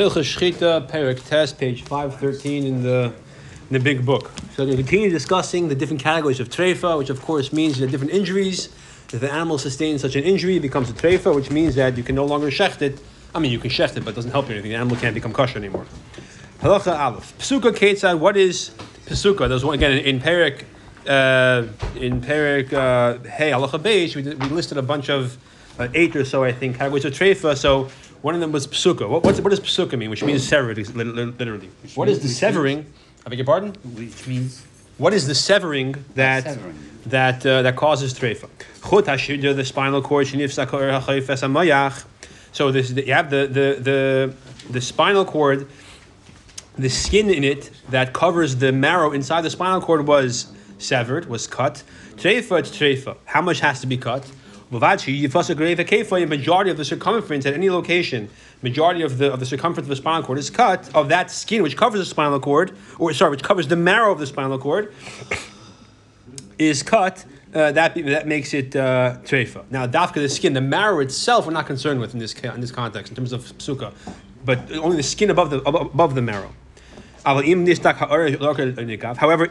Hilchas 0.00 0.34
Shchita, 0.34 0.88
Perik 0.88 1.22
Test, 1.28 1.58
page 1.58 1.82
513 1.82 2.64
in 2.64 2.82
the, 2.82 3.12
in 3.68 3.72
the 3.74 3.78
big 3.78 4.06
book. 4.06 4.30
So 4.54 4.64
we're 4.64 4.74
continue 4.76 5.10
discussing 5.10 5.68
the 5.68 5.74
different 5.74 6.00
categories 6.00 6.40
of 6.40 6.48
treifa, 6.48 6.96
which 6.96 7.10
of 7.10 7.20
course 7.20 7.52
means 7.52 7.78
the 7.78 7.86
different 7.86 8.14
injuries. 8.14 8.74
If 9.12 9.20
the 9.20 9.30
animal 9.30 9.58
sustains 9.58 10.00
such 10.00 10.16
an 10.16 10.24
injury, 10.24 10.56
it 10.56 10.60
becomes 10.60 10.88
a 10.88 10.94
treifa, 10.94 11.34
which 11.34 11.50
means 11.50 11.74
that 11.74 11.98
you 11.98 12.02
can 12.02 12.14
no 12.14 12.24
longer 12.24 12.46
shecht 12.46 12.80
it. 12.80 12.98
I 13.34 13.40
mean, 13.40 13.52
you 13.52 13.58
can 13.58 13.68
shecht 13.68 13.98
it, 13.98 14.06
but 14.06 14.12
it 14.12 14.16
doesn't 14.16 14.30
help 14.30 14.48
you 14.48 14.54
anything. 14.54 14.70
The 14.70 14.78
animal 14.78 14.96
can't 14.96 15.12
become 15.12 15.34
kosher 15.34 15.58
anymore. 15.58 15.84
Halacha 16.62 16.98
Aleph. 16.98 17.36
Pesuka 17.36 17.70
Ketzad, 17.70 18.18
what 18.18 18.38
is 18.38 18.70
Pesuka? 19.04 19.50
There's 19.50 19.66
one, 19.66 19.74
again, 19.74 19.98
in 19.98 20.18
Perik, 20.18 20.64
uh, 21.06 21.66
in 21.96 22.22
Perik, 22.22 22.72
uh, 22.72 23.18
hey, 23.28 23.50
Halacha 23.50 23.78
Beis, 23.78 24.16
we, 24.16 24.22
we 24.22 24.46
listed 24.48 24.78
a 24.78 24.82
bunch 24.82 25.10
of, 25.10 25.36
uh, 25.78 25.88
eight 25.92 26.16
or 26.16 26.24
so, 26.24 26.42
I 26.42 26.52
think, 26.52 26.76
categories 26.78 27.04
of 27.04 27.12
treifa. 27.12 27.54
So 27.54 27.90
one 28.22 28.34
of 28.34 28.40
them 28.40 28.52
was 28.52 28.66
Pesuka. 28.66 29.08
What, 29.08 29.24
what 29.24 29.50
does 29.50 29.60
Pesuka 29.60 29.98
mean? 29.98 30.10
Which 30.10 30.22
means 30.22 30.46
severed, 30.46 30.76
lit- 30.78 30.94
lit- 30.94 31.38
literally. 31.38 31.70
What 31.94 32.08
is 32.08 32.20
the 32.20 32.28
severing? 32.28 32.86
I 33.24 33.28
beg 33.28 33.38
your 33.38 33.46
pardon? 33.46 33.74
Which 33.94 34.26
means 34.26 34.64
What 34.98 35.12
is 35.14 35.26
the 35.26 35.34
severing 35.34 35.94
that 36.14 36.44
Severing. 36.44 36.74
that 37.06 37.44
uh, 37.46 37.62
that 37.62 37.76
causes 37.76 38.12
treifa? 38.14 38.48
Chut 38.82 39.56
the 39.56 39.64
spinal 39.64 40.02
cord, 40.02 40.26
shenifsa 40.26 40.66
ka'er 40.68 40.92
ha'chayfes 41.00 41.42
hamayach. 41.42 42.04
So 42.52 42.70
this 42.72 42.90
you 42.90 43.12
have 43.12 43.30
the 43.30 43.46
the 43.46 43.66
the 43.88 44.34
the 44.70 44.80
spinal 44.80 45.24
cord, 45.24 45.66
the 46.76 46.88
skin 46.90 47.30
in 47.30 47.44
it 47.44 47.70
that 47.90 48.12
covers 48.12 48.56
the 48.56 48.72
marrow 48.72 49.12
inside 49.12 49.42
the 49.42 49.50
spinal 49.50 49.80
cord 49.80 50.06
was 50.06 50.52
severed, 50.78 51.26
was 51.26 51.46
cut. 51.46 51.82
Treifa, 52.16 52.58
it's 52.60 52.70
treifa. 52.70 53.16
How 53.24 53.40
much 53.42 53.60
has 53.60 53.80
to 53.80 53.86
be 53.86 53.96
cut? 53.96 54.30
Vavachi, 54.70 55.20
yifasa 55.20 55.56
kefa, 55.56 56.22
a 56.22 56.26
majority 56.26 56.70
of 56.70 56.76
the 56.76 56.84
circumference 56.84 57.44
at 57.44 57.54
any 57.54 57.68
location, 57.68 58.28
majority 58.62 59.02
of 59.02 59.18
the 59.18 59.32
of 59.32 59.40
the 59.40 59.46
circumference 59.46 59.86
of 59.86 59.88
the 59.88 59.96
spinal 59.96 60.22
cord 60.22 60.38
is 60.38 60.48
cut 60.48 60.88
of 60.94 61.08
that 61.08 61.28
skin 61.30 61.62
which 61.62 61.76
covers 61.76 61.98
the 61.98 62.06
spinal 62.06 62.38
cord, 62.38 62.76
or 62.98 63.12
sorry, 63.12 63.32
which 63.32 63.42
covers 63.42 63.66
the 63.66 63.74
marrow 63.74 64.12
of 64.12 64.20
the 64.20 64.26
spinal 64.26 64.58
cord, 64.58 64.94
is 66.58 66.82
cut. 66.82 67.24
Uh, 67.52 67.72
that 67.72 67.96
that 67.96 68.28
makes 68.28 68.54
it 68.54 68.76
uh, 68.76 69.16
treifa. 69.24 69.64
Now, 69.72 69.84
dafka 69.84 70.14
the 70.14 70.28
skin, 70.28 70.52
the 70.52 70.60
marrow 70.60 71.00
itself, 71.00 71.46
we're 71.46 71.52
not 71.52 71.66
concerned 71.66 71.98
with 71.98 72.14
in 72.14 72.20
this 72.20 72.32
in 72.34 72.60
this 72.60 72.70
context 72.70 73.10
in 73.10 73.16
terms 73.16 73.32
of 73.32 73.42
psuka, 73.58 73.92
but 74.44 74.70
only 74.76 74.96
the 74.96 75.02
skin 75.02 75.30
above 75.30 75.50
the 75.50 75.60
above 75.62 76.14
the 76.14 76.22
marrow. 76.22 76.52
However, 77.24 77.42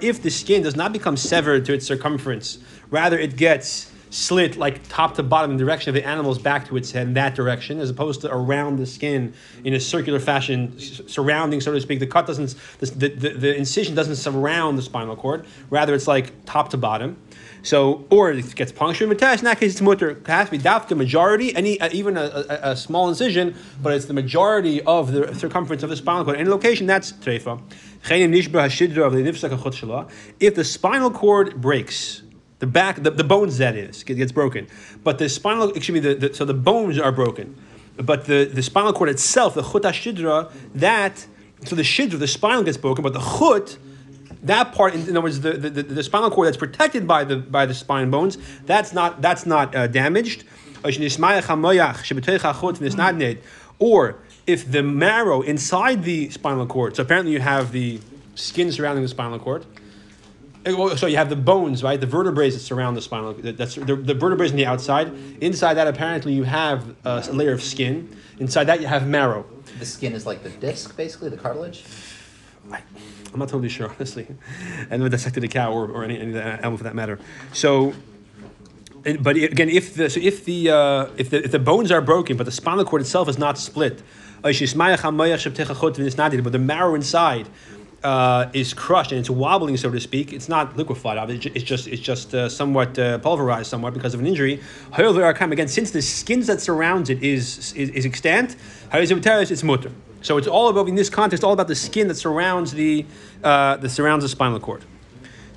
if 0.02 0.23
the 0.23 0.31
skin 0.31 0.63
does 0.63 0.75
not 0.75 0.93
become 0.93 1.17
severed 1.17 1.65
to 1.65 1.73
its 1.73 1.86
circumference, 1.86 2.58
rather 2.89 3.19
it 3.19 3.36
gets 3.36 3.88
slit 4.09 4.57
like 4.57 4.88
top 4.88 5.15
to 5.15 5.23
bottom 5.23 5.52
in 5.52 5.57
the 5.57 5.63
direction 5.63 5.89
of 5.89 5.95
the 5.95 6.07
animal's 6.07 6.39
back 6.39 6.67
to 6.67 6.77
its 6.77 6.91
head 6.91 7.07
in 7.07 7.13
that 7.13 7.35
direction, 7.35 7.79
as 7.79 7.89
opposed 7.89 8.21
to 8.21 8.33
around 8.33 8.77
the 8.77 8.85
skin 8.85 9.33
in 9.63 9.73
a 9.73 9.79
circular 9.79 10.19
fashion, 10.19 10.73
s- 10.77 11.02
surrounding, 11.07 11.61
so 11.61 11.71
to 11.71 11.79
speak. 11.81 11.99
The 11.99 12.07
cut 12.07 12.25
doesn't, 12.25 12.55
the, 12.80 13.09
the, 13.09 13.30
the 13.30 13.55
incision 13.55 13.95
doesn't 13.95 14.15
surround 14.15 14.77
the 14.77 14.81
spinal 14.81 15.15
cord, 15.15 15.45
rather 15.69 15.93
it's 15.93 16.07
like 16.07 16.33
top 16.45 16.69
to 16.69 16.77
bottom. 16.77 17.17
So, 17.61 18.05
or 18.09 18.31
it 18.31 18.55
gets 18.55 18.71
punctured 18.71 19.19
test. 19.19 19.41
In 19.41 19.45
that 19.45 19.59
case, 19.59 19.73
it's 19.73 19.81
mutter. 19.81 20.11
It 20.11 20.25
has 20.27 20.45
to 20.47 20.52
be 20.52 20.59
dafka 20.59 20.95
majority, 20.95 21.53
any 21.55 21.80
uh, 21.81 21.89
even 21.91 22.15
a, 22.15 22.21
a, 22.21 22.71
a 22.71 22.75
small 22.77 23.09
incision, 23.09 23.53
but 23.81 23.93
it's 23.93 24.05
the 24.05 24.13
majority 24.13 24.81
of 24.83 25.11
the 25.11 25.35
circumference 25.35 25.83
of 25.83 25.89
the 25.89 25.97
spinal 25.97 26.23
cord. 26.23 26.37
Any 26.37 26.49
location, 26.49 26.87
that's 26.87 27.11
treifa. 27.11 27.61
If 30.39 30.55
the 30.55 30.63
spinal 30.63 31.11
cord 31.11 31.61
breaks, 31.61 32.21
the 32.59 32.67
back, 32.67 33.02
the, 33.02 33.11
the 33.11 33.23
bones 33.23 33.57
that 33.57 33.75
is, 33.75 34.03
gets 34.03 34.31
broken, 34.31 34.67
but 35.03 35.17
the 35.17 35.29
spinal, 35.29 35.69
excuse 35.69 35.93
me, 35.93 35.99
the, 35.99 36.15
the, 36.15 36.33
so 36.33 36.45
the 36.45 36.53
bones 36.53 36.99
are 36.99 37.11
broken, 37.11 37.55
but 37.97 38.25
the, 38.25 38.45
the 38.45 38.61
spinal 38.61 38.93
cord 38.93 39.09
itself, 39.09 39.55
the 39.55 39.63
chut 39.63 39.83
hashidra, 39.83 40.52
that, 40.75 41.25
so 41.65 41.75
the 41.75 41.83
shidra, 41.83 42.19
the 42.19 42.27
spinal 42.27 42.63
gets 42.63 42.77
broken, 42.77 43.03
but 43.03 43.13
the 43.13 43.19
chut, 43.19 43.77
that 44.43 44.73
part, 44.73 44.93
in, 44.93 45.02
in 45.02 45.09
other 45.09 45.21
words, 45.21 45.41
the, 45.41 45.53
the, 45.53 45.69
the, 45.69 45.83
the 45.83 46.03
spinal 46.03 46.30
cord 46.30 46.47
that's 46.47 46.57
protected 46.57 47.07
by 47.07 47.23
the 47.23 47.37
by 47.37 47.65
the 47.65 47.73
spine 47.73 48.09
bones, 48.09 48.37
that's 48.65 48.93
not 48.93 49.21
that's 49.21 49.45
not 49.45 49.76
uh, 49.76 49.87
damaged. 49.87 50.45
Or 53.80 54.15
if 54.47 54.71
the 54.71 54.81
marrow 54.83 55.41
inside 55.41 56.03
the 56.03 56.30
spinal 56.30 56.65
cord, 56.67 56.95
so 56.95 57.03
apparently 57.03 57.33
you 57.33 57.41
have 57.41 57.71
the 57.73 57.99
skin 58.36 58.71
surrounding 58.71 59.03
the 59.03 59.09
spinal 59.09 59.39
cord. 59.39 59.65
Uh, 60.67 60.75
well, 60.75 60.97
So 60.97 61.08
you 61.08 61.15
have 61.17 61.30
the 61.30 61.36
bones, 61.36 61.83
right? 61.83 61.99
The 61.99 62.05
vertebrae 62.08 62.49
that 62.49 62.59
surround 62.59 62.97
the 62.97 63.02
spinal. 63.02 63.33
That's 63.33 63.75
the, 63.75 63.95
the 63.95 64.14
vertebrae 64.14 64.49
on 64.49 64.55
the 64.55 64.65
outside. 64.65 65.11
Inside 65.42 65.75
that, 65.75 65.87
apparently, 65.87 66.33
you 66.33 66.43
have 66.43 66.95
uh, 67.05 67.23
a 67.27 67.33
layer 67.33 67.53
of 67.53 67.61
skin. 67.64 68.09
Inside 68.39 68.65
that, 68.65 68.81
you 68.81 68.87
have 68.87 69.08
marrow. 69.08 69.45
The 69.80 69.86
skin 69.86 70.14
is 70.14 70.25
like 70.25 70.43
the 70.43 70.49
disc, 70.49 70.95
basically, 70.97 71.30
the 71.30 71.37
cartilage. 71.37 71.83
I- 72.71 72.81
I'm 73.31 73.39
not 73.39 73.49
totally 73.49 73.70
sure, 73.70 73.89
honestly. 73.95 74.27
I 74.89 74.97
never 74.97 75.09
dissected 75.09 75.43
a 75.43 75.47
cow 75.47 75.71
or, 75.71 75.87
or 75.87 76.03
any, 76.03 76.20
any 76.20 76.37
animal 76.37 76.77
for 76.77 76.83
that 76.83 76.95
matter. 76.95 77.20
So, 77.53 77.93
but 79.21 79.36
again, 79.37 79.70
if 79.70 79.93
the 79.93 80.09
so 80.09 80.20
if 80.20 80.43
the 80.45 80.70
uh, 80.71 81.05
if 81.15 81.30
the 81.30 81.43
if 81.45 81.52
the 81.52 81.59
bones 81.59 81.91
are 81.91 82.02
broken, 82.02 82.36
but 82.37 82.45
the 82.45 82.52
spinal 82.52 82.83
cord 82.83 83.02
itself 83.02 83.30
is 83.30 83.37
not 83.37 83.58
split, 83.58 84.02
but 84.41 84.53
the 86.52 86.59
marrow 86.61 86.95
inside 86.95 87.47
uh, 88.04 88.49
is 88.54 88.73
crushed 88.73 89.11
and 89.11 89.20
it's 89.20 89.30
wobbling, 89.30 89.77
so 89.77 89.92
to 89.92 89.99
speak. 89.99 90.33
It's 90.33 90.49
not 90.49 90.77
liquefied. 90.77 91.17
obviously, 91.17 91.52
It's 91.52 91.64
just 91.64 91.87
it's 91.87 92.02
just 92.02 92.33
uh, 92.33 92.49
somewhat 92.49 92.98
uh, 92.98 93.17
pulverized, 93.20 93.70
somewhat 93.70 93.93
because 93.93 94.14
of 94.14 94.20
an 94.20 94.27
injury. 94.27 94.61
Again, 94.98 95.67
since 95.67 95.92
the 95.92 96.02
skins 96.02 96.48
that 96.48 96.61
surrounds 96.61 97.09
it 97.09 97.21
is 97.23 97.73
is, 97.73 97.89
is 97.89 98.05
extant, 98.05 98.55
it's 98.93 99.64
mutter. 99.64 99.92
So 100.21 100.38
it's 100.38 100.48
all 100.48 100.67
about 100.67 100.88
in 100.89 100.95
this 100.95 101.09
context, 101.09 101.43
all 101.43 101.54
about 101.54 101.67
the 101.67 101.76
skin 101.76 102.08
that 102.09 102.15
surrounds 102.15 102.73
the 102.73 103.05
uh, 103.43 103.77
that 103.77 103.89
surrounds 103.89 104.23
the 104.26 104.30
spinal 104.30 104.59
cord. 104.59 104.83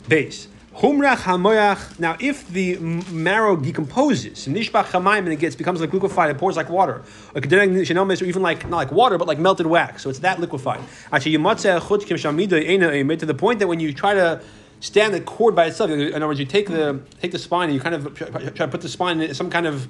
Beis. 0.09 0.47
Humrach 0.75 1.19
hamoyach. 1.19 2.01
Now, 2.01 2.17
if 2.19 2.49
the 2.49 2.79
marrow 2.79 3.57
decomposes, 3.57 4.49
nishbach 4.49 4.87
chamayim, 4.87 5.19
and 5.19 5.33
it 5.33 5.39
gets 5.39 5.55
becomes 5.55 5.81
like 5.81 5.93
liquefied, 5.93 6.31
it 6.31 6.39
pours 6.39 6.57
like 6.57 6.71
water, 6.71 7.03
shenomes, 7.35 8.23
or 8.23 8.25
even 8.25 8.41
like 8.43 8.67
not 8.69 8.79
like 8.79 8.91
water, 8.91 9.19
but 9.19 9.29
like 9.29 9.39
melted 9.39 9.67
wax. 9.67 10.03
So 10.03 10.09
it's 10.09 10.21
that 10.21 10.41
liquefied. 10.41 10.81
Actually, 11.13 11.33
to 11.33 13.27
the 13.27 13.35
point 13.37 13.59
that 13.59 13.69
when 13.69 13.81
you 13.81 13.93
try 13.93 14.15
to 14.15 14.41
stand 14.81 15.13
the 15.13 15.21
cord 15.21 15.55
by 15.55 15.67
itself, 15.67 15.91
in 15.91 16.15
other 16.15 16.27
words, 16.27 16.41
you 16.41 16.47
take 16.47 16.69
the 16.69 17.01
take 17.21 17.33
the 17.33 17.39
spine 17.39 17.69
and 17.69 17.75
you 17.75 17.81
kind 17.81 17.95
of 17.95 18.15
try 18.15 18.29
try 18.29 18.51
to 18.51 18.69
put 18.69 18.81
the 18.81 18.89
spine 18.89 19.21
in 19.21 19.35
some 19.35 19.51
kind 19.51 19.67
of 19.67 19.89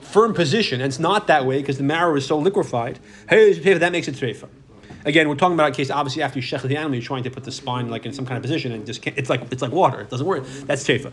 firm 0.00 0.34
position, 0.34 0.80
and 0.80 0.88
it's 0.88 0.98
not 0.98 1.28
that 1.28 1.46
way 1.46 1.60
because 1.60 1.78
the 1.78 1.84
marrow 1.84 2.16
is 2.16 2.26
so 2.26 2.36
liquefied. 2.38 2.98
Hey, 3.28 3.52
that 3.54 3.92
makes 3.92 4.08
it 4.08 4.16
treifa. 4.16 4.48
Again, 5.06 5.28
we're 5.28 5.34
talking 5.34 5.54
about 5.54 5.70
a 5.70 5.74
case. 5.74 5.90
Obviously, 5.90 6.22
after 6.22 6.38
you 6.38 6.42
shech 6.42 6.62
the 6.62 6.76
animal, 6.76 6.94
you're 6.94 7.02
trying 7.02 7.24
to 7.24 7.30
put 7.30 7.44
the 7.44 7.52
spine 7.52 7.90
like 7.90 8.06
in 8.06 8.14
some 8.14 8.24
kind 8.24 8.38
of 8.38 8.42
position, 8.42 8.72
and 8.72 8.86
just 8.86 9.02
can't, 9.02 9.18
it's 9.18 9.28
like 9.28 9.42
it's 9.50 9.60
like 9.60 9.70
water. 9.70 10.00
It 10.00 10.10
doesn't 10.10 10.26
work. 10.26 10.44
That's 10.66 10.82
treifa. 10.82 11.12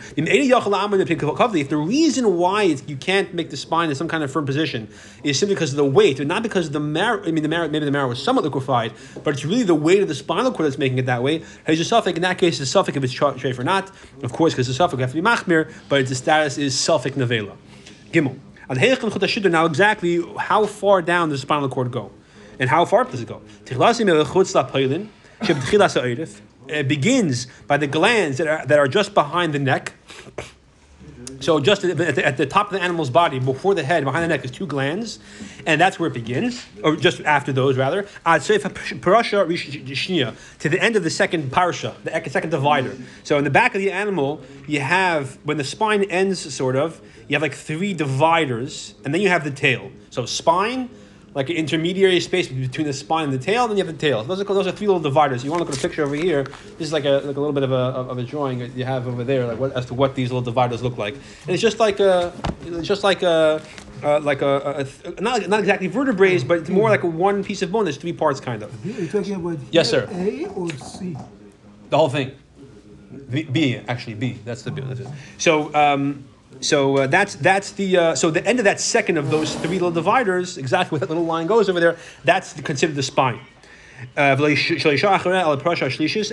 If 1.61 1.69
the 1.69 1.77
reason 1.77 2.37
why 2.37 2.63
you 2.63 2.95
can't 2.95 3.33
make 3.33 3.49
the 3.49 3.57
spine 3.57 3.89
in 3.89 3.95
some 3.95 4.07
kind 4.07 4.23
of 4.23 4.31
firm 4.31 4.45
position 4.45 4.87
is 5.23 5.37
simply 5.37 5.55
because 5.55 5.71
of 5.71 5.77
the 5.77 5.85
weight, 5.85 6.19
and 6.19 6.29
not 6.29 6.41
because 6.41 6.69
the 6.71 6.79
marrow. 6.79 7.21
I 7.25 7.31
mean, 7.31 7.43
the 7.43 7.49
marrow 7.49 7.67
maybe 7.67 7.83
the 7.83 7.91
marrow 7.91 8.07
was 8.07 8.23
somewhat 8.23 8.45
liquefied, 8.45 8.93
but 9.23 9.33
it's 9.33 9.43
really 9.43 9.63
the 9.63 9.75
weight 9.75 10.01
of 10.01 10.07
the 10.07 10.15
spinal 10.15 10.53
cord 10.53 10.67
that's 10.67 10.77
making 10.77 10.97
it 10.97 11.05
that 11.07 11.21
way. 11.21 11.43
Has 11.65 11.79
a 11.79 11.85
suffix 11.85 12.15
in 12.15 12.21
that 12.21 12.37
case, 12.37 12.59
the 12.59 12.65
suffix 12.65 12.95
if 12.95 13.03
it's 13.03 13.13
treifa 13.13 13.59
or 13.59 13.63
not. 13.63 13.91
Of 14.23 14.31
course, 14.31 14.53
because 14.53 14.67
the 14.67 14.73
suffix 14.73 15.01
have 15.01 15.11
to 15.11 15.15
be 15.15 15.21
machmir, 15.21 15.71
but 15.89 16.07
the 16.07 16.15
status 16.15 16.57
is 16.57 16.79
suffix 16.79 17.17
nevela. 17.17 17.57
Gimel. 18.11 18.39
Now, 18.69 19.65
exactly 19.65 20.23
how 20.37 20.65
far 20.65 21.01
down 21.01 21.27
does 21.27 21.41
the 21.41 21.45
spinal 21.45 21.67
cord 21.67 21.91
go? 21.91 22.11
And 22.61 22.69
how 22.69 22.85
far 22.85 23.03
does 23.03 23.19
it 23.19 23.27
go? 23.27 23.41
Uh, 26.69 26.73
it 26.75 26.87
begins 26.87 27.47
by 27.65 27.77
the 27.77 27.87
glands 27.87 28.37
that 28.37 28.47
are, 28.47 28.65
that 28.67 28.77
are 28.77 28.87
just 28.87 29.15
behind 29.15 29.51
the 29.51 29.59
neck. 29.59 29.93
So 31.39 31.59
just 31.59 31.83
at 31.83 31.97
the, 31.97 32.23
at 32.23 32.37
the 32.37 32.45
top 32.45 32.67
of 32.67 32.73
the 32.73 32.81
animal's 32.81 33.09
body, 33.09 33.39
before 33.39 33.73
the 33.73 33.81
head, 33.81 34.03
behind 34.03 34.23
the 34.23 34.27
neck, 34.27 34.45
is 34.45 34.51
two 34.51 34.67
glands, 34.67 35.17
and 35.65 35.81
that's 35.81 35.99
where 35.99 36.05
it 36.07 36.13
begins, 36.13 36.63
or 36.83 36.95
just 36.95 37.19
after 37.21 37.51
those 37.51 37.77
rather. 37.77 38.03
To 38.23 38.39
the 40.69 40.79
end 40.79 40.95
of 40.95 41.03
the 41.03 41.09
second 41.09 41.51
parsha, 41.51 41.95
the 42.03 42.29
second 42.29 42.51
divider. 42.51 42.95
So 43.23 43.39
in 43.39 43.43
the 43.43 43.49
back 43.49 43.73
of 43.73 43.81
the 43.81 43.91
animal, 43.91 44.39
you 44.67 44.81
have 44.81 45.39
when 45.43 45.57
the 45.57 45.63
spine 45.63 46.03
ends, 46.03 46.53
sort 46.53 46.75
of, 46.75 47.01
you 47.27 47.33
have 47.33 47.41
like 47.41 47.55
three 47.55 47.95
dividers, 47.95 48.93
and 49.03 49.11
then 49.11 49.21
you 49.21 49.29
have 49.29 49.43
the 49.43 49.49
tail. 49.49 49.91
So 50.11 50.27
spine, 50.27 50.91
like 51.33 51.49
an 51.49 51.55
intermediary 51.55 52.19
space 52.19 52.47
between 52.47 52.87
the 52.87 52.93
spine 52.93 53.25
and 53.25 53.33
the 53.33 53.37
tail, 53.37 53.63
and 53.63 53.71
then 53.71 53.77
you 53.77 53.85
have 53.85 53.93
the 53.93 53.99
tail. 53.99 54.23
Those 54.23 54.41
are 54.41 54.43
those 54.43 54.67
are 54.67 54.71
three 54.71 54.87
little 54.87 55.01
dividers. 55.01 55.43
You 55.43 55.51
want 55.51 55.61
to 55.61 55.65
look 55.65 55.73
at 55.73 55.79
a 55.79 55.87
picture 55.87 56.03
over 56.03 56.15
here. 56.15 56.43
This 56.43 56.87
is 56.87 56.93
like 56.93 57.05
a 57.05 57.21
like 57.23 57.37
a 57.37 57.39
little 57.39 57.53
bit 57.53 57.63
of 57.63 57.71
a 57.71 57.75
of 57.75 58.17
a 58.17 58.23
drawing 58.23 58.59
that 58.59 58.75
you 58.75 58.83
have 58.85 59.07
over 59.07 59.23
there, 59.23 59.47
like 59.47 59.59
what, 59.59 59.71
as 59.73 59.85
to 59.87 59.93
what 59.93 60.15
these 60.15 60.29
little 60.29 60.41
dividers 60.41 60.83
look 60.83 60.97
like. 60.97 61.13
And 61.13 61.51
it's 61.51 61.61
just 61.61 61.79
like 61.79 61.99
a 61.99 62.33
it's 62.65 62.87
just 62.87 63.03
like 63.03 63.23
a. 63.23 63.61
Uh, 64.03 64.19
like 64.21 64.41
a, 64.41 64.87
a, 65.05 65.21
not, 65.21 65.47
not 65.47 65.59
exactly 65.59 65.85
vertebrae, 65.85 66.35
but 66.39 66.57
it's 66.57 66.71
more 66.71 66.89
like 66.89 67.03
a 67.03 67.07
one 67.07 67.43
piece 67.43 67.61
of 67.61 67.71
bone. 67.71 67.83
There's 67.83 67.97
three 67.97 68.13
parts, 68.13 68.39
kind 68.39 68.63
of. 68.63 68.83
Are 68.83 68.89
you 68.99 69.07
talking 69.07 69.35
about 69.35 69.59
Yes, 69.69 69.91
sir. 69.91 70.09
A 70.11 70.47
or 70.47 70.71
C? 70.71 71.15
The 71.91 71.97
whole 71.97 72.09
thing. 72.09 72.31
B, 73.29 73.43
B 73.43 73.75
actually 73.87 74.15
B. 74.15 74.39
That's 74.43 74.63
the 74.63 74.71
B. 74.71 74.81
That's 74.81 75.01
it. 75.01 75.07
So 75.37 75.71
um, 75.75 76.25
so 76.61 76.97
uh, 76.97 77.07
that's 77.07 77.35
that's 77.35 77.71
the 77.73 77.97
uh, 77.97 78.15
so 78.15 78.31
the 78.31 78.45
end 78.45 78.59
of 78.59 78.65
that 78.65 78.79
second 78.79 79.17
of 79.17 79.29
those 79.29 79.55
three 79.55 79.73
little 79.73 79.91
dividers, 79.91 80.57
exactly 80.57 80.97
where 80.97 81.05
that 81.05 81.09
little 81.09 81.25
line 81.25 81.47
goes 81.47 81.69
over 81.69 81.79
there. 81.79 81.97
That's 82.23 82.53
considered 82.61 82.95
the 82.95 83.03
spine. 83.03 83.39
Uh, 84.17 84.35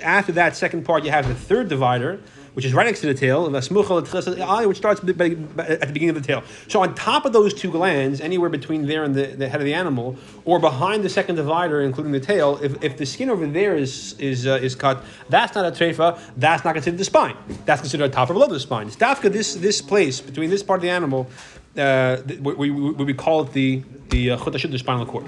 After 0.03 0.32
that 0.32 0.56
second 0.56 0.85
part, 0.85 1.05
you 1.05 1.11
have 1.11 1.29
the 1.29 1.35
third 1.35 1.69
divider, 1.69 2.20
which 2.55 2.65
is 2.65 2.75
right 2.75 2.87
next 2.87 3.03
to 3.03 3.06
the 3.06 3.15
tail, 3.15 3.49
which 3.50 3.65
starts 3.65 5.00
at 5.00 5.06
the 5.06 5.15
beginning 5.15 6.09
of 6.09 6.15
the 6.15 6.26
tail. 6.26 6.43
So 6.67 6.82
on 6.82 6.94
top 6.94 7.25
of 7.25 7.32
those 7.32 7.55
two 7.55 7.70
glands, 7.70 8.20
anywhere 8.20 8.50
between 8.50 8.87
there 8.87 9.05
and 9.05 9.15
the, 9.15 9.26
the 9.26 9.49
head 9.49 9.61
of 9.61 9.65
the 9.65 9.75
animal, 9.75 10.17
or 10.44 10.59
behind 10.59 11.05
the 11.05 11.09
second 11.09 11.37
divider, 11.37 11.82
including 11.82 12.12
the 12.12 12.20
tail, 12.20 12.59
if, 12.62 12.82
if 12.82 12.97
the 12.97 13.06
skin 13.06 13.31
over 13.31 13.47
there 13.47 13.76
is 13.76 14.15
is 14.19 14.47
uh, 14.47 14.59
is 14.61 14.75
cut, 14.75 15.05
that's 15.29 15.55
not 15.55 15.65
a 15.67 15.70
treifa. 15.70 16.19
That's 16.37 16.65
not 16.65 16.75
considered 16.75 16.99
the 16.99 17.05
spine. 17.05 17.37
That's 17.65 17.81
considered 17.81 18.05
a 18.05 18.09
top 18.09 18.31
or 18.31 18.32
below 18.32 18.49
the 18.49 18.59
spine. 18.59 18.91
Stafka, 18.91 19.31
this 19.31 19.55
this 19.55 19.81
place 19.81 20.20
between 20.20 20.50
this 20.50 20.62
part 20.62 20.79
of 20.79 20.82
the 20.82 20.91
animal, 20.91 21.29
uh, 21.76 22.17
we, 22.26 22.70
we, 22.70 22.70
we, 22.70 23.15
call 23.15 23.43
it 23.43 23.53
the 23.53 23.82
the 24.11 24.32
uh, 24.32 24.79
spinal 24.79 25.06
cord. 25.06 25.26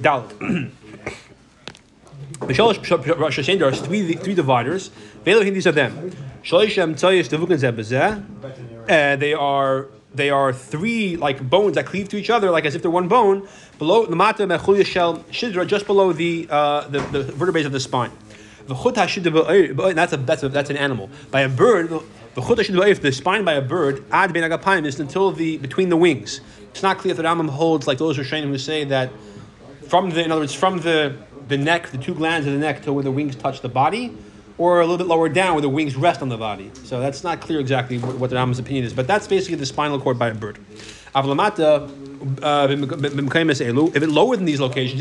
Daled. 0.00 0.70
There 2.40 3.68
are 3.68 3.72
three, 3.72 4.14
three 4.14 4.34
dividers. 4.34 4.90
These 5.24 5.66
are 5.66 5.72
them. 5.72 6.12
Uh, 8.88 9.16
they 9.16 9.34
are 9.34 9.88
they 10.14 10.30
are 10.30 10.52
three 10.52 11.16
like 11.16 11.48
bones 11.48 11.74
that 11.74 11.86
cleave 11.86 12.08
to 12.08 12.16
each 12.16 12.30
other, 12.30 12.50
like 12.50 12.64
as 12.64 12.74
if 12.74 12.82
they're 12.82 12.90
one 12.90 13.08
bone. 13.08 13.46
Below 13.78 14.06
the 14.06 14.16
mata 14.16 14.46
shel 14.84 15.18
shidra, 15.30 15.66
just 15.66 15.86
below 15.86 16.12
the, 16.12 16.46
uh, 16.50 16.88
the 16.88 17.00
the 17.00 17.22
vertebrae 17.24 17.64
of 17.64 17.72
the 17.72 17.80
spine. 17.80 18.12
That's 18.66 20.12
a 20.12 20.16
that's 20.16 20.42
a, 20.42 20.48
that's 20.48 20.70
an 20.70 20.76
animal. 20.76 21.10
By 21.30 21.40
a 21.40 21.48
bird, 21.48 21.92
if 22.36 23.00
the 23.00 23.12
spine 23.12 23.44
by 23.44 23.54
a 23.54 23.62
bird 23.62 24.04
ad 24.10 24.32
ben 24.32 24.84
is 24.84 25.00
until 25.00 25.32
the 25.32 25.58
between 25.58 25.88
the 25.88 25.96
wings. 25.96 26.40
It's 26.70 26.82
not 26.82 26.98
clear 26.98 27.12
if 27.12 27.16
the 27.16 27.24
Rambam 27.24 27.48
holds 27.48 27.86
like 27.86 27.98
those 27.98 28.18
Rishonim 28.18 28.48
who 28.48 28.58
say 28.58 28.84
that 28.84 29.10
from 29.88 30.10
the 30.10 30.22
in 30.24 30.30
other 30.30 30.42
words 30.42 30.54
from 30.54 30.78
the 30.80 31.16
the 31.48 31.58
neck, 31.58 31.88
the 31.90 31.98
two 31.98 32.14
glands 32.14 32.46
of 32.46 32.52
the 32.52 32.58
neck 32.58 32.82
to 32.82 32.92
where 32.92 33.04
the 33.04 33.10
wings 33.10 33.34
touch 33.36 33.60
the 33.60 33.68
body, 33.68 34.14
or 34.58 34.80
a 34.80 34.82
little 34.82 34.98
bit 34.98 35.06
lower 35.06 35.28
down 35.28 35.54
where 35.54 35.62
the 35.62 35.68
wings 35.68 35.96
rest 35.96 36.20
on 36.20 36.28
the 36.28 36.36
body. 36.36 36.70
So 36.84 37.00
that's 37.00 37.22
not 37.22 37.40
clear 37.40 37.60
exactly 37.60 37.98
what, 37.98 38.16
what 38.16 38.30
the 38.30 38.36
Rambam's 38.36 38.58
opinion 38.58 38.84
is, 38.84 38.92
but 38.92 39.06
that's 39.06 39.26
basically 39.26 39.56
the 39.56 39.66
spinal 39.66 40.00
cord 40.00 40.18
by 40.18 40.28
a 40.28 40.34
bird. 40.34 40.58
Avlamata, 41.14 41.88
uh, 42.42 42.68
if 43.94 44.02
it 44.02 44.08
lower 44.08 44.36
than 44.36 44.44
these 44.44 44.60
locations, 44.60 45.00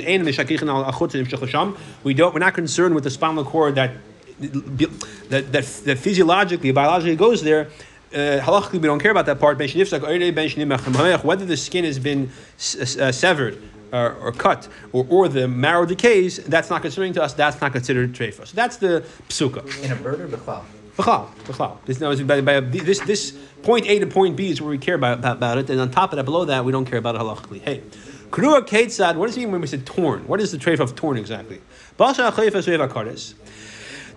we 2.03 2.13
don't. 2.13 2.33
We're 2.33 2.39
not 2.39 2.53
concerned 2.53 2.95
with 2.95 3.03
the 3.03 3.09
spinal 3.09 3.43
cord 3.43 3.75
that 3.75 3.91
that, 4.39 5.51
that, 5.51 5.65
that 5.65 5.97
physiologically, 5.97 6.71
biologically 6.71 7.15
goes 7.15 7.41
there. 7.43 7.69
Uh, 8.13 8.39
halachically, 8.39 8.73
we 8.73 8.87
don't 8.87 8.99
care 8.99 9.11
about 9.11 9.25
that 9.25 9.39
part. 9.39 9.57
Whether 9.57 11.45
the 11.45 11.57
skin 11.57 11.83
has 11.83 11.99
been 11.99 12.29
uh, 12.29 13.11
severed 13.11 13.61
or, 13.91 14.13
or, 14.15 14.31
cut 14.31 14.67
or, 14.91 15.05
or 15.09 15.27
the 15.27 15.47
marrow 15.47 15.85
decays, 15.85 16.37
that's 16.37 16.69
not 16.69 16.81
concerning 16.81 17.13
to 17.13 17.23
us. 17.23 17.33
That's 17.33 17.59
not 17.61 17.71
considered 17.71 18.13
treifa. 18.13 18.47
So 18.47 18.55
that's 18.55 18.77
the 18.77 19.05
psuka. 19.29 19.83
In 19.83 19.91
a 19.91 19.95
bird 19.95 20.21
or 20.21 20.27
b'chlal? 20.27 20.63
B'chlal, 20.97 21.29
b'chlal. 21.45 21.77
This, 21.85 21.99
no, 21.99 22.15
by, 22.25 22.41
by, 22.41 22.59
this, 22.59 22.99
this 23.01 23.37
point 23.63 23.87
A 23.87 23.99
to 23.99 24.07
point 24.07 24.35
B 24.35 24.49
is 24.49 24.61
where 24.61 24.69
we 24.69 24.77
care 24.77 24.95
about, 24.95 25.19
about, 25.19 25.37
about, 25.37 25.57
it, 25.57 25.69
and 25.69 25.79
on 25.79 25.91
top 25.91 26.11
of 26.11 26.17
that, 26.17 26.23
below 26.23 26.45
that, 26.45 26.65
we 26.65 26.71
don't 26.71 26.85
care 26.85 26.99
about 26.99 27.15
it 27.15 27.21
halachically. 27.21 27.61
Hey, 27.61 27.83
Krua 28.31 28.61
Ketzad, 28.67 29.15
what 29.15 29.27
does 29.27 29.37
it 29.37 29.41
mean 29.41 29.51
when 29.51 29.61
we 29.61 29.67
say 29.67 29.77
torn? 29.77 30.27
What 30.27 30.41
is 30.41 30.51
the 30.51 30.57
treifa 30.57 30.79
of 30.81 30.95
torn 30.95 31.17
exactly? 31.17 31.61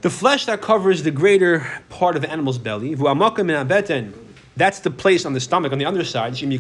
The 0.01 0.11
flesh 0.11 0.47
that 0.47 0.63
covers 0.63 1.03
the 1.03 1.11
greater 1.11 1.83
part 1.91 2.17
of 2.17 2.23
the 2.23 2.31
animal's 2.31 2.59
belly, 2.59 2.95
that's 4.57 4.81
the 4.81 4.91
place 4.91 5.25
on 5.25 5.33
the 5.33 5.41
stomach 5.41 5.73
on 5.73 5.79
the 5.79 5.87
underside. 5.87 6.35
If 6.35 6.43
you 6.43 6.59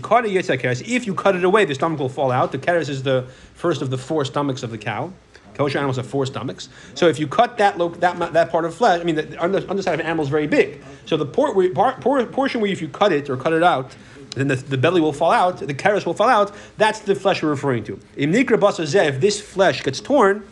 cut 1.14 1.36
it 1.36 1.44
away, 1.44 1.64
the 1.64 1.74
stomach 1.74 1.98
will 1.98 2.08
fall 2.08 2.30
out. 2.30 2.52
The 2.52 2.58
keres 2.58 2.88
is 2.88 3.02
the 3.02 3.26
first 3.54 3.82
of 3.82 3.90
the 3.90 3.98
four 3.98 4.24
stomachs 4.24 4.62
of 4.62 4.70
the 4.70 4.78
cow. 4.78 5.12
Kosher 5.54 5.78
animals 5.78 5.96
have 5.96 6.06
four 6.06 6.24
stomachs. 6.24 6.68
So 6.94 7.08
if 7.08 7.18
you 7.18 7.26
cut 7.26 7.58
that 7.58 7.76
that 8.00 8.32
that 8.32 8.50
part 8.50 8.64
of 8.64 8.74
flesh, 8.74 9.00
I 9.00 9.04
mean, 9.04 9.16
the 9.16 9.42
underside 9.42 9.94
of 9.94 10.00
an 10.00 10.06
animal 10.06 10.24
is 10.24 10.30
very 10.30 10.46
big. 10.46 10.82
So 11.04 11.16
the 11.16 11.26
por- 11.26 11.52
por- 11.74 12.26
portion 12.26 12.60
where 12.60 12.70
if 12.70 12.80
you 12.80 12.88
cut 12.88 13.12
it 13.12 13.28
or 13.28 13.36
cut 13.36 13.52
it 13.52 13.62
out, 13.62 13.94
then 14.36 14.48
the, 14.48 14.56
the 14.56 14.78
belly 14.78 15.00
will 15.00 15.12
fall 15.12 15.32
out, 15.32 15.58
the 15.58 15.74
keres 15.74 16.06
will 16.06 16.14
fall 16.14 16.28
out. 16.28 16.54
That's 16.78 17.00
the 17.00 17.14
flesh 17.14 17.42
we're 17.42 17.50
referring 17.50 17.84
to. 17.84 17.98
If 18.16 19.20
this 19.20 19.40
flesh 19.40 19.82
gets 19.82 20.00
torn, 20.00 20.44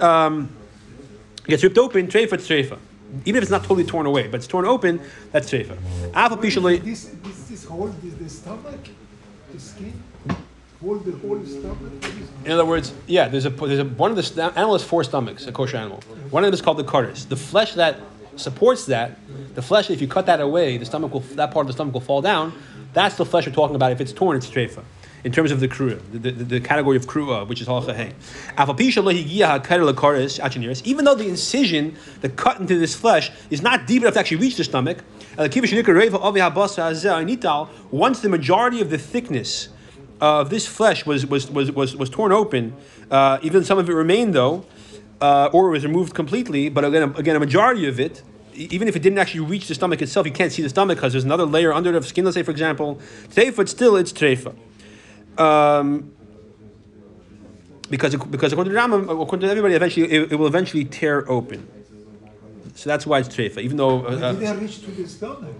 um, 0.00 0.48
gets 1.46 1.62
ripped 1.62 1.78
open, 1.78 2.08
treifa 2.08 2.38
treifa 2.38 2.78
even 3.24 3.36
if 3.36 3.42
it's 3.42 3.50
not 3.50 3.62
totally 3.62 3.84
torn 3.84 4.06
away, 4.06 4.26
but 4.28 4.36
it's 4.36 4.46
torn 4.46 4.64
open, 4.64 5.00
that's 5.32 5.50
treifa. 5.50 5.76
This, 6.78 7.04
this, 7.22 7.48
this 7.48 7.64
hold 7.64 8.00
the, 8.02 8.08
the 8.08 8.28
stomach, 8.28 8.80
the 9.52 9.60
skin, 9.60 9.92
hold 10.80 11.04
the 11.04 11.12
whole 11.12 11.44
stomach. 11.44 11.92
In 12.44 12.52
other 12.52 12.64
words, 12.64 12.92
yeah, 13.06 13.28
there's 13.28 13.46
a 13.46 13.50
there's 13.50 13.78
a 13.78 13.84
one 13.84 14.10
of 14.10 14.16
the 14.16 14.42
animal 14.42 14.74
has 14.74 14.84
four 14.84 15.04
stomachs, 15.04 15.46
a 15.46 15.52
kosher 15.52 15.76
animal. 15.76 16.00
One 16.30 16.44
of 16.44 16.48
them 16.48 16.54
is 16.54 16.62
called 16.62 16.78
the 16.78 16.84
cardus. 16.84 17.28
The 17.28 17.36
flesh 17.36 17.74
that 17.74 17.98
supports 18.36 18.86
that, 18.86 19.18
the 19.54 19.62
flesh 19.62 19.90
if 19.90 20.00
you 20.00 20.08
cut 20.08 20.26
that 20.26 20.40
away, 20.40 20.76
the 20.76 20.84
stomach 20.84 21.12
will 21.12 21.20
that 21.20 21.50
part 21.52 21.64
of 21.64 21.68
the 21.68 21.72
stomach 21.72 21.94
will 21.94 22.00
fall 22.00 22.22
down. 22.22 22.52
That's 22.92 23.16
the 23.16 23.26
flesh 23.26 23.46
we're 23.46 23.52
talking 23.52 23.76
about. 23.76 23.92
If 23.92 24.00
it's 24.00 24.12
torn, 24.12 24.36
it's 24.36 24.48
treifa 24.48 24.82
in 25.26 25.32
terms 25.32 25.50
of 25.50 25.58
the 25.58 25.66
krua, 25.66 26.00
the, 26.12 26.18
the, 26.18 26.44
the, 26.44 26.60
category 26.60 26.96
of 26.96 27.04
krua, 27.06 27.48
which 27.48 27.60
is 27.60 27.66
halacha. 27.66 28.12
Even 30.84 31.04
though 31.04 31.14
the 31.16 31.28
incision, 31.28 31.96
the 32.20 32.28
cut 32.28 32.60
into 32.60 32.78
this 32.78 32.94
flesh, 32.94 33.32
is 33.50 33.60
not 33.60 33.88
deep 33.88 34.02
enough 34.02 34.14
to 34.14 34.20
actually 34.20 34.36
reach 34.36 34.56
the 34.56 34.62
stomach, 34.62 34.98
once 37.90 38.20
the 38.20 38.28
majority 38.28 38.80
of 38.80 38.88
the 38.88 38.98
thickness 38.98 39.68
of 40.20 40.48
this 40.48 40.64
flesh 40.64 41.04
was, 41.04 41.26
was, 41.26 41.50
was, 41.50 41.72
was, 41.72 41.96
was 41.96 42.08
torn 42.08 42.30
open, 42.30 42.72
uh, 43.10 43.40
even 43.42 43.64
some 43.64 43.78
of 43.78 43.90
it 43.90 43.94
remained 43.94 44.32
though, 44.32 44.64
uh, 45.20 45.50
or 45.52 45.70
was 45.70 45.84
removed 45.84 46.14
completely, 46.14 46.68
but 46.68 46.84
again, 46.84 47.12
again, 47.16 47.34
a 47.34 47.40
majority 47.40 47.88
of 47.88 47.98
it, 47.98 48.22
even 48.54 48.86
if 48.86 48.94
it 48.94 49.02
didn't 49.02 49.18
actually 49.18 49.40
reach 49.40 49.66
the 49.66 49.74
stomach 49.74 50.00
itself, 50.00 50.24
you 50.24 50.32
can't 50.32 50.52
see 50.52 50.62
the 50.62 50.68
stomach 50.68 50.98
because 50.98 51.12
there's 51.12 51.24
another 51.24 51.46
layer 51.46 51.72
under 51.72 51.90
the 51.90 52.00
skin, 52.00 52.24
let's 52.24 52.36
say, 52.36 52.44
for 52.44 52.52
example, 52.52 53.00
treifa, 53.30 53.68
still 53.68 53.96
it's 53.96 54.12
treifa. 54.12 54.54
Um, 55.38 56.12
because 57.90 58.16
because 58.16 58.52
according 58.52 58.72
to 58.72 58.78
Rambam, 58.78 59.02
according 59.04 59.40
to 59.40 59.50
everybody, 59.50 59.74
eventually 59.74 60.10
it, 60.10 60.32
it, 60.32 60.36
will 60.36 60.46
eventually 60.46 60.84
tear 60.84 61.28
open. 61.30 61.68
So 62.74 62.90
that's 62.90 63.06
why 63.06 63.20
it's 63.20 63.28
treifa, 63.28 63.58
even 63.58 63.76
though. 63.76 64.06
Uh, 64.06 64.32
it 64.32 64.40
didn't 64.40 64.60
reach 64.60 64.80
to 64.80 64.90
the 64.90 65.08
stomach. 65.08 65.54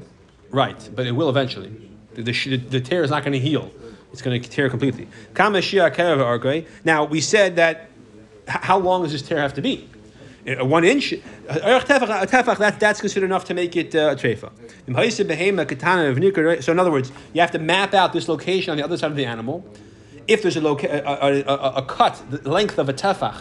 Right, 0.51 0.91
but 0.95 1.07
it 1.07 1.13
will 1.13 1.29
eventually. 1.29 1.91
The, 2.15 2.23
the, 2.23 2.57
the 2.57 2.81
tear 2.81 3.05
is 3.05 3.11
not 3.11 3.23
going 3.23 3.33
to 3.33 3.39
heal; 3.39 3.71
it's 4.13 4.23
going 4.23 4.41
to 4.41 4.49
tear 4.49 4.69
completely. 4.71 5.09
Now 6.85 7.05
we 7.05 7.21
said 7.21 7.57
that. 7.57 7.91
How 8.49 8.79
long 8.79 9.03
does 9.03 9.11
this 9.11 9.23
tear 9.23 9.39
have 9.39 9.55
to 9.55 9.63
be? 9.63 9.89
Uh, 10.47 10.65
one 10.65 10.85
inch, 10.85 11.13
a 11.13 11.19
that, 11.49 12.77
that's 12.79 13.01
considered 13.01 13.27
enough 13.27 13.45
to 13.47 13.55
make 13.55 13.75
it 13.75 13.95
uh, 13.97 14.15
treifa. 14.15 14.53
So 16.63 16.73
in 16.73 16.79
other 16.79 16.93
words, 16.93 17.11
you 17.33 17.41
have 17.41 17.51
to 17.51 17.59
map 17.59 17.95
out 17.95 18.13
this 18.13 18.29
location 18.29 18.71
on 18.71 18.77
the 18.77 18.85
other 18.85 18.97
side 18.97 19.11
of 19.11 19.17
the 19.17 19.25
animal. 19.25 19.65
If 20.29 20.43
there's 20.43 20.57
a, 20.57 20.61
loca- 20.61 20.89
a, 20.89 21.15
a, 21.29 21.43
a, 21.43 21.73
a 21.79 21.83
cut, 21.83 22.23
the 22.31 22.49
length 22.49 22.79
of 22.79 22.89
a 22.89 22.93
tefach, 22.93 23.37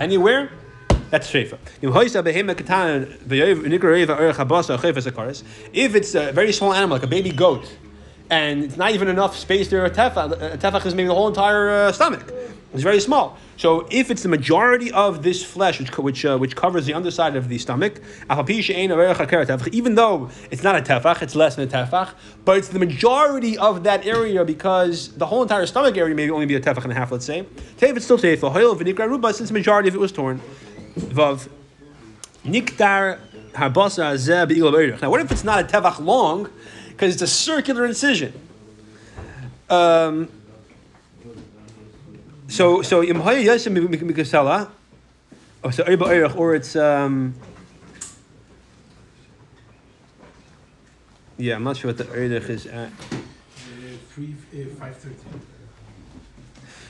anywhere, 0.00 0.50
that's 1.10 1.30
treifa. 1.30 1.58
If 5.72 5.94
it's 5.94 6.14
a 6.14 6.32
very 6.32 6.52
small 6.52 6.72
animal, 6.72 6.96
like 6.96 7.04
a 7.04 7.08
baby 7.08 7.30
goat, 7.30 7.72
and 8.30 8.64
it's 8.64 8.76
not 8.76 8.90
even 8.92 9.08
enough 9.08 9.36
space 9.36 9.68
there. 9.68 9.84
A 9.86 9.90
tefach, 9.90 10.32
a 10.32 10.58
tefach 10.58 10.84
is 10.86 10.94
maybe 10.94 11.08
the 11.08 11.14
whole 11.14 11.28
entire 11.28 11.70
uh, 11.70 11.92
stomach. 11.92 12.30
It's 12.74 12.82
very 12.82 13.00
small. 13.00 13.38
So 13.56 13.88
if 13.90 14.10
it's 14.10 14.22
the 14.22 14.28
majority 14.28 14.92
of 14.92 15.22
this 15.22 15.42
flesh 15.42 15.80
which 15.80 15.96
which, 15.98 16.24
uh, 16.24 16.36
which 16.36 16.54
covers 16.54 16.86
the 16.86 16.94
underside 16.94 17.34
of 17.34 17.48
the 17.48 17.58
stomach, 17.58 18.00
even 19.72 19.94
though 19.94 20.30
it's 20.50 20.62
not 20.62 20.76
a 20.76 20.82
tefach, 20.82 21.22
it's 21.22 21.34
less 21.34 21.56
than 21.56 21.68
a 21.68 21.70
tefach, 21.70 22.10
but 22.44 22.58
it's 22.58 22.68
the 22.68 22.78
majority 22.78 23.56
of 23.56 23.84
that 23.84 24.06
area 24.06 24.44
because 24.44 25.16
the 25.16 25.26
whole 25.26 25.42
entire 25.42 25.66
stomach 25.66 25.96
area 25.96 26.14
may 26.14 26.28
only 26.28 26.46
be 26.46 26.56
a 26.56 26.60
tefach 26.60 26.84
and 26.84 26.92
a 26.92 26.94
half, 26.94 27.10
let's 27.10 27.24
say. 27.24 27.46
Tev 27.78 27.96
it's 27.96 28.04
still 28.04 28.18
tefach. 28.18 29.08
ruba 29.08 29.32
since 29.32 29.48
the 29.48 29.54
majority 29.54 29.88
of 29.88 29.94
it 29.94 30.00
was 30.00 30.12
torn. 30.12 30.40
Vav 30.98 31.48
habasa 32.44 35.00
Now 35.00 35.10
what 35.10 35.20
if 35.20 35.32
it's 35.32 35.44
not 35.44 35.60
a 35.60 35.64
tefach 35.64 36.04
long? 36.04 36.50
because 36.98 37.14
it's 37.14 37.22
a 37.22 37.28
circular 37.28 37.86
incision. 37.86 38.32
Um, 39.70 40.28
so 42.48 42.82
so 42.82 43.04
imhaya 43.04 43.44
yasim 43.44 43.76
mikasala, 43.76 44.70
or 45.62 45.72
so 45.72 45.84
or 45.84 46.54
it's 46.54 46.74
um. 46.74 47.34
Yeah, 51.36 51.54
I'm 51.54 51.62
not 51.62 51.76
sure 51.76 51.90
what 51.90 51.98
the 51.98 52.04
Eirich 52.04 52.48
is 52.48 52.66
at. 52.66 52.90
Three, 54.10 54.34
uh, 54.52 54.74
five 54.74 54.96
thirty. 54.96 55.14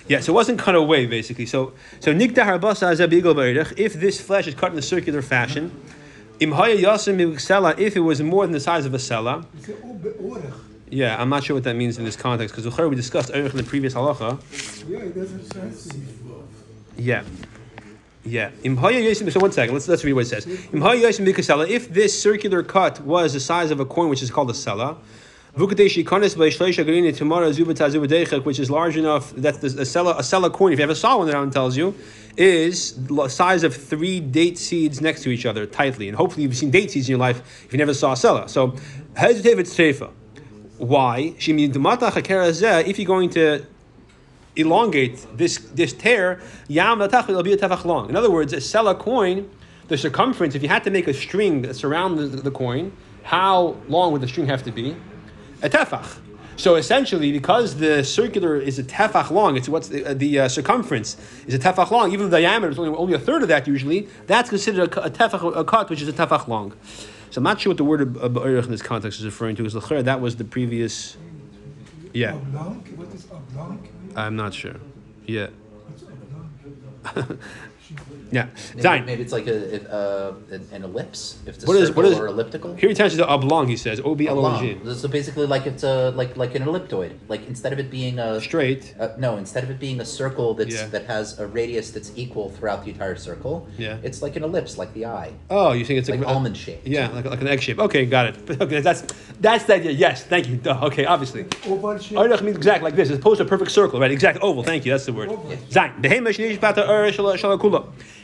Yeah, 0.07 0.21
so 0.21 0.33
it 0.33 0.35
wasn't 0.35 0.59
cut 0.59 0.75
away 0.75 1.05
basically. 1.05 1.45
So 1.45 1.75
so 2.01 2.15
nikta 2.15 2.37
harbasa 2.37 3.75
If 3.77 3.93
this 3.95 4.21
flesh 4.21 4.47
is 4.47 4.55
cut 4.55 4.73
in 4.73 4.79
a 4.79 4.83
circular 4.83 5.21
fashion, 5.21 5.71
imhaya 6.41 6.79
yasim 6.79 7.79
if 7.79 7.95
it 7.95 8.01
was 8.01 8.23
more 8.23 8.47
than 8.47 8.53
the 8.53 8.61
size 8.61 8.87
of 8.87 8.95
a 8.95 8.99
sella, 8.99 9.45
Yeah, 10.91 11.21
I'm 11.21 11.29
not 11.29 11.45
sure 11.45 11.55
what 11.55 11.65
that 11.65 11.77
means 11.77 11.99
in 11.99 12.05
this 12.05 12.17
context 12.17 12.55
because 12.55 12.79
we 12.79 12.97
discussed 12.97 13.31
Erech 13.31 13.53
in 13.53 13.59
the 13.59 13.63
previous 13.63 13.95
halacha. 13.95 14.39
Yeah, 14.89 14.99
it 14.99 15.15
doesn't 15.15 15.51
translate. 15.51 16.03
Yeah. 16.97 17.25
Yeah. 18.25 18.51
Im 18.63 18.77
haya 18.77 19.01
yosim- 19.01 19.31
So 19.33 19.41
one 19.41 19.53
second. 19.53 19.75
Let's 19.75 19.89
let's 19.89 20.05
read 20.05 20.13
what 20.15 20.27
it 20.27 20.29
says. 20.29 20.47
Im 20.47 20.81
haya 20.81 21.09
yosim 21.09 21.27
b'kasela. 21.27 21.69
If 21.69 21.93
this 21.93 22.21
circular 22.21 22.63
cut 22.63 23.01
was 23.01 23.33
the 23.33 23.41
size 23.41 23.71
of 23.71 23.81
a 23.81 23.85
coin, 23.87 24.09
which 24.09 24.23
is 24.23 24.31
called 24.31 24.51
a 24.51 24.55
sela, 24.55 24.97
vukadeshi 25.57 26.05
kanes 26.05 26.35
b'shleisha 26.35 26.85
galini 26.85 27.17
tomorrow 27.17 27.51
zubata 27.51 27.89
zubadechak, 27.91 28.45
which 28.45 28.59
is 28.59 28.71
large 28.71 28.97
enough 28.97 29.33
that 29.37 29.61
the, 29.61 29.69
a 29.69 29.85
sela 29.85 30.15
a 30.17 30.23
sela 30.23 30.53
coin, 30.53 30.73
if 30.73 30.79
you 30.79 30.83
have 30.83 30.91
a 30.91 30.97
saw 30.97 31.19
one 31.19 31.27
that 31.27 31.37
Aaron 31.37 31.51
tells 31.51 31.77
you, 31.77 31.95
is 32.37 32.95
the 33.07 33.29
size 33.29 33.63
of 33.63 33.75
three 33.75 34.21
date 34.21 34.59
seeds 34.59 35.01
next 35.01 35.23
to 35.23 35.31
each 35.31 35.47
other 35.47 35.65
tightly. 35.67 36.09
And 36.09 36.17
hopefully 36.17 36.43
you've 36.43 36.57
seen 36.57 36.71
date 36.71 36.91
seeds 36.91 37.09
in 37.09 37.13
your 37.13 37.21
life 37.21 37.65
if 37.65 37.73
you 37.73 37.79
never 37.79 37.95
saw 37.95 38.13
a 38.13 38.17
sela. 38.17 38.49
So 38.51 38.73
hezitev 39.15 39.59
it's 39.59 39.75
treifa. 39.75 40.11
Why? 40.79 41.35
She 41.39 41.53
means 41.53 41.77
if 41.77 42.99
you're 42.99 43.07
going 43.07 43.31
to 43.31 43.67
elongate 44.57 45.27
this 45.37 45.59
this 45.59 45.93
tear, 45.93 46.41
yam 46.69 47.01
it'll 47.03 47.43
be 47.43 47.53
a 47.53 47.57
tefach 47.57 47.85
long. 47.85 48.09
In 48.09 48.17
other 48.17 48.31
words, 48.31 48.53
a 48.53 48.61
sell 48.61 48.89
a 48.89 48.95
coin, 48.95 49.49
the 49.89 49.99
circumference. 49.99 50.55
If 50.55 50.63
you 50.63 50.69
had 50.69 50.85
to 50.85 50.91
make 50.91 51.09
a 51.09 51.15
string 51.15 51.63
that 51.63 51.75
surrounds 51.75 52.31
the, 52.31 52.37
the 52.43 52.51
coin, 52.51 52.93
how 53.25 53.77
long 53.89 54.13
would 54.13 54.21
the 54.21 54.29
string 54.29 54.47
have 54.47 54.63
to 54.65 54.73
be? 54.73 54.97
A 55.63 55.69
tefach. 55.69 56.19
So 56.57 56.75
essentially, 56.75 57.31
because 57.31 57.77
the 57.77 58.03
circular 58.03 58.57
is 58.57 58.81
a 58.81 58.83
tefach 58.83 59.31
long, 59.31 59.57
it's 59.57 59.69
what's 59.69 59.89
the, 59.89 60.15
the 60.15 60.41
uh, 60.41 60.49
circumference 60.49 61.17
is 61.47 61.55
a 61.55 61.59
tefach 61.59 61.91
long. 61.93 62.13
Even 62.13 62.31
the 62.31 62.37
diameter 62.37 62.73
is 62.73 62.79
only, 62.79 62.97
only 62.97 63.15
a 63.15 63.19
third 63.19 63.43
of 63.43 63.49
that 63.49 63.69
usually. 63.69 64.09
That's 64.27 64.49
considered 64.49 64.93
a, 64.93 65.05
a 65.05 65.11
tefach 65.11 65.57
a 65.57 65.65
cut, 65.65 65.89
which 65.89 66.03
is 66.03 66.09
a 66.09 66.13
tefach 66.13 66.49
long. 66.49 66.75
So 67.31 67.39
I'm 67.39 67.45
not 67.45 67.61
sure 67.61 67.71
what 67.71 67.77
the 67.77 67.85
word 67.85 68.01
of 68.01 68.17
of 68.17 68.37
in 68.65 68.71
this 68.71 68.83
context 68.83 69.19
is 69.19 69.25
referring 69.25 69.57
to. 69.57 69.63
Because 69.63 69.75
the 69.75 69.81
that 70.03 70.21
was 70.21 70.37
the 70.37 70.45
previous. 70.45 71.17
Yeah, 72.15 72.35
Oblong? 72.35 72.81
What 72.97 73.15
is 73.15 73.27
oblong? 73.31 73.87
I'm 74.17 74.35
not 74.37 74.55
sure. 74.55 74.77
Yeah. 75.27 75.49
What's 78.33 78.35
oblong? 78.35 78.35
Yeah. 78.35 78.49
Maybe, 78.75 78.83
Zayin. 79.03 79.07
maybe 79.07 79.23
it's 79.23 79.33
like 79.33 79.47
a, 79.47 79.75
if, 79.77 79.87
uh, 79.91 80.33
an, 80.51 80.69
an 80.73 80.85
ellipse. 80.85 81.39
If 81.47 81.55
it's 81.57 81.65
a 81.65 81.67
What 81.67 81.77
is 81.77 81.89
circle 81.89 82.03
what 82.03 82.13
is 82.13 82.19
or 82.19 82.27
elliptical. 82.27 82.75
Here 82.75 82.89
he 82.89 82.95
turns 82.95 83.17
to 83.17 83.27
oblong. 83.27 83.69
He 83.69 83.77
says 83.77 84.01
O 84.05 84.15
B 84.15 84.29
L 84.29 84.45
O 84.45 84.55
N 84.57 84.61
G. 84.85 84.95
So 84.95 85.09
basically, 85.09 85.47
like 85.47 85.67
it's 85.67 85.83
a 85.83 86.11
like 86.11 86.37
like 86.37 86.55
an 86.55 86.65
elliptoid. 86.65 87.13
Like 87.29 87.47
instead 87.47 87.73
of 87.73 87.79
it 87.79 87.91
being 87.91 88.19
a 88.19 88.41
Straight. 88.41 88.95
Uh, 88.99 89.09
no, 89.19 89.37
instead 89.37 89.65
of 89.65 89.71
it 89.71 89.79
being 89.81 90.01
a 90.01 90.05
circle 90.05 90.55
that's 90.55 90.75
Yeah. 90.75 90.87
that 90.89 91.07
has 91.07 91.39
a 91.39 91.47
radius 91.47 91.91
that's 91.91 92.13
equal 92.17 92.51
throughout 92.51 92.85
the 92.85 92.91
entire 92.91 93.17
circle, 93.17 93.67
Yeah. 93.79 93.99
it's 94.03 94.23
like 94.23 94.37
an 94.37 94.45
ellipse, 94.45 94.79
like 94.79 94.93
the 94.95 95.07
eye, 95.07 95.33
Oh, 95.51 95.73
you 95.73 95.85
think 95.85 95.99
it's 95.99 96.09
like 96.09 96.21
like, 96.21 96.29
almond 96.29 96.57
shape? 96.57 96.81
Yeah, 96.85 97.09
like, 97.09 97.25
like 97.25 97.41
an 97.41 97.49
egg 97.49 97.61
shape. 97.63 97.79
Okay, 97.79 98.07
got 98.07 98.27
it. 98.27 98.37
Okay, 98.61 98.81
that's 98.81 99.03
that's 99.41 99.65
the 99.65 99.75
idea. 99.75 99.93
Yes, 99.93 100.25
thank 100.25 100.49
you. 100.49 100.57
Duh, 100.57 100.79
Okay, 100.89 101.05
obviously. 101.05 101.47
Oval 101.67 101.99
shape? 101.99 102.19
Arach 102.19 102.43
means 102.43 102.57
exactly 102.57 102.85
like 102.85 102.97
this, 102.97 103.11
as 103.11 103.19
opposed 103.19 103.39
to 103.39 103.45
a 103.45 103.49
perfect 103.49 103.71
circle, 103.71 104.01
right? 104.01 104.11
Exact 104.11 104.39
oval. 104.43 104.63
Thank 104.63 104.85
you. 104.85 104.93
That's 104.93 105.07
the 105.07 105.13
word. 105.13 105.29
Oval. 105.29 105.57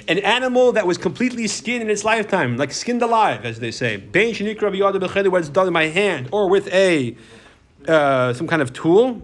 An 0.07 0.19
animal 0.19 0.73
that 0.73 0.87
was 0.87 0.99
completely 0.99 1.47
skinned 1.47 1.83
in 1.83 1.91
its 1.91 2.05
lifetime, 2.05 2.57
like 2.57 2.73
skinned 2.73 3.03
alive, 3.03 3.45
as 3.45 3.61
they 3.61 3.71
say. 3.71 3.97
Whether 3.97 5.39
it's 5.39 5.49
done 5.49 5.67
in 5.67 5.73
my 5.73 5.87
hand 5.87 6.29
or 6.31 6.49
with 6.49 6.69
a 6.69 7.17
uh, 7.89 8.33
some 8.33 8.47
kind 8.47 8.63
of 8.63 8.73
tool. 8.73 9.23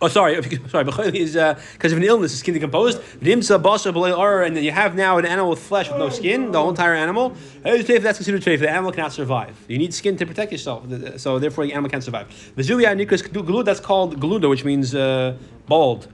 Oh, 0.00 0.06
sorry, 0.06 0.40
sorry. 0.68 0.86
Is 1.18 1.34
because 1.72 1.92
of 1.92 1.98
an 1.98 2.04
illness, 2.04 2.30
the 2.30 2.38
skin 2.38 2.54
decomposed. 2.54 3.00
V'dimsa 3.20 3.60
basa 3.60 4.46
and 4.46 4.56
then 4.56 4.62
you 4.62 4.70
have 4.70 4.94
now 4.94 5.18
an 5.18 5.26
animal 5.26 5.50
with 5.50 5.58
flesh 5.58 5.88
with 5.88 5.98
no 5.98 6.08
skin, 6.08 6.52
the 6.52 6.58
whole 6.58 6.70
entire 6.70 6.94
animal. 6.94 7.34
That's 7.62 8.18
considered 8.18 8.42
treif. 8.42 8.60
The 8.60 8.70
animal 8.70 8.92
cannot 8.92 9.12
survive. 9.12 9.56
You 9.68 9.78
need 9.78 9.92
skin 9.92 10.16
to 10.16 10.26
protect 10.26 10.52
yourself, 10.52 10.86
so 11.16 11.40
therefore 11.40 11.66
the 11.66 11.72
animal 11.72 11.90
can't 11.90 12.04
survive. 12.04 12.28
V'zuya 12.56 12.94
nikras 12.96 13.22
glud. 13.28 13.64
That's 13.64 13.80
called 13.80 14.20
gluda, 14.20 14.48
which 14.48 14.64
means 14.64 14.94
uh, 14.94 15.36
bald. 15.66 16.06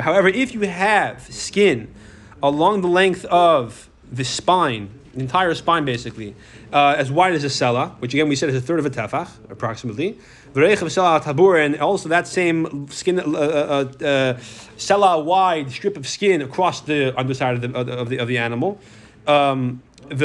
However, 0.00 0.28
if 0.28 0.54
you 0.54 0.60
have 0.60 1.22
skin 1.22 1.94
along 2.42 2.80
the 2.82 2.88
length 2.88 3.24
of 3.26 3.88
the 4.10 4.24
spine, 4.24 4.90
the 5.14 5.20
entire 5.20 5.54
spine 5.54 5.84
basically, 5.84 6.34
uh, 6.72 6.94
as 6.96 7.10
wide 7.10 7.34
as 7.34 7.44
a 7.44 7.50
sella, 7.50 7.96
which 7.98 8.14
again 8.14 8.28
we 8.28 8.36
said 8.36 8.48
is 8.48 8.54
a 8.54 8.60
third 8.60 8.78
of 8.78 8.86
a 8.86 8.90
tefach, 8.90 9.28
approximately, 9.50 10.18
and 10.54 11.76
also 11.80 12.08
that 12.08 12.28
same 12.28 12.88
skin, 12.88 13.20
uh, 13.20 13.22
uh, 13.22 14.04
uh, 14.04 14.38
sella 14.76 15.18
wide 15.20 15.70
strip 15.70 15.96
of 15.96 16.06
skin 16.06 16.42
across 16.42 16.82
the 16.82 17.18
underside 17.18 17.54
of 17.54 17.60
the, 17.62 17.78
of 17.78 18.08
the, 18.08 18.18
of 18.18 18.28
the, 18.28 18.38
animal. 18.38 18.78
Um, 19.26 19.82
and 20.10 20.18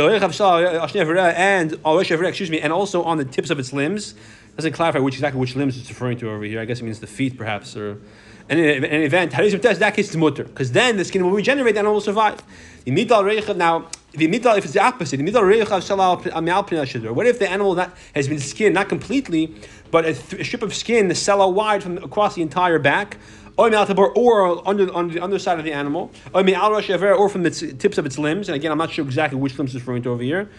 excuse 2.27 2.49
me, 2.49 2.59
and 2.59 2.73
also 2.73 3.03
on 3.03 3.17
the 3.17 3.25
tips 3.25 3.49
of 3.49 3.59
its 3.59 3.71
limbs. 3.71 4.15
Doesn't 4.57 4.73
clarify 4.73 4.97
which 4.97 5.13
exactly 5.13 5.39
which 5.39 5.55
limbs 5.55 5.77
it's 5.77 5.87
referring 5.87 6.17
to 6.17 6.31
over 6.31 6.43
here. 6.43 6.59
I 6.59 6.65
guess 6.65 6.79
it 6.79 6.83
means 6.83 6.99
the 6.99 7.05
feet, 7.05 7.37
perhaps, 7.37 7.77
or 7.77 8.01
in 8.49 8.57
an 8.57 9.03
event. 9.03 9.37
You 9.37 9.57
test 9.59 9.79
that 9.81 9.93
case? 9.93 10.07
It's 10.07 10.15
mutter 10.15 10.45
because 10.45 10.71
then 10.71 10.97
the 10.97 11.05
skin 11.05 11.23
will 11.23 11.31
regenerate 11.31 11.77
and 11.77 11.87
it 11.87 11.91
will 11.91 12.01
survive. 12.01 12.41
The 12.83 12.91
reichav 12.91 13.55
now. 13.55 13.87
The 14.13 14.27
mital 14.27 14.57
if 14.57 14.63
it's 14.63 14.73
the 14.73 14.81
opposite. 14.81 15.17
The 15.17 15.23
mital 15.23 15.43
reichav 15.43 15.81
shalal 15.83 16.25
amal. 16.33 17.07
Uh, 17.07 17.13
what 17.13 17.27
if 17.27 17.37
the 17.37 17.47
animal 17.47 17.75
that 17.75 17.95
has 18.15 18.27
been 18.27 18.39
skinned 18.39 18.73
not 18.73 18.89
completely, 18.89 19.53
but 19.91 20.05
a, 20.05 20.15
th- 20.15 20.41
a 20.41 20.43
strip 20.43 20.63
of 20.63 20.73
skin, 20.73 21.07
the 21.07 21.13
sela 21.13 21.53
wide 21.53 21.83
from 21.83 21.99
across 21.99 22.33
the 22.33 22.41
entire 22.41 22.79
back, 22.79 23.17
or 23.57 23.71
under 23.75 24.91
on 24.93 25.09
the 25.09 25.19
underside 25.21 25.59
of 25.59 25.65
the 25.65 25.73
animal, 25.73 26.11
or 26.33 27.29
from 27.29 27.43
the 27.43 27.51
tips 27.77 27.97
of 27.99 28.07
its 28.07 28.17
limbs. 28.17 28.49
And 28.49 28.55
again, 28.55 28.71
I'm 28.71 28.79
not 28.79 28.91
sure 28.91 29.05
exactly 29.05 29.39
which 29.39 29.55
limbs 29.59 29.75
it's 29.75 29.83
referring 29.83 30.01
to 30.03 30.09
over 30.09 30.23
here. 30.23 30.49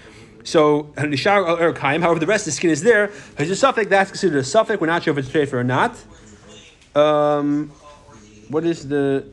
So, 0.49 0.91
however, 0.97 2.19
the 2.19 2.27
rest 2.27 2.43
of 2.43 2.47
the 2.47 2.53
skin 2.53 2.71
is 2.71 2.83
there. 2.83 3.11
There's 3.37 3.51
a 3.51 3.57
suffix 3.57 3.91
that's 3.91 4.11
considered 4.11 4.39
a 4.39 4.45
suffix. 4.45 4.81
We're 4.81 4.87
not 4.87 5.03
sure 5.03 5.13
if 5.13 5.19
it's 5.19 5.29
treif 5.29 5.53
or 5.53 5.63
not. 5.63 5.95
Um, 6.95 7.71
what 8.49 8.65
is 8.65 8.89
the 8.89 9.27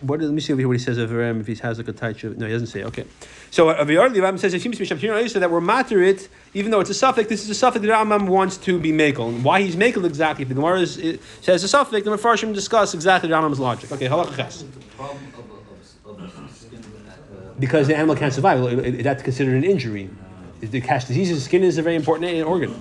what 0.00 0.20
let 0.20 0.32
me 0.32 0.40
see 0.40 0.54
over 0.54 0.60
here 0.60 0.68
what 0.68 0.78
he 0.78 0.82
says 0.82 0.96
of 0.96 1.12
Aram 1.12 1.40
if 1.40 1.46
he 1.46 1.54
has 1.56 1.76
like 1.76 1.88
a 1.88 1.92
tight 1.92 2.24
No, 2.24 2.46
he 2.46 2.52
doesn't 2.52 2.68
say. 2.68 2.82
Okay. 2.84 3.04
So 3.50 3.68
uh, 3.68 3.84
the 3.84 3.98
early 3.98 4.20
Rambam 4.20 4.38
says 4.38 4.54
it 4.54 4.62
seems 4.62 4.78
to 4.78 4.84
be 4.86 5.28
so 5.28 5.38
that 5.38 5.50
we're 5.50 5.60
matter 5.60 6.02
it, 6.02 6.30
even 6.54 6.70
though 6.70 6.80
it's 6.80 6.88
a 6.88 6.94
suffix. 6.94 7.28
This 7.28 7.44
is 7.44 7.50
a 7.50 7.54
suffix 7.54 7.84
that 7.84 7.92
Rambam 7.92 8.26
wants 8.26 8.56
to 8.56 8.80
be 8.80 8.92
makel. 8.92 9.28
And 9.28 9.44
why 9.44 9.60
he's 9.60 9.76
makel 9.76 10.06
exactly? 10.06 10.44
If 10.44 10.48
the 10.48 10.54
Gemara 10.54 10.80
is, 10.80 11.20
says 11.42 11.62
a 11.62 11.68
suffix, 11.68 12.06
the 12.06 12.16
Mefarshim 12.16 12.54
discuss 12.54 12.94
exactly 12.94 13.28
Rambam's 13.28 13.60
logic. 13.60 13.92
Okay, 13.92 14.06
halacha 14.06 14.34
ches. 14.34 14.64
problem 14.96 15.18
of, 16.06 16.20
of, 16.20 16.46
of 16.46 16.56
skin 16.56 16.82
uh, 16.82 17.49
Because 17.60 17.86
the 17.86 17.96
animal 17.96 18.16
can't 18.16 18.32
survive, 18.32 19.04
that's 19.04 19.22
considered 19.22 19.54
an 19.54 19.64
injury. 19.64 20.10
The 20.60 20.80
cash 20.80 21.04
disease, 21.04 21.42
skin 21.42 21.62
is 21.62 21.78
a 21.78 21.82
very 21.82 21.94
important 21.94 22.46
organ. 22.46 22.74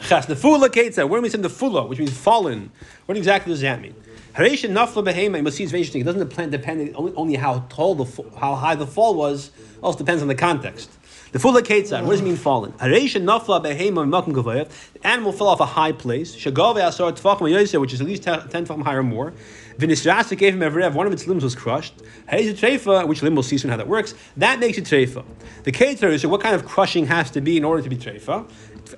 Ches 0.00 0.26
nefula 0.26 0.68
ketza. 0.68 1.08
When 1.08 1.22
we 1.22 1.28
say 1.28 1.38
nefula, 1.38 1.88
which 1.88 1.98
means 1.98 2.16
fallen, 2.16 2.70
what 3.06 3.18
exactly 3.18 3.52
does 3.52 3.60
that 3.62 3.80
mean? 3.80 3.94
Haresha 4.34 4.70
nafla 4.70 5.04
behema. 5.04 5.38
You 5.38 5.42
must 5.42 5.56
see 5.56 5.64
it's 5.64 5.72
very 5.72 5.80
interesting. 5.82 6.02
It 6.02 6.04
doesn't 6.04 6.50
depend, 6.50 6.94
only, 6.94 7.14
only 7.14 7.34
how 7.34 7.64
tall 7.68 7.96
the 7.96 8.24
how 8.38 8.54
high 8.54 8.76
the 8.76 8.86
fall 8.86 9.14
was. 9.16 9.50
Also 9.82 9.98
depends 9.98 10.22
on 10.22 10.28
the 10.28 10.34
context. 10.34 10.90
The 11.32 11.38
full 11.38 11.52
ketza. 11.54 12.02
What 12.02 12.12
does 12.12 12.20
it 12.20 12.24
mean 12.24 12.36
fallen? 12.36 12.72
Haresha 12.72 13.20
nafla 13.20 13.62
behema 13.62 14.06
makom 14.08 14.32
gavoyev. 14.32 14.68
The 14.92 15.06
animal 15.06 15.32
fell 15.32 15.48
off 15.48 15.60
a 15.60 15.66
high 15.66 15.92
place. 15.92 16.36
Shagave 16.36 16.86
asar 16.86 17.12
tefachim 17.12 17.50
yosef, 17.50 17.80
which 17.80 17.92
is 17.92 18.00
at 18.00 18.06
least 18.06 18.22
ten 18.22 18.38
tefachim 18.38 18.84
higher 18.84 19.00
or 19.00 19.02
more. 19.02 19.32
Vinisrasa 19.78 20.36
gave 20.36 20.54
him 20.54 20.62
every 20.62 20.86
One 20.88 21.06
of 21.06 21.12
its 21.12 21.28
limbs 21.28 21.44
was 21.44 21.54
crushed. 21.54 21.94
Hayes 22.28 22.58
treifa, 22.58 23.06
which 23.06 23.22
limb 23.22 23.34
we'll 23.34 23.44
see 23.44 23.58
soon 23.58 23.70
how 23.70 23.76
that 23.76 23.86
works. 23.86 24.12
That 24.36 24.58
makes 24.58 24.76
it 24.76 24.84
treifa. 24.84 25.24
The 25.62 25.70
ketzer 25.70 26.10
is 26.10 26.26
what 26.26 26.40
kind 26.40 26.56
of 26.56 26.66
crushing 26.66 27.06
has 27.06 27.30
to 27.30 27.40
be 27.40 27.56
in 27.56 27.64
order 27.64 27.82
to 27.82 27.88
be 27.88 27.96
treifa 27.96 28.50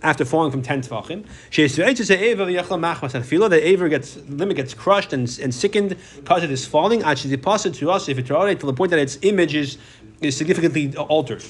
after 0.02 0.24
falling 0.24 0.50
from 0.50 0.62
ten 0.62 0.80
tefachim. 0.80 1.26
She 1.50 1.64
is 1.64 1.74
to 1.74 2.04
say, 2.04 2.30
"Eve 2.30 2.40
of 2.40 2.48
the 2.48 2.56
aver 2.56 3.88
gets 3.90 4.16
limit 4.28 4.56
gets 4.56 4.72
crushed 4.72 5.12
and, 5.12 5.38
and 5.42 5.54
sickened 5.54 5.96
because 6.16 6.42
it 6.42 6.50
is 6.50 6.64
falling. 6.66 7.02
Actually, 7.02 7.36
deposit 7.36 7.74
to 7.74 7.90
us 7.90 8.08
if 8.08 8.18
it's 8.18 8.28
to 8.28 8.66
the 8.66 8.72
point 8.72 8.90
that 8.90 9.00
its 9.00 9.18
image 9.20 9.54
is, 9.54 9.76
is 10.22 10.34
significantly 10.34 10.96
altered. 10.96 11.44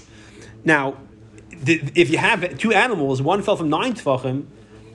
Now, 0.64 0.96
the, 1.50 1.82
if 1.94 2.10
you 2.10 2.18
have 2.18 2.58
two 2.58 2.72
animals, 2.72 3.22
one 3.22 3.42
fell 3.42 3.56
from 3.56 3.68
nine 3.68 3.94
tefachim, 3.94 4.46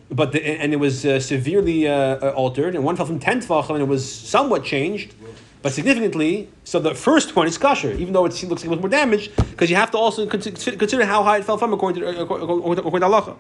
but 0.09 0.31
the, 0.31 0.43
and 0.45 0.73
it 0.73 0.77
was 0.77 1.05
uh, 1.05 1.19
severely 1.19 1.87
uh, 1.87 1.93
uh, 1.93 2.33
altered, 2.35 2.75
and 2.75 2.83
one 2.83 2.95
fell 2.95 3.05
from 3.05 3.19
ten 3.19 3.41
tefachim 3.41 3.71
and 3.71 3.81
it 3.81 3.87
was 3.87 4.09
somewhat 4.09 4.63
changed, 4.63 5.13
but 5.61 5.73
significantly. 5.73 6.49
So 6.63 6.79
the 6.79 6.95
first 6.95 7.35
one 7.35 7.47
is 7.47 7.57
kosher, 7.59 7.91
even 7.91 8.13
though 8.13 8.25
it 8.25 8.31
looks 8.43 8.61
like 8.61 8.65
it 8.65 8.69
was 8.69 8.79
more 8.79 8.89
damaged, 8.89 9.35
because 9.51 9.69
you 9.69 9.75
have 9.75 9.91
to 9.91 9.97
also 9.97 10.25
consider, 10.25 10.77
consider 10.77 11.05
how 11.05 11.23
high 11.23 11.37
it 11.37 11.45
fell 11.45 11.57
from 11.57 11.73
according 11.73 12.01
to 12.01 12.21
according 12.21 12.75
to, 12.75 13.07
halacha. 13.07 13.35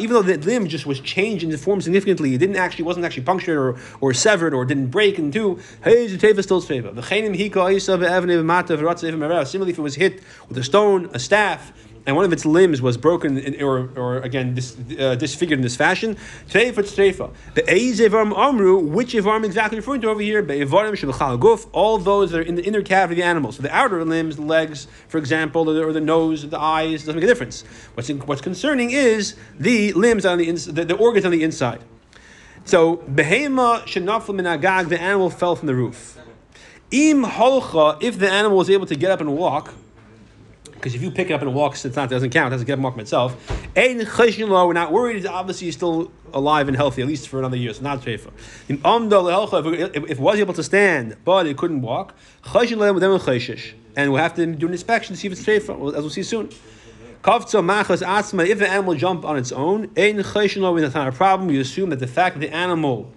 Even 0.00 0.14
though 0.14 0.22
the 0.22 0.36
limb 0.38 0.68
just 0.68 0.86
was 0.86 1.00
changed 1.00 1.44
in 1.44 1.50
the 1.50 1.58
form 1.58 1.80
significantly, 1.80 2.34
it 2.34 2.38
didn't 2.38 2.56
actually 2.56 2.84
wasn't 2.84 3.04
actually 3.04 3.24
punctured 3.24 3.58
or, 3.58 3.76
or 4.00 4.14
severed 4.14 4.54
or 4.54 4.64
didn't 4.64 4.88
break 4.88 5.18
in 5.18 5.30
two. 5.32 5.58
Similarly, 5.84 6.12
if 9.72 9.78
it 9.78 9.82
was 9.82 9.94
hit 9.96 10.22
with 10.48 10.58
a 10.58 10.64
stone, 10.64 11.10
a 11.12 11.18
staff 11.18 11.72
and 12.04 12.16
one 12.16 12.24
of 12.24 12.32
its 12.32 12.44
limbs 12.44 12.82
was 12.82 12.96
broken 12.96 13.38
in, 13.38 13.62
or, 13.62 13.90
or 13.96 14.16
again 14.18 14.54
dis, 14.54 14.76
uh, 14.98 15.14
disfigured 15.14 15.58
in 15.58 15.62
this 15.62 15.76
fashion. 15.76 16.16
The 16.48 17.62
eizevarm 17.62 18.36
amru, 18.36 18.78
which 18.78 19.14
ivarm 19.14 19.44
exactly 19.44 19.78
referring 19.78 20.00
to 20.00 20.10
over 20.10 20.20
here? 20.20 20.42
Be'ivarim 20.42 20.92
shebechal 20.92 21.38
guf. 21.38 21.68
All 21.72 21.98
those 21.98 22.32
that 22.32 22.40
are 22.40 22.42
in 22.42 22.56
the 22.56 22.64
inner 22.64 22.82
cavity 22.82 23.20
of 23.20 23.24
the 23.24 23.28
animal. 23.28 23.52
So 23.52 23.62
the 23.62 23.74
outer 23.74 24.04
limbs, 24.04 24.36
the 24.36 24.42
legs, 24.42 24.88
for 25.08 25.18
example, 25.18 25.68
or 25.68 25.74
the, 25.74 25.84
or 25.84 25.92
the 25.92 26.00
nose, 26.00 26.48
the 26.48 26.58
eyes, 26.58 27.04
doesn't 27.04 27.14
make 27.14 27.24
a 27.24 27.26
difference. 27.26 27.62
What's 27.94 28.10
in, 28.10 28.18
what's 28.20 28.42
concerning 28.42 28.90
is 28.90 29.36
the 29.58 29.92
limbs 29.92 30.26
on 30.26 30.38
the, 30.38 30.48
ins, 30.48 30.66
the 30.66 30.84
the 30.84 30.96
organs 30.96 31.24
on 31.24 31.30
the 31.30 31.42
inside. 31.42 31.82
So 32.64 32.96
behema 32.96 33.82
shenafel 33.82 34.34
min 34.34 34.46
agag, 34.46 34.88
the 34.88 35.00
animal 35.00 35.30
fell 35.30 35.56
from 35.56 35.66
the 35.66 35.74
roof. 35.74 36.18
Im 36.90 37.24
holcha, 37.24 38.02
if 38.02 38.18
the 38.18 38.30
animal 38.30 38.58
was 38.58 38.68
able 38.68 38.86
to 38.86 38.94
get 38.94 39.10
up 39.10 39.20
and 39.20 39.36
walk, 39.36 39.72
because 40.82 40.96
if 40.96 41.02
you 41.02 41.12
pick 41.12 41.30
it 41.30 41.32
up 41.32 41.42
and 41.42 41.54
walk, 41.54 41.74
it's 41.74 41.94
not 41.94 42.06
it 42.06 42.14
doesn't 42.14 42.30
count. 42.30 42.48
It 42.48 42.54
doesn't 42.56 42.66
get 42.66 42.82
by 42.82 42.88
itself. 43.00 43.36
Ein 43.76 44.00
cheshin 44.00 44.48
lo, 44.48 44.66
we're 44.66 44.72
not 44.72 44.90
worried. 44.90 45.16
It's 45.16 45.26
obviously 45.26 45.70
still 45.70 46.10
alive 46.34 46.66
and 46.66 46.76
healthy, 46.76 47.02
at 47.02 47.08
least 47.08 47.28
for 47.28 47.38
another 47.38 47.56
year. 47.56 47.72
So 47.72 47.82
not 47.82 48.00
treifa. 48.00 48.32
In 48.68 48.78
lehelcha, 48.78 49.94
if, 49.94 50.10
it- 50.10 50.18
was 50.18 50.40
able 50.40 50.54
to 50.54 50.62
stand 50.64 51.16
but 51.24 51.46
it 51.46 51.56
couldn't 51.56 51.82
walk, 51.82 52.16
cheshin 52.46 52.78
lo 52.78 52.98
then 52.98 53.16
cheshish, 53.20 53.74
and 53.94 54.10
we'll 54.10 54.20
have 54.20 54.34
to 54.34 54.44
do 54.44 54.66
an 54.66 54.72
inspection 54.72 55.14
to 55.14 55.20
see 55.20 55.28
if 55.28 55.34
it's 55.34 55.44
treifa, 55.44 55.94
as 55.94 56.00
we'll 56.00 56.10
see 56.10 56.24
soon. 56.24 56.48
Kavtza 57.22 57.62
machas 57.62 58.04
asma. 58.04 58.42
If 58.42 58.58
the 58.58 58.68
animal 58.68 58.96
jumped 58.96 59.24
on 59.24 59.36
its 59.36 59.52
own, 59.52 59.84
ein 59.96 60.18
cheshin 60.18 60.62
lo, 60.62 60.76
that's 60.80 60.94
not 60.96 61.06
a 61.06 61.12
problem. 61.12 61.46
We 61.48 61.60
assume 61.60 61.90
that 61.90 62.00
the 62.00 62.08
fact 62.08 62.40
that 62.40 62.40
the 62.40 62.52
animal 62.52 63.12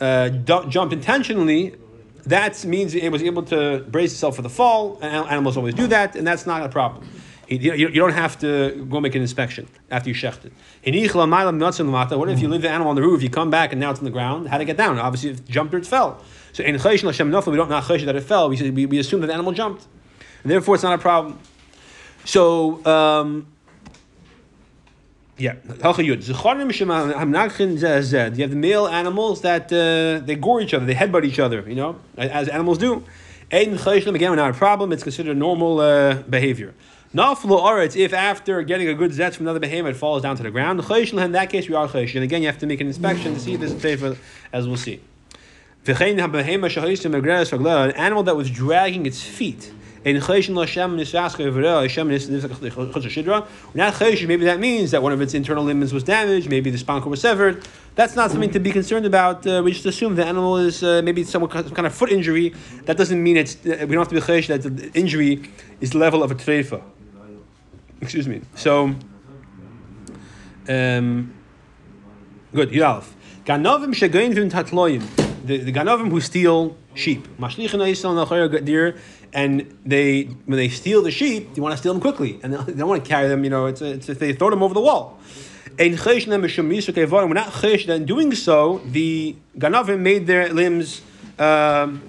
uh, 0.00 0.28
jumped 0.28 0.92
intentionally, 0.92 1.76
that 2.24 2.64
means 2.64 2.94
it 2.94 3.10
was 3.10 3.22
able 3.22 3.42
to 3.44 3.84
brace 3.90 4.12
itself 4.12 4.36
for 4.36 4.42
the 4.42 4.50
fall. 4.50 4.98
Animals 5.02 5.56
always 5.56 5.74
do 5.74 5.86
that, 5.88 6.16
and 6.16 6.26
that's 6.26 6.46
not 6.46 6.62
a 6.62 6.68
problem. 6.68 7.08
You, 7.48 7.88
don't 7.88 8.12
have 8.12 8.38
to 8.40 8.86
go 8.88 9.00
make 9.00 9.16
an 9.16 9.22
inspection 9.22 9.66
after 9.90 10.08
you 10.08 10.14
shecht 10.14 10.44
it. 10.44 10.52
What 12.16 12.28
if 12.28 12.40
you 12.40 12.48
leave 12.48 12.62
the 12.62 12.68
animal 12.68 12.90
on 12.90 12.94
the 12.94 13.02
roof, 13.02 13.22
you 13.24 13.30
come 13.30 13.50
back, 13.50 13.72
and 13.72 13.80
now 13.80 13.90
it's 13.90 13.98
on 13.98 14.04
the 14.04 14.10
ground? 14.10 14.48
How 14.48 14.58
to 14.58 14.64
get 14.64 14.76
down? 14.76 14.98
Obviously, 15.00 15.30
it 15.30 15.48
jumped 15.48 15.74
or 15.74 15.78
it 15.78 15.86
fell. 15.86 16.22
So 16.52 16.62
in 16.62 16.76
we 17.50 17.56
don't 17.56 17.68
not 17.68 17.82
that 18.06 18.14
it 18.14 18.22
fell. 18.22 18.48
We, 18.48 18.70
we, 18.70 18.86
we 18.86 18.98
assume 19.00 19.20
that 19.22 19.26
the 19.26 19.34
animal 19.34 19.52
jumped, 19.52 19.86
and 20.42 20.50
therefore 20.50 20.76
it's 20.76 20.84
not 20.84 20.94
a 20.94 20.98
problem. 20.98 21.38
So. 22.24 22.84
Um, 22.86 23.46
yeah, 25.40 25.54
zeh. 28.02 28.36
You 28.36 28.42
have 28.42 28.50
the 28.50 28.56
male 28.56 28.86
animals 28.86 29.40
that 29.40 29.72
uh, 29.72 30.24
they 30.24 30.36
gore 30.36 30.60
each 30.60 30.74
other, 30.74 30.84
they 30.84 30.94
headbutt 30.94 31.24
each 31.24 31.38
other, 31.38 31.64
you 31.66 31.74
know, 31.74 31.98
as 32.16 32.48
animals 32.48 32.78
do. 32.78 33.04
Ein 33.52 33.78
chayshlim 33.78 34.14
again, 34.14 34.36
not 34.36 34.50
a 34.50 34.54
problem. 34.54 34.92
It's 34.92 35.02
considered 35.02 35.36
normal 35.36 35.80
uh, 35.80 36.14
behavior. 36.22 36.72
Naflo 37.12 37.60
aretz, 37.60 37.96
if 37.96 38.12
after 38.12 38.62
getting 38.62 38.88
a 38.88 38.94
good 38.94 39.10
zetz 39.10 39.34
from 39.34 39.46
another 39.46 39.58
behemoth 39.58 39.96
it 39.96 39.98
falls 39.98 40.22
down 40.22 40.36
to 40.36 40.44
the 40.44 40.52
ground, 40.52 40.78
chayshlim 40.80 41.24
in 41.24 41.32
that 41.32 41.50
case 41.50 41.68
we 41.68 41.74
are 41.74 41.88
chaysh. 41.88 42.14
And 42.14 42.22
again, 42.22 42.42
you 42.42 42.48
have 42.48 42.58
to 42.58 42.66
make 42.66 42.80
an 42.80 42.86
inspection 42.86 43.34
to 43.34 43.40
see 43.40 43.54
if 43.54 43.62
a 43.62 43.70
favor, 43.70 44.16
as 44.52 44.68
we'll 44.68 44.76
see. 44.76 45.00
An 45.86 45.96
animal 45.96 46.42
that 48.22 48.36
was 48.36 48.50
dragging 48.50 49.06
its 49.06 49.22
feet. 49.22 49.72
We're 50.02 50.14
not 50.14 50.22
chayshim, 53.92 54.26
maybe 54.26 54.44
that 54.46 54.58
means 54.58 54.90
that 54.92 55.02
one 55.02 55.12
of 55.12 55.20
its 55.20 55.34
internal 55.34 55.62
limbs 55.62 55.92
was 55.92 56.02
damaged, 56.04 56.48
maybe 56.48 56.70
the 56.70 56.82
cord 56.82 57.04
was 57.04 57.20
severed. 57.20 57.66
That's 57.96 58.16
not 58.16 58.30
something 58.30 58.50
to 58.52 58.60
be 58.60 58.70
concerned 58.72 59.04
about. 59.04 59.46
Uh, 59.46 59.60
we 59.62 59.72
just 59.72 59.84
assume 59.84 60.14
the 60.14 60.24
animal 60.24 60.56
is 60.56 60.82
uh, 60.82 61.02
maybe 61.04 61.22
some 61.24 61.46
kind 61.46 61.86
of 61.86 61.94
foot 61.94 62.10
injury. 62.10 62.54
That 62.86 62.96
doesn't 62.96 63.22
mean 63.22 63.36
it's, 63.36 63.56
uh, 63.56 63.84
we 63.86 63.94
don't 63.94 63.98
have 63.98 64.08
to 64.08 64.14
be 64.14 64.20
chayish 64.22 64.46
that 64.46 64.62
the 64.62 64.90
injury 64.98 65.42
is 65.82 65.90
the 65.90 65.98
level 65.98 66.22
of 66.22 66.30
a 66.30 66.34
treifa. 66.34 66.82
Excuse 68.00 68.26
me. 68.26 68.40
So, 68.54 68.94
um, 70.66 71.34
good, 72.54 72.70
Yalf. 72.70 73.04
Ganovim. 73.44 73.92
The 75.44 75.58
the 75.58 75.72
ganovim 75.72 76.10
who 76.10 76.20
steal 76.20 76.76
sheep. 77.00 77.26
And 79.32 79.78
they 79.86 80.22
when 80.46 80.56
they 80.56 80.68
steal 80.68 81.02
the 81.02 81.10
sheep, 81.10 81.54
they 81.54 81.60
want 81.60 81.72
to 81.72 81.78
steal 81.78 81.92
them 81.92 82.00
quickly, 82.00 82.40
and 82.42 82.52
they 82.52 82.72
don't 82.72 82.88
want 82.88 83.04
to 83.04 83.08
carry 83.08 83.28
them. 83.28 83.44
You 83.44 83.50
know, 83.50 83.66
it's, 83.66 83.80
it's 83.80 84.06
they 84.06 84.32
throw 84.32 84.50
them 84.50 84.62
over 84.62 84.74
the 84.74 84.80
wall. 84.80 85.18
Yisuk. 85.78 87.10
We're 87.10 87.28
not 87.32 87.48
chesh 87.48 87.86
that 87.86 87.94
in 87.96 88.06
doing 88.06 88.34
so, 88.34 88.82
the 88.84 89.36
ganovim 89.56 90.00
made 90.00 90.26
their 90.26 90.52
limbs 90.52 91.00
um, 91.38 92.02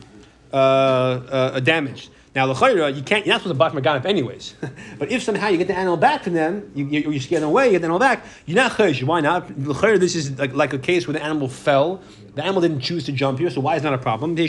uh, 0.52 0.56
uh, 0.56 1.60
damaged. 1.60 2.10
Now, 2.34 2.46
l'chayra, 2.46 2.96
you 2.96 3.04
can't. 3.04 3.26
You're 3.26 3.34
not 3.34 3.42
supposed 3.42 3.56
to 3.56 3.60
buy 3.60 3.68
from 3.68 3.80
a 3.80 3.82
ganav 3.82 4.06
anyways. 4.06 4.56
but 4.98 5.12
if 5.12 5.22
somehow 5.22 5.50
you 5.50 5.58
get 5.58 5.68
the 5.68 5.78
animal 5.78 5.98
back 5.98 6.24
from 6.24 6.32
them, 6.34 6.72
you, 6.74 6.86
you, 6.86 7.12
you 7.12 7.20
scare 7.20 7.42
them 7.42 7.50
away, 7.50 7.66
you 7.66 7.72
get 7.74 7.80
the 7.80 7.88
animal 7.88 8.00
back. 8.00 8.26
You're 8.46 8.56
not 8.56 8.72
chesh. 8.72 9.04
Why 9.04 9.20
not? 9.20 9.50
L'chayra, 9.60 10.00
this 10.00 10.16
is 10.16 10.40
like, 10.40 10.54
like 10.54 10.72
a 10.72 10.80
case 10.80 11.08
where 11.08 11.14
the 11.14 11.22
animal 11.22 11.50
fell. 11.50 12.02
The 12.36 12.44
animal 12.44 12.62
didn't 12.62 12.80
choose 12.80 13.04
to 13.06 13.12
jump 13.12 13.40
here, 13.40 13.50
so 13.50 13.60
why 13.60 13.76
is 13.76 13.84
not 13.84 13.94
a 13.94 13.98
problem? 13.98 14.36
The 14.36 14.44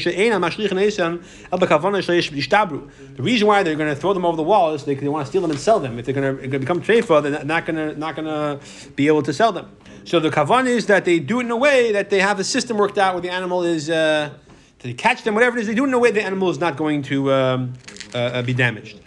reason 3.18 3.49
why 3.49 3.62
they're 3.64 3.75
going 3.75 3.92
to 3.92 4.01
throw 4.01 4.14
them 4.14 4.25
over 4.25 4.37
the 4.37 4.45
wall 4.45 4.73
is 4.75 4.85
they, 4.85 4.95
they 4.95 5.09
want 5.09 5.27
to 5.27 5.29
steal 5.29 5.42
them 5.42 5.51
and 5.51 5.59
sell 5.59 5.81
them. 5.81 5.99
If 5.99 6.05
they're 6.07 6.14
going 6.14 6.49
to 6.49 6.59
become 6.61 6.81
treifa, 6.81 7.21
they're 7.21 7.45
not 7.45 7.66
going 7.66 7.75
to 7.75 7.99
not 7.99 8.14
going 8.14 8.27
to 8.27 8.61
be 8.92 9.09
able 9.09 9.25
to 9.25 9.33
sell 9.33 9.51
them. 9.51 9.68
So 10.05 10.21
the 10.21 10.31
kavan 10.31 10.68
is 10.68 10.87
that 10.87 11.05
they 11.05 11.18
do 11.18 11.40
it 11.40 11.47
in 11.47 11.51
a 11.51 11.57
way 11.57 11.90
that 11.90 12.11
they 12.11 12.21
have 12.21 12.38
a 12.38 12.45
system 12.45 12.77
worked 12.77 12.99
out 12.99 13.14
where 13.14 13.23
the 13.23 13.31
animal 13.31 13.64
is. 13.64 13.90
Uh, 13.90 14.31
they 14.83 14.92
catch 14.92 15.23
them, 15.23 15.35
whatever 15.35 15.59
it 15.59 15.62
is, 15.62 15.66
they 15.68 15.75
do 15.75 15.85
in 15.85 15.95
a 15.95 15.99
way 15.99 16.11
the 16.11 16.23
animal 16.23 16.51
is 16.51 16.59
not 16.59 16.77
going 16.77 17.03
to 17.03 17.33
um, 17.33 17.73
uh, 18.14 18.18
uh, 18.18 18.42
be 18.42 18.53
damaged. 18.53 19.01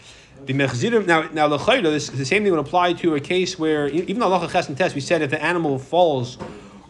The 0.45 0.53
now 0.53 1.27
now 1.33 1.47
this 1.57 2.09
the 2.09 2.25
same 2.25 2.43
thing 2.43 2.51
would 2.51 2.59
apply 2.59 2.93
to 2.93 3.15
a 3.15 3.19
case 3.19 3.57
where 3.57 3.87
even 3.87 4.19
though 4.19 4.31
Allah 4.31 4.47
ches 4.49 4.67
and 4.67 4.77
test, 4.77 4.93
we 4.93 5.01
said 5.01 5.21
if 5.23 5.31
the 5.31 5.43
animal 5.43 5.79
falls 5.79 6.37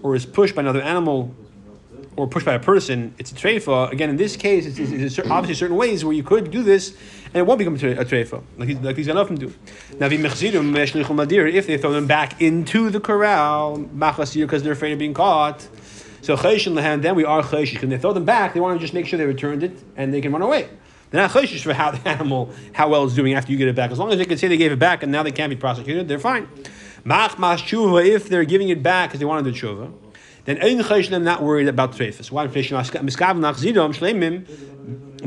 or 0.03 0.13
is 0.15 0.25
pushed 0.25 0.55
by 0.55 0.61
another 0.61 0.81
animal 0.81 1.33
or 2.17 2.27
pushed 2.27 2.45
by 2.45 2.53
a 2.53 2.59
person, 2.59 3.13
it's 3.17 3.31
a 3.31 3.35
treifa. 3.35 3.91
Again, 3.91 4.09
in 4.09 4.17
this 4.17 4.35
case, 4.35 4.65
it's, 4.65 4.77
it's, 4.77 5.17
it's 5.17 5.19
obviously 5.29 5.55
certain 5.55 5.77
ways 5.77 6.03
where 6.03 6.13
you 6.13 6.23
could 6.23 6.51
do 6.51 6.63
this 6.63 6.91
and 7.27 7.35
it 7.35 7.45
won't 7.45 7.59
become 7.59 7.75
a 7.75 7.77
tre- 7.77 7.91
a 7.93 8.05
treifa, 8.05 8.41
like, 8.57 8.81
like 8.81 8.95
these 8.95 9.07
ganafim 9.07 9.37
do. 9.37 9.53
Now, 9.99 10.07
the 10.07 10.17
if 11.47 11.67
they 11.67 11.77
throw 11.77 11.91
them 11.91 12.07
back 12.07 12.41
into 12.41 12.89
the 12.89 12.99
corral, 12.99 13.77
because 14.47 14.63
they're 14.63 14.73
afraid 14.73 14.93
of 14.93 14.99
being 14.99 15.13
caught. 15.13 15.67
So 16.25 16.35
chayshin 16.35 16.73
lehan, 16.73 17.03
then 17.03 17.13
we 17.13 17.23
are 17.23 17.43
chayshish. 17.43 17.81
When 17.81 17.91
they 17.91 17.99
throw 17.99 18.11
them 18.11 18.25
back, 18.25 18.55
they 18.55 18.59
want 18.59 18.79
to 18.79 18.83
just 18.83 18.95
make 18.95 19.05
sure 19.05 19.15
they 19.15 19.27
returned 19.27 19.61
it 19.61 19.77
and 19.95 20.11
they 20.11 20.21
can 20.21 20.31
run 20.31 20.41
away. 20.41 20.67
They're 21.11 21.21
not 21.21 21.29
chayshish 21.29 21.61
for 21.61 21.71
how 21.71 21.91
the 21.91 22.09
animal, 22.09 22.49
how 22.73 22.89
well 22.89 23.03
it's 23.05 23.13
doing 23.13 23.35
after 23.35 23.51
you 23.51 23.59
get 23.59 23.67
it 23.67 23.75
back. 23.75 23.91
As 23.91 23.99
long 23.99 24.11
as 24.11 24.17
they 24.17 24.25
can 24.25 24.39
say 24.39 24.47
they 24.47 24.57
gave 24.57 24.71
it 24.71 24.79
back 24.79 25.03
and 25.03 25.11
now 25.11 25.21
they 25.21 25.31
can't 25.31 25.51
be 25.51 25.55
prosecuted, 25.55 26.07
they're 26.07 26.17
fine. 26.17 26.49
Mach 27.03 27.35
tshuva, 27.35 28.07
if 28.07 28.27
they're 28.27 28.43
giving 28.43 28.69
it 28.69 28.81
back 28.81 29.09
because 29.09 29.19
they 29.19 29.25
wanted 29.27 29.45
the 29.45 29.51
tshuva, 29.51 29.93
then 30.45 30.57
ein 30.63 30.79
chayshin 30.79 31.11
them 31.11 31.23
not 31.23 31.43
worried 31.43 31.67
about 31.67 31.91
treifas. 31.91 32.31
Why? 32.31 32.47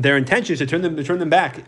Their 0.00 0.16
intention 0.16 0.52
is 0.52 0.58
to 0.58 0.66
turn 0.66 0.82
them, 0.82 0.96
to 0.96 1.04
turn 1.04 1.20
them 1.20 1.30
back 1.30 1.62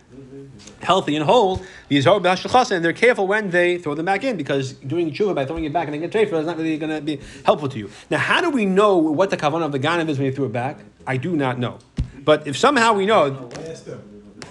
healthy 0.80 1.16
and 1.16 1.24
whole, 1.24 1.62
these 1.88 2.06
are 2.06 2.20
b'hashachas, 2.20 2.70
and 2.70 2.84
they're 2.84 2.92
careful 2.92 3.26
when 3.26 3.50
they 3.50 3.78
throw 3.78 3.94
them 3.94 4.06
back 4.06 4.24
in 4.24 4.36
because 4.36 4.72
doing 4.72 5.10
tshuva 5.10 5.34
by 5.34 5.44
throwing 5.44 5.64
it 5.64 5.72
back 5.72 5.88
and 5.88 5.94
then 5.94 6.00
get 6.00 6.10
treifa 6.10 6.38
is 6.40 6.46
not 6.46 6.56
really 6.56 6.78
going 6.78 6.94
to 6.94 7.00
be 7.00 7.20
helpful 7.44 7.68
to 7.68 7.78
you. 7.78 7.90
Now, 8.10 8.18
how 8.18 8.40
do 8.40 8.50
we 8.50 8.64
know 8.64 8.96
what 8.96 9.30
the 9.30 9.36
kavanah 9.36 9.64
of 9.64 9.72
the 9.72 9.80
ganav 9.80 10.08
is 10.08 10.18
when 10.18 10.26
you 10.26 10.32
threw 10.32 10.46
it 10.46 10.52
back? 10.52 10.78
I 11.06 11.16
do 11.16 11.36
not 11.36 11.58
know. 11.58 11.78
But 12.24 12.46
if 12.46 12.56
somehow 12.56 12.92
we 12.92 13.06
know, 13.06 13.50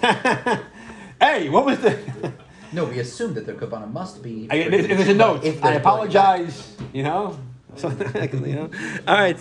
hey, 1.20 1.48
what 1.48 1.64
was 1.64 1.78
the? 1.78 2.32
No, 2.72 2.84
we 2.84 3.00
assume 3.00 3.34
that 3.34 3.46
their 3.46 3.56
kabbalah 3.56 3.88
must 3.88 4.22
be. 4.22 4.46
I, 4.48 4.56
if, 4.56 4.72
if 4.72 4.96
there's 4.96 5.08
a 5.08 5.14
note, 5.14 5.42
If 5.44 5.64
I 5.64 5.72
apologize. 5.72 6.76
You 6.92 7.02
know. 7.02 7.38
So, 7.76 7.88
you 7.88 8.56
know, 8.56 8.68
all 9.06 9.14
right, 9.14 9.38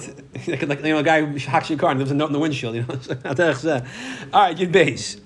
like, 0.48 0.62
like 0.62 0.86
you 0.86 0.94
know, 0.94 1.00
a 1.00 1.04
guy 1.04 1.26
who 1.26 1.38
hacks 1.40 1.72
your 1.72 1.80
car 1.80 1.90
and 1.90 2.00
there's 2.00 2.12
a 2.12 2.14
note 2.14 2.28
in 2.28 2.34
the 2.34 2.40
windshield. 2.40 2.76
You 2.76 2.82
know, 2.82 2.90
all 2.90 2.96
right, 2.96 4.56
Yud 4.56 4.72
Beis. 4.72 5.20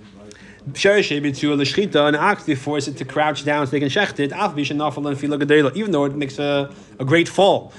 An 0.71 2.15
ox, 2.15 2.43
they 2.45 2.55
force 2.55 2.87
it 2.87 2.97
to 2.97 3.05
crouch 3.05 3.43
down 3.43 3.67
so 3.67 3.71
they 3.71 3.79
can 3.79 3.89
shecht 3.89 4.19
it. 4.19 4.31
And 4.31 5.77
even 5.77 5.91
though 5.91 6.05
it 6.05 6.15
makes 6.15 6.39
a, 6.39 6.73
a 6.99 7.05
great 7.05 7.27
fall, 7.27 7.73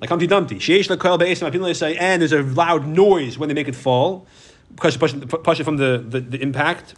like 0.00 0.10
Humpty 0.10 0.26
Dumpty. 0.26 0.56
And 0.56 2.22
there's 2.22 2.32
a 2.32 2.42
loud 2.42 2.86
noise 2.86 3.38
when 3.38 3.48
they 3.48 3.54
make 3.54 3.68
it 3.68 3.74
fall, 3.74 4.26
because 4.74 4.96
push, 4.96 5.14
push 5.28 5.60
it 5.60 5.64
from 5.64 5.78
the, 5.78 6.04
the, 6.06 6.20
the 6.20 6.42
impact. 6.42 6.94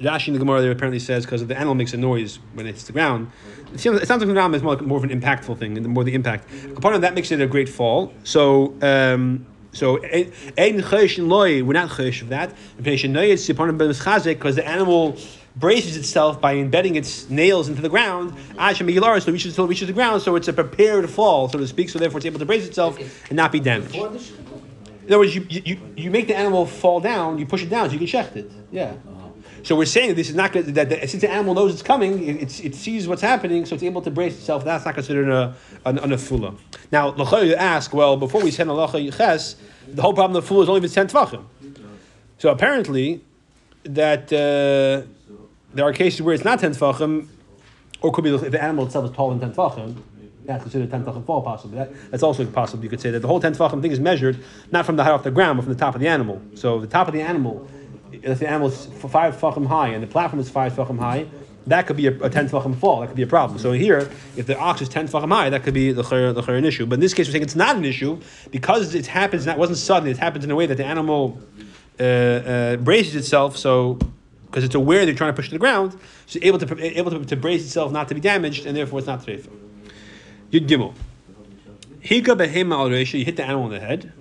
Rashi 0.00 0.28
in 0.28 0.34
the 0.34 0.38
Gemara 0.38 0.60
there 0.60 0.70
apparently 0.70 0.98
says 0.98 1.24
because 1.24 1.46
the 1.46 1.56
animal 1.56 1.74
makes 1.74 1.94
a 1.94 1.96
noise 1.96 2.38
when 2.52 2.66
it 2.66 2.74
hits 2.74 2.84
the 2.84 2.92
ground. 2.92 3.30
It, 3.72 3.80
seems, 3.80 3.98
it 3.98 4.06
sounds 4.06 4.20
like 4.20 4.28
the 4.28 4.34
ground 4.34 4.54
is 4.54 4.62
more, 4.62 4.76
like, 4.76 4.84
more 4.84 4.98
of 4.98 5.04
an 5.04 5.10
impactful 5.10 5.58
thing, 5.58 5.76
and 5.76 5.88
more 5.88 6.04
the 6.04 6.14
impact. 6.14 6.48
Of 6.66 7.00
that 7.00 7.14
makes 7.14 7.32
it 7.32 7.40
a 7.40 7.46
great 7.46 7.68
fall. 7.68 8.12
So, 8.22 8.74
um, 8.82 9.46
so 9.76 10.02
ein 10.02 10.32
chaysh 10.82 11.18
loy, 11.26 11.62
we're 11.62 11.72
not 11.72 11.90
chaysh 11.90 12.22
of 12.22 12.28
that. 12.30 12.54
Because 12.76 14.56
the 14.56 14.68
animal 14.68 15.16
braces 15.56 15.96
itself 15.96 16.40
by 16.40 16.54
embedding 16.56 16.96
its 16.96 17.28
nails 17.30 17.68
into 17.68 17.82
the 17.82 17.88
ground. 17.88 18.34
Ah, 18.58 18.72
Yilar, 18.72 19.22
so 19.22 19.28
it 19.28 19.32
reaches 19.32 19.52
until 19.52 19.64
it 19.64 19.68
reaches 19.68 19.86
the 19.86 19.92
ground. 19.92 20.22
So 20.22 20.36
it's 20.36 20.48
a 20.48 20.52
prepared 20.52 21.08
fall, 21.08 21.48
so 21.48 21.58
to 21.58 21.66
speak. 21.66 21.88
So 21.88 21.98
therefore, 21.98 22.18
it's 22.18 22.26
able 22.26 22.38
to 22.38 22.46
brace 22.46 22.66
itself 22.66 22.98
and 23.28 23.36
not 23.36 23.52
be 23.52 23.60
damaged. 23.60 23.92
Before 23.92 24.08
the 24.08 24.18
shechita? 24.18 24.56
In 25.06 25.12
other 25.12 25.18
words, 25.20 25.36
you, 25.36 25.46
you, 25.48 25.78
you 25.96 26.10
make 26.10 26.26
the 26.26 26.36
animal 26.36 26.66
fall 26.66 26.98
down, 26.98 27.38
you 27.38 27.46
push 27.46 27.62
it 27.62 27.70
down 27.70 27.88
so 27.88 27.92
you 27.92 27.98
can 27.98 28.08
shecht 28.08 28.34
it. 28.34 28.50
Yeah. 28.72 28.94
So 29.66 29.74
we're 29.74 29.84
saying 29.84 30.14
this 30.14 30.28
is 30.28 30.36
not 30.36 30.52
that, 30.52 30.90
that 30.90 31.10
since 31.10 31.22
the 31.22 31.28
animal 31.28 31.52
knows 31.52 31.72
it's 31.72 31.82
coming, 31.82 32.22
it, 32.22 32.64
it 32.64 32.72
sees 32.76 33.08
what's 33.08 33.20
happening, 33.20 33.66
so 33.66 33.74
it's 33.74 33.82
able 33.82 34.00
to 34.02 34.12
brace 34.12 34.34
itself. 34.38 34.64
That's 34.64 34.84
not 34.84 34.94
considered 34.94 35.28
a, 35.28 35.56
an, 35.84 35.98
an 35.98 36.10
afula. 36.10 36.56
Now, 36.92 37.12
you 37.42 37.56
ask, 37.56 37.92
well, 37.92 38.16
before 38.16 38.44
we 38.44 38.52
said 38.52 38.68
halacha 38.68 39.12
ches, 39.16 39.56
the 39.88 40.02
whole 40.02 40.12
problem 40.12 40.36
of 40.36 40.48
the 40.48 40.54
afula 40.54 40.62
is 40.62 40.68
only 40.68 40.86
if 40.86 40.94
ten 40.94 41.08
tvachim. 41.08 41.44
So 42.38 42.50
apparently, 42.50 43.24
that 43.82 44.32
uh, 44.32 45.04
there 45.74 45.84
are 45.84 45.92
cases 45.92 46.22
where 46.22 46.36
it's 46.36 46.44
not 46.44 46.60
ten 46.60 46.70
tvachim, 46.70 47.26
or 48.02 48.12
could 48.12 48.22
be 48.22 48.32
if 48.32 48.48
the 48.48 48.62
animal 48.62 48.86
itself 48.86 49.10
is 49.10 49.16
taller 49.16 49.36
than 49.36 49.52
ten 49.52 49.56
tvachim. 49.56 49.96
That's 50.44 50.62
considered 50.62 50.92
ten 50.92 51.04
tvachim 51.04 51.26
fall 51.26 51.42
possible. 51.42 51.76
That, 51.76 51.92
that's 52.12 52.22
also 52.22 52.46
possible. 52.46 52.84
You 52.84 52.90
could 52.90 53.00
say 53.00 53.10
that 53.10 53.18
the 53.18 53.26
whole 53.26 53.40
ten 53.40 53.52
tvachim 53.52 53.82
thing 53.82 53.90
is 53.90 53.98
measured 53.98 54.38
not 54.70 54.86
from 54.86 54.94
the 54.94 55.02
height 55.02 55.10
off 55.10 55.24
the 55.24 55.32
ground, 55.32 55.56
but 55.56 55.64
from 55.64 55.72
the 55.72 55.78
top 55.80 55.96
of 55.96 56.00
the 56.00 56.06
animal. 56.06 56.40
So 56.54 56.78
the 56.78 56.86
top 56.86 57.08
of 57.08 57.14
the 57.14 57.22
animal, 57.22 57.68
if 58.12 58.38
the 58.38 58.48
animal 58.48 58.68
is 58.68 58.86
five 58.86 59.36
tvachim 59.36 59.66
high 59.66 59.88
and 59.88 60.02
the 60.02 60.06
platform 60.06 60.40
is 60.40 60.48
five 60.48 60.72
tvachim 60.72 60.98
high, 60.98 61.26
that 61.66 61.86
could 61.86 61.96
be 61.96 62.06
a, 62.06 62.22
a 62.22 62.30
ten 62.30 62.48
tvachim 62.48 62.76
fall. 62.76 63.00
That 63.00 63.08
could 63.08 63.16
be 63.16 63.22
a 63.22 63.26
problem. 63.26 63.58
So 63.58 63.72
here, 63.72 64.10
if 64.36 64.46
the 64.46 64.58
ox 64.58 64.80
is 64.80 64.88
ten 64.88 65.08
tvachim 65.08 65.32
high, 65.32 65.50
that 65.50 65.64
could 65.64 65.74
be 65.74 65.92
the 65.92 66.02
the 66.02 66.52
an 66.52 66.64
issue. 66.64 66.86
But 66.86 66.94
in 66.94 67.00
this 67.00 67.14
case, 67.14 67.26
we're 67.26 67.32
saying 67.32 67.42
it's 67.42 67.56
not 67.56 67.76
an 67.76 67.84
issue 67.84 68.20
because 68.50 68.94
it 68.94 69.06
happens. 69.06 69.44
That 69.44 69.58
wasn't 69.58 69.78
sudden. 69.78 70.08
It 70.08 70.18
happens 70.18 70.44
in 70.44 70.50
a 70.50 70.56
way 70.56 70.66
that 70.66 70.76
the 70.76 70.84
animal 70.84 71.40
uh, 71.98 72.02
uh, 72.02 72.76
braces 72.76 73.16
itself. 73.16 73.56
So 73.56 73.98
because 74.46 74.64
it's 74.64 74.74
aware 74.74 75.04
they're 75.04 75.14
trying 75.14 75.32
to 75.32 75.36
push 75.36 75.48
to 75.48 75.54
the 75.54 75.58
ground, 75.58 75.98
so 76.26 76.38
able 76.42 76.58
to 76.58 76.98
able 76.98 77.10
to, 77.10 77.24
to 77.24 77.36
brace 77.36 77.64
itself 77.64 77.92
not 77.92 78.08
to 78.08 78.14
be 78.14 78.20
damaged, 78.20 78.64
and 78.66 78.76
therefore 78.76 79.00
it's 79.00 79.08
not 79.08 79.24
treifa. 79.24 79.50
Yud 80.50 80.66
Gimel. 80.66 80.94
Hika 82.06 82.36
behema 82.36 82.76
al 82.78 82.96
you 82.96 83.24
hit 83.24 83.36
the 83.36 83.42
animal 83.42 83.64
in 83.66 83.72
the 83.72 83.80
head. 83.80 84.12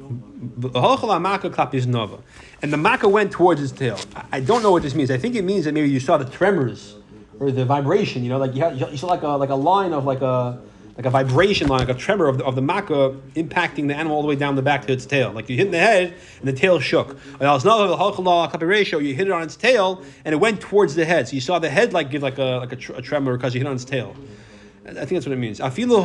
And 2.62 2.74
the 2.74 2.78
maka 2.78 3.08
went 3.08 3.32
towards 3.32 3.62
its 3.62 3.72
tail. 3.72 4.00
I- 4.32 4.40
don't 4.40 4.64
know 4.64 4.72
what 4.72 4.82
this 4.82 4.96
means. 4.96 5.12
I 5.12 5.18
think 5.18 5.36
it 5.36 5.44
means 5.44 5.66
that 5.66 5.74
maybe 5.74 5.90
you 5.90 6.00
saw 6.00 6.18
the 6.18 6.26
tremors 6.26 6.96
or 7.40 7.52
the 7.52 7.64
vibration. 7.64 8.24
You 8.24 8.30
know, 8.30 8.40
like 8.40 8.56
you, 8.56 8.88
you 8.90 8.98
saw 8.98 9.08
like 9.08 9.22
a 9.22 9.28
like 9.28 9.52
a 9.52 9.56
line 9.56 9.94
of 9.94 10.06
like 10.06 10.22
a 10.22 10.60
like 10.98 11.06
a 11.06 11.12
vibration 11.12 11.68
line, 11.68 11.82
like 11.82 11.90
a 11.90 11.94
tremor 11.94 12.28
of 12.28 12.40
the, 12.40 12.46
of 12.46 12.56
the 12.56 12.62
maka 12.62 13.16
impacting 13.36 13.88
the 13.88 13.96
animal 13.96 14.16
all 14.16 14.24
the 14.24 14.30
way 14.30 14.36
down 14.36 14.56
the 14.56 14.64
back 14.64 14.88
to 14.88 14.94
its 14.94 15.06
tail. 15.06 15.32
Like 15.32 15.48
you 15.48 15.56
hit 15.56 15.68
in 15.68 15.72
the 15.72 15.78
head 15.78 16.16
and 16.40 16.48
the 16.48 16.54
tail 16.54 16.80
shook. 16.80 17.18
ratio, 18.66 18.98
you 18.98 19.14
hit 19.14 19.28
it 19.28 19.34
on 19.34 19.44
its 19.44 19.56
tail 19.56 20.02
and 20.24 20.34
it 20.34 20.38
went 20.38 20.60
towards 20.60 20.96
the 20.96 21.06
head. 21.06 21.28
So 21.28 21.36
you 21.36 21.42
saw 21.42 21.60
the 21.60 21.70
head 21.70 21.94
like 21.94 22.10
give 22.10 22.24
like 22.24 22.40
a 22.40 22.66
like 22.66 22.72
a 22.72 23.02
tremor 23.02 23.38
because 23.38 23.54
you 23.54 23.60
hit 23.60 23.68
on 23.68 23.76
its 23.76 23.86
tail. 23.86 24.16
I 24.88 24.94
think 24.94 25.10
that's 25.10 25.26
what 25.26 25.34
it 25.34 25.38
means. 25.38 25.60
Even 25.60 26.04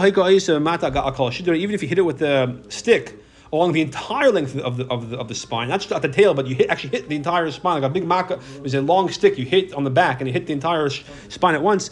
if 1.75 1.83
you 1.83 1.89
hit 1.89 1.99
it 1.99 2.03
with 2.03 2.23
a 2.23 2.59
stick 2.69 3.19
along 3.53 3.73
the 3.73 3.81
entire 3.83 4.31
length 4.31 4.57
of 4.57 4.77
the, 4.79 4.87
of 4.87 5.11
the, 5.11 5.19
of 5.19 5.29
the 5.29 5.35
spine, 5.35 5.69
not 5.69 5.81
just 5.81 5.93
at 5.93 6.01
the 6.03 6.09
tail, 6.09 6.33
but 6.35 6.47
you 6.47 6.55
hit, 6.55 6.71
actually 6.71 6.91
hit 6.91 7.09
the 7.09 7.17
entire 7.17 7.51
spine, 7.51 7.83
like 7.83 7.91
a 7.91 7.93
big 7.93 8.07
maka, 8.07 8.41
there's 8.61 8.75
a 8.75 8.81
long 8.81 9.11
stick, 9.11 9.37
you 9.37 9.45
hit 9.45 9.75
on 9.75 9.85
the 9.85 9.91
back 9.91 10.21
and 10.21 10.29
you 10.29 10.33
hit 10.33 10.47
the 10.47 10.53
entire 10.53 10.89
spine 10.89 11.55
at 11.55 11.63
once. 11.63 11.91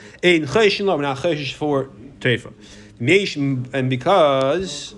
Lo, 0.87 0.97
not 0.97 1.19
for. 1.53 1.91
Meish, 3.01 3.37
And 3.75 3.91
because, 3.91 4.95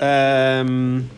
um, 0.00 1.10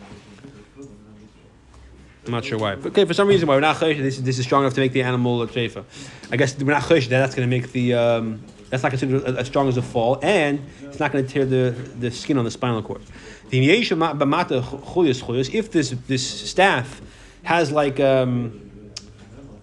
I'm 2.25 2.31
not 2.31 2.43
sure 2.43 2.57
why. 2.59 2.73
Okay, 2.73 3.05
for 3.05 3.13
some 3.13 3.27
reason, 3.27 3.47
why 3.47 3.55
we're 3.55 3.61
not 3.61 3.77
chosh, 3.77 3.95
this, 3.97 4.17
is- 4.17 4.23
this 4.23 4.39
is 4.39 4.45
strong 4.45 4.63
enough 4.63 4.73
to 4.73 4.81
make 4.81 4.91
the 4.91 5.03
animal 5.03 5.41
a. 5.41 5.85
I 6.31 6.35
guess 6.35 6.57
we're 6.57 6.73
not 6.73 6.83
that's 7.21 7.35
going 7.35 7.49
to 7.49 7.55
make 7.57 7.71
the, 7.71 7.93
um, 7.93 8.43
that's 8.69 8.83
not 8.83 8.89
considered 8.89 9.23
as, 9.23 9.47
strong 9.47 9.67
as 9.67 9.77
a 9.77 9.81
fall, 9.81 10.19
and 10.21 10.65
it's 10.81 10.99
not 10.99 11.11
going 11.11 11.25
to 11.25 11.31
tear 11.31 11.45
the, 11.45 11.71
the 11.99 12.11
skin 12.11 12.37
on 12.37 12.45
the 12.45 12.51
spinal 12.51 12.81
cord. 12.81 13.01
The 13.49 13.67
yesha 13.67 13.97
ma- 13.97 14.13
b'mata 14.13 14.61
chuyas 14.61 15.23
chuyas, 15.23 15.53
if 15.53 15.71
this 15.71 15.91
this 16.07 16.49
staff 16.49 17.01
has 17.43 17.71
like 17.71 17.99
um, 17.99 18.61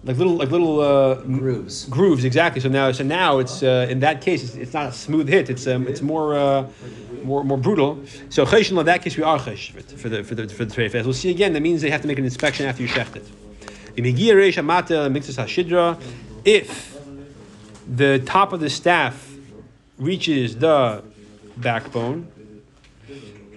like 0.03 0.17
little 0.17 0.35
like 0.35 0.49
little 0.49 0.79
uh, 0.79 1.15
Grooves. 1.15 1.85
grooves 1.85 2.23
exactly. 2.25 2.61
So 2.61 2.69
now 2.69 2.91
so 2.91 3.03
now 3.03 3.39
it's 3.39 3.61
uh, 3.61 3.87
in 3.89 3.99
that 3.99 4.21
case 4.21 4.43
it's, 4.43 4.55
it's 4.55 4.73
not 4.73 4.89
a 4.89 4.91
smooth 4.91 5.27
hit. 5.27 5.49
It's 5.49 5.67
um, 5.67 5.87
it's 5.87 6.01
more 6.01 6.35
uh, 6.35 6.67
more 7.23 7.43
more 7.43 7.57
brutal. 7.57 8.03
So 8.29 8.45
cheshin 8.45 8.79
in 8.79 8.85
that 8.85 9.03
case 9.03 9.17
we 9.17 9.23
are 9.23 9.37
chesh 9.37 9.71
for 9.71 9.81
the 9.81 9.97
for 9.97 10.09
the 10.09 10.23
for 10.23 10.35
the, 10.35 10.47
for 10.47 10.65
the 10.65 10.73
treif. 10.73 10.95
As 10.95 11.05
we'll 11.05 11.13
see 11.13 11.29
again, 11.29 11.53
that 11.53 11.61
means 11.61 11.81
they 11.81 11.91
have 11.91 12.01
to 12.01 12.07
make 12.07 12.17
an 12.17 12.25
inspection 12.25 12.65
after 12.65 12.81
you 12.81 12.89
shecht 12.89 13.15
it. 13.15 13.27
If 16.45 16.94
the 17.87 18.19
top 18.25 18.53
of 18.53 18.59
the 18.59 18.69
staff 18.69 19.35
reaches 19.97 20.57
the 20.57 21.03
backbone, 21.57 22.27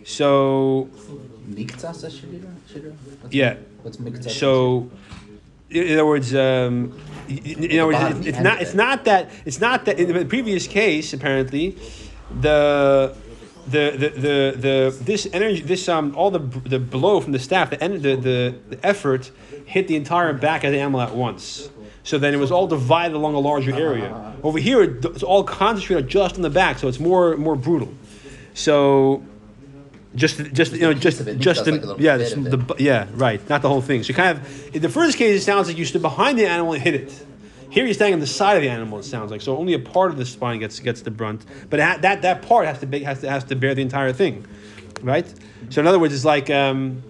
so 0.04 0.88
Miktsas 1.48 2.04
shidra? 2.10 2.54
Shidra? 2.70 2.94
What's 3.82 3.98
yeah. 4.00 4.30
So, 4.30 4.90
in 5.70 5.92
other 5.94 6.06
words, 6.06 6.34
um, 6.34 6.98
in 7.28 7.78
other 7.80 7.86
words, 7.86 7.98
bottom, 7.98 8.18
it- 8.18 8.22
the 8.22 8.28
it's 8.28 8.40
not. 8.40 8.62
It's 8.62 8.74
not 8.74 9.04
that. 9.04 9.30
It's 9.44 9.60
not 9.60 9.84
that. 9.86 9.98
In 9.98 10.12
the 10.12 10.24
previous 10.24 10.66
case, 10.66 11.12
apparently, 11.12 11.76
the. 12.40 13.14
The, 13.68 13.90
the, 13.98 14.08
the, 14.08 14.56
the 14.56 14.98
this 15.04 15.28
energy 15.30 15.60
this 15.60 15.90
um 15.90 16.16
all 16.16 16.30
the 16.30 16.38
the 16.38 16.78
blow 16.78 17.20
from 17.20 17.32
the 17.32 17.38
staff 17.38 17.68
the 17.68 17.84
end 17.84 18.00
the, 18.02 18.16
the 18.16 18.54
the 18.70 18.78
effort 18.82 19.30
hit 19.66 19.88
the 19.88 19.94
entire 19.96 20.32
back 20.32 20.64
of 20.64 20.72
the 20.72 20.78
animal 20.80 21.02
at 21.02 21.14
once 21.14 21.68
so 22.08 22.16
then 22.16 22.32
it 22.32 22.38
was 22.38 22.50
all 22.50 22.66
divided 22.66 23.14
along 23.14 23.34
a 23.34 23.38
larger 23.50 23.74
area. 23.74 24.10
Over 24.42 24.58
here 24.58 24.80
it- 24.82 25.04
it's 25.04 25.22
all 25.22 25.44
concentrated 25.44 26.08
just 26.08 26.36
in 26.36 26.42
the 26.42 26.54
back 26.62 26.78
so 26.78 26.88
it's 26.88 26.98
more 27.00 27.36
more 27.36 27.54
brutal. 27.56 27.90
So 28.54 29.22
just 30.14 30.36
just 30.58 30.72
you 30.72 30.80
know 30.80 30.94
just 30.94 31.18
just 31.38 31.64
the, 31.66 31.72
like 31.72 32.00
yeah 32.00 32.16
bit 32.16 32.24
this- 32.24 32.32
of 32.54 32.66
the 32.68 32.74
yeah 32.82 33.06
right 33.12 33.40
not 33.52 33.60
the 33.60 33.68
whole 33.68 33.82
thing. 33.82 34.02
So 34.02 34.08
you 34.08 34.14
kind 34.14 34.38
of 34.38 34.74
in 34.74 34.80
the 34.80 34.88
first 34.88 35.18
case 35.18 35.40
it 35.40 35.44
sounds 35.44 35.68
like 35.68 35.76
you 35.76 35.84
stood 35.84 36.00
behind 36.02 36.38
the 36.38 36.46
animal 36.46 36.72
and 36.72 36.82
hit 36.82 36.94
it. 36.94 37.10
Here 37.70 37.84
you're 37.84 37.92
standing 37.92 38.14
on 38.14 38.20
the 38.20 38.26
side 38.40 38.56
of 38.56 38.62
the 38.62 38.70
animal 38.70 38.98
it 38.98 39.04
sounds 39.04 39.30
like 39.30 39.42
so 39.42 39.58
only 39.58 39.74
a 39.74 39.78
part 39.78 40.10
of 40.10 40.16
the 40.16 40.24
spine 40.24 40.58
gets 40.60 40.80
gets 40.80 41.02
the 41.02 41.10
brunt 41.10 41.44
but 41.68 41.76
that 41.76 42.00
that, 42.02 42.22
that 42.22 42.40
part 42.40 42.64
has 42.66 42.78
to 42.80 42.86
be, 42.86 43.00
has 43.04 43.20
to 43.20 43.28
has 43.30 43.44
to 43.44 43.54
bear 43.54 43.74
the 43.74 43.82
entire 43.82 44.14
thing 44.14 44.46
right? 45.02 45.26
So 45.68 45.82
in 45.82 45.86
other 45.86 45.98
words 45.98 46.14
it's 46.14 46.24
like 46.24 46.48
um, 46.48 47.02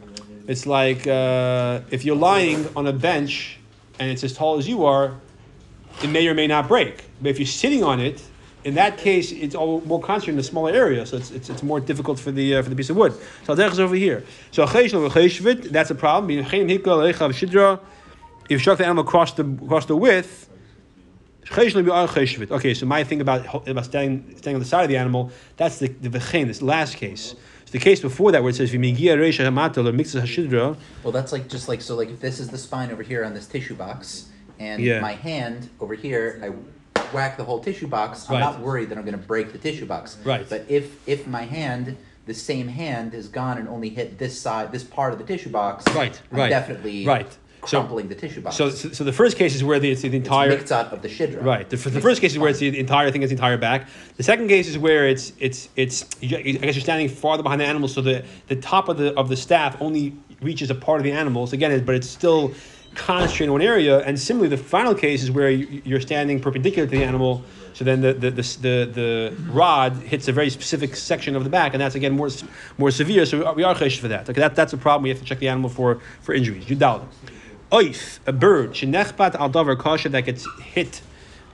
it's 0.48 0.66
like 0.66 1.06
uh, 1.06 1.80
if 1.92 2.04
you're 2.04 2.16
lying 2.32 2.66
on 2.74 2.86
a 2.88 2.92
bench 2.92 3.57
and 3.98 4.10
it's 4.10 4.24
as 4.24 4.32
tall 4.32 4.58
as 4.58 4.68
you 4.68 4.84
are 4.84 5.14
it 6.02 6.08
may 6.08 6.26
or 6.28 6.34
may 6.34 6.46
not 6.46 6.68
break. 6.68 7.04
But 7.20 7.30
if 7.30 7.38
you're 7.38 7.46
sitting 7.46 7.82
on 7.82 8.00
it, 8.00 8.22
in 8.64 8.74
that 8.74 8.98
case, 8.98 9.32
it's 9.32 9.54
all 9.54 9.80
more 9.82 10.00
concentrated 10.00 10.34
in 10.34 10.40
a 10.40 10.42
smaller 10.42 10.72
area, 10.72 11.06
so 11.06 11.16
it's, 11.16 11.30
it's, 11.30 11.48
it's 11.48 11.62
more 11.62 11.80
difficult 11.80 12.18
for 12.18 12.32
the 12.32 12.56
uh, 12.56 12.62
for 12.62 12.70
the 12.70 12.76
piece 12.76 12.90
of 12.90 12.96
wood. 12.96 13.14
So 13.44 13.54
derech 13.54 13.72
is 13.72 13.80
over 13.80 13.94
here. 13.94 14.24
So 14.50 14.66
that's 14.66 15.90
a 15.90 15.94
problem. 15.94 16.30
If 16.30 16.52
you 18.50 18.58
struck 18.58 18.78
the 18.78 18.84
animal 18.84 19.04
across 19.04 19.32
the 19.32 19.44
across 19.64 19.86
the 19.86 19.96
width. 19.96 20.46
Okay, 21.50 22.74
so 22.74 22.84
my 22.84 23.04
thing 23.04 23.20
about 23.22 23.66
about 23.68 23.84
standing 23.86 24.36
standing 24.36 24.56
on 24.56 24.60
the 24.60 24.66
side 24.66 24.82
of 24.82 24.88
the 24.88 24.96
animal, 24.98 25.30
that's 25.56 25.78
the 25.78 25.88
the 25.88 26.10
v'chein, 26.10 26.46
this 26.46 26.60
last 26.60 26.96
case. 26.96 27.34
So 27.68 27.72
the 27.72 27.80
case 27.84 28.00
before 28.00 28.32
that 28.32 28.42
where 28.42 28.48
it 28.48 28.54
says 28.56 28.72
v'migia 28.72 29.14
reisha 29.18 29.44
hamatel 29.46 29.86
or 29.86 29.92
mixes 29.92 30.22
hashidra. 30.22 30.74
Well, 31.02 31.12
that's 31.12 31.32
like 31.32 31.48
just 31.48 31.68
like 31.68 31.82
so. 31.82 31.96
Like 31.96 32.08
if 32.08 32.18
this 32.18 32.40
is 32.40 32.48
the 32.48 32.56
spine 32.56 32.90
over 32.90 33.02
here 33.02 33.26
on 33.26 33.34
this 33.34 33.46
tissue 33.46 33.74
box, 33.74 34.30
and 34.58 34.82
Yeah. 34.82 35.00
my 35.00 35.12
hand 35.12 35.68
over 35.78 35.92
here, 35.92 36.40
I 36.42 37.04
whack 37.14 37.36
the 37.36 37.44
whole 37.44 37.60
tissue 37.60 37.86
box. 37.86 38.24
I'm 38.30 38.36
Right. 38.36 38.40
not 38.40 38.60
worried 38.60 38.88
that 38.88 38.96
I'm 38.96 39.04
going 39.04 39.18
to 39.20 39.26
break 39.26 39.52
the 39.52 39.58
tissue 39.58 39.84
box. 39.84 40.16
Right. 40.24 40.48
But 40.48 40.64
if 40.70 41.06
if 41.06 41.26
my 41.26 41.42
hand, 41.42 41.98
the 42.24 42.32
same 42.32 42.68
hand, 42.68 43.12
has 43.12 43.28
gone 43.28 43.58
and 43.58 43.68
only 43.68 43.90
hit 43.90 44.16
this 44.16 44.40
side, 44.40 44.72
this 44.72 44.84
part 44.84 45.12
of 45.12 45.18
the 45.18 45.26
tissue 45.26 45.50
box, 45.50 45.84
Right, 45.94 46.18
I'm 46.32 46.38
right, 46.38 46.48
definitely 46.48 47.04
right. 47.04 47.36
So- 47.66 47.82
the 47.82 48.14
tissue 48.14 48.40
box. 48.40 48.56
So, 48.56 48.70
so, 48.70 48.90
so 48.90 49.04
the 49.04 49.12
first 49.12 49.36
case 49.36 49.54
is 49.54 49.64
where 49.64 49.78
the, 49.78 49.90
it's 49.90 50.02
the 50.02 50.14
entire 50.14 50.52
out 50.52 50.92
of 50.92 51.02
the 51.02 51.08
shidra. 51.08 51.42
Right. 51.42 51.68
The, 51.68 51.76
the 51.76 52.00
first 52.00 52.20
case 52.20 52.32
is 52.32 52.38
where 52.38 52.50
it's 52.50 52.58
the 52.60 52.78
entire 52.78 53.10
thing 53.10 53.22
is 53.22 53.30
the 53.30 53.34
entire 53.36 53.56
back. 53.56 53.88
The 54.16 54.22
second 54.22 54.48
case 54.48 54.68
is 54.68 54.78
where 54.78 55.06
it's 55.08 55.32
it's 55.38 55.68
it's. 55.76 56.04
you- 56.20 56.36
I 56.38 56.42
guess 56.42 56.76
you're 56.76 56.82
standing 56.82 57.08
farther 57.08 57.42
behind 57.42 57.60
the 57.60 57.66
animal, 57.66 57.88
so 57.88 58.00
the 58.00 58.24
the 58.46 58.56
top 58.56 58.88
of 58.88 58.96
the 58.96 59.14
of 59.14 59.28
the 59.28 59.36
staff 59.36 59.76
only 59.80 60.14
reaches 60.40 60.70
a 60.70 60.74
part 60.74 61.00
of 61.00 61.04
the 61.04 61.12
animal. 61.12 61.46
So 61.46 61.54
again, 61.54 61.84
but 61.84 61.94
it's 61.94 62.08
still 62.08 62.52
concentrated 62.94 63.46
in 63.48 63.52
one 63.52 63.62
area. 63.62 64.00
And 64.00 64.18
similarly, 64.18 64.54
the 64.54 64.62
final 64.62 64.94
case 64.94 65.22
is 65.22 65.30
where 65.30 65.50
you, 65.50 65.82
you're 65.84 66.00
standing 66.00 66.40
perpendicular 66.40 66.86
to 66.88 66.90
the 66.96 67.04
animal. 67.04 67.44
So 67.74 67.84
then 67.84 68.00
the 68.00 68.12
the, 68.12 68.30
the 68.30 68.42
the 68.42 68.90
the 68.92 69.36
rod 69.50 69.92
hits 69.98 70.26
a 70.28 70.32
very 70.32 70.50
specific 70.50 70.96
section 70.96 71.36
of 71.36 71.44
the 71.44 71.50
back, 71.50 71.74
and 71.74 71.80
that's 71.80 71.94
again 71.94 72.12
more 72.16 72.30
more 72.76 72.90
severe. 72.90 73.24
So 73.26 73.52
we 73.54 73.62
are, 73.62 73.74
chesh 73.74 74.00
for 74.00 74.08
that. 74.08 74.28
Okay, 74.28 74.40
that, 74.40 74.54
that's 74.54 74.72
a 74.72 74.76
problem. 74.78 75.04
We 75.04 75.10
have 75.10 75.18
to 75.18 75.24
check 75.24 75.38
the 75.38 75.48
animal 75.48 75.70
for 75.70 76.00
for 76.22 76.34
injuries. 76.34 76.64
Yudal. 76.64 77.04
Oif, 77.70 78.18
a 78.26 78.32
bird, 78.32 78.70
shenechpat 78.70 79.34
al 79.34 79.50
davar 79.50 79.78
kasha 79.78 80.08
that 80.08 80.24
gets 80.24 80.46
hit 80.62 81.02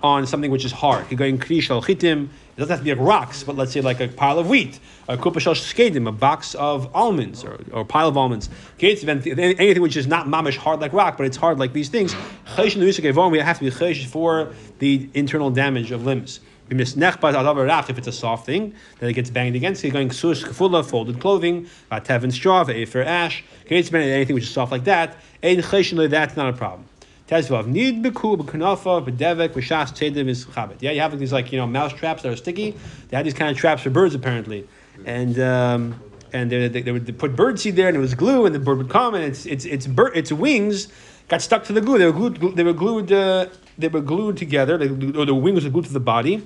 on 0.00 0.24
something 0.28 0.52
which 0.52 0.64
is 0.64 0.70
hard. 0.70 1.04
You're 1.10 1.18
going 1.18 1.38
krish 1.38 1.70
al 1.70 1.82
chitim. 1.82 2.28
It 2.56 2.58
doesn't 2.58 2.70
have 2.70 2.78
to 2.78 2.84
be 2.84 2.94
like 2.94 3.04
rocks, 3.04 3.42
but 3.42 3.56
let's 3.56 3.72
say 3.72 3.80
like 3.80 3.98
a 3.98 4.06
pile 4.06 4.38
of 4.38 4.48
wheat, 4.48 4.78
a 5.08 5.16
kupa 5.16 5.40
shel 5.40 5.54
skedim, 5.54 6.06
a 6.08 6.12
box 6.12 6.54
of 6.54 6.88
almonds 6.94 7.42
or, 7.42 7.58
or 7.72 7.80
a 7.80 7.84
pile 7.84 8.06
of 8.06 8.16
almonds. 8.16 8.48
Anything 8.80 9.82
which 9.82 9.96
is 9.96 10.06
not 10.06 10.28
mamish 10.28 10.56
hard 10.56 10.78
like 10.78 10.92
rock, 10.92 11.16
but 11.16 11.26
it's 11.26 11.36
hard 11.36 11.58
like 11.58 11.72
these 11.72 11.88
things. 11.88 12.14
We 12.14 12.20
have 12.20 12.72
to 12.74 13.64
be 13.64 13.70
chesh 13.72 14.06
for 14.06 14.52
the 14.78 15.08
internal 15.14 15.50
damage 15.50 15.90
of 15.90 16.06
limbs. 16.06 16.38
If 16.70 17.98
it's 17.98 18.06
a 18.06 18.12
soft 18.12 18.46
thing, 18.46 18.74
then 18.98 19.10
it 19.10 19.12
gets 19.12 19.30
banged 19.30 19.56
against. 19.56 19.84
You're 19.84 19.92
going 19.92 20.08
ksus 20.08 20.42
kafula, 20.44 20.84
folded 20.84 21.20
clothing, 21.20 21.68
tevin 21.90 22.32
straw, 22.32 22.64
afer 22.68 23.02
ash. 23.02 23.44
Gates 23.66 23.92
anything 23.92 24.34
which 24.34 24.44
is 24.44 24.50
soft 24.50 24.72
like 24.72 24.84
that. 24.84 25.16
Ein 25.42 25.60
that's 26.08 26.36
not 26.36 26.48
a 26.48 26.56
problem. 26.56 26.86
Tezvav 27.28 27.66
nid 27.66 28.02
beku 28.02 28.36
b'kanafa 28.36 29.04
b'devek 29.06 29.50
b'shas 29.50 29.92
tzedem 29.92 30.28
is 30.28 30.44
chabit. 30.46 30.80
Yeah, 30.80 30.90
you 30.90 31.00
have 31.00 31.18
these 31.18 31.32
like 31.32 31.52
you 31.52 31.58
know 31.58 31.66
mouse 31.66 31.92
traps 31.92 32.22
that 32.22 32.32
are 32.32 32.36
sticky. 32.36 32.74
They 33.08 33.16
had 33.16 33.24
these 33.24 33.34
kind 33.34 33.50
of 33.50 33.56
traps 33.56 33.82
for 33.82 33.90
birds 33.90 34.14
apparently, 34.14 34.66
and 35.06 35.38
um, 35.40 36.00
and 36.34 36.50
they, 36.50 36.68
they, 36.68 36.82
they 36.82 36.92
would 36.92 37.18
put 37.18 37.34
bird 37.34 37.58
seed 37.58 37.76
there 37.76 37.88
and 37.88 37.96
it 37.96 38.00
was 38.00 38.14
glue 38.14 38.44
and 38.44 38.54
the 38.54 38.58
bird 38.58 38.76
would 38.78 38.90
come 38.90 39.14
and 39.14 39.24
its 39.24 39.46
its 39.46 39.64
its 39.64 39.86
bird 39.86 40.14
its 40.16 40.32
wings 40.32 40.88
got 41.28 41.40
stuck 41.40 41.64
to 41.64 41.72
the 41.72 41.80
glue. 41.80 41.98
They 41.98 42.06
were 42.06 42.12
glued. 42.12 42.56
They 42.56 42.64
were 42.64 42.72
glued. 42.72 43.10
Uh, 43.10 43.46
they 43.78 43.88
were 43.88 44.00
glued 44.00 44.36
together. 44.36 44.74
Or 44.74 45.24
the 45.24 45.34
wings 45.34 45.64
were 45.64 45.70
glued 45.70 45.86
to 45.86 45.92
the 45.92 46.00
body, 46.00 46.42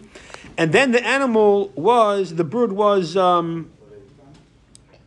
and 0.57 0.73
then 0.73 0.93
the 0.93 1.05
animal 1.07 1.69
was 1.75 2.35
the 2.35 2.45
bird 2.45 2.73
was. 2.73 3.17
Um, 3.17 3.71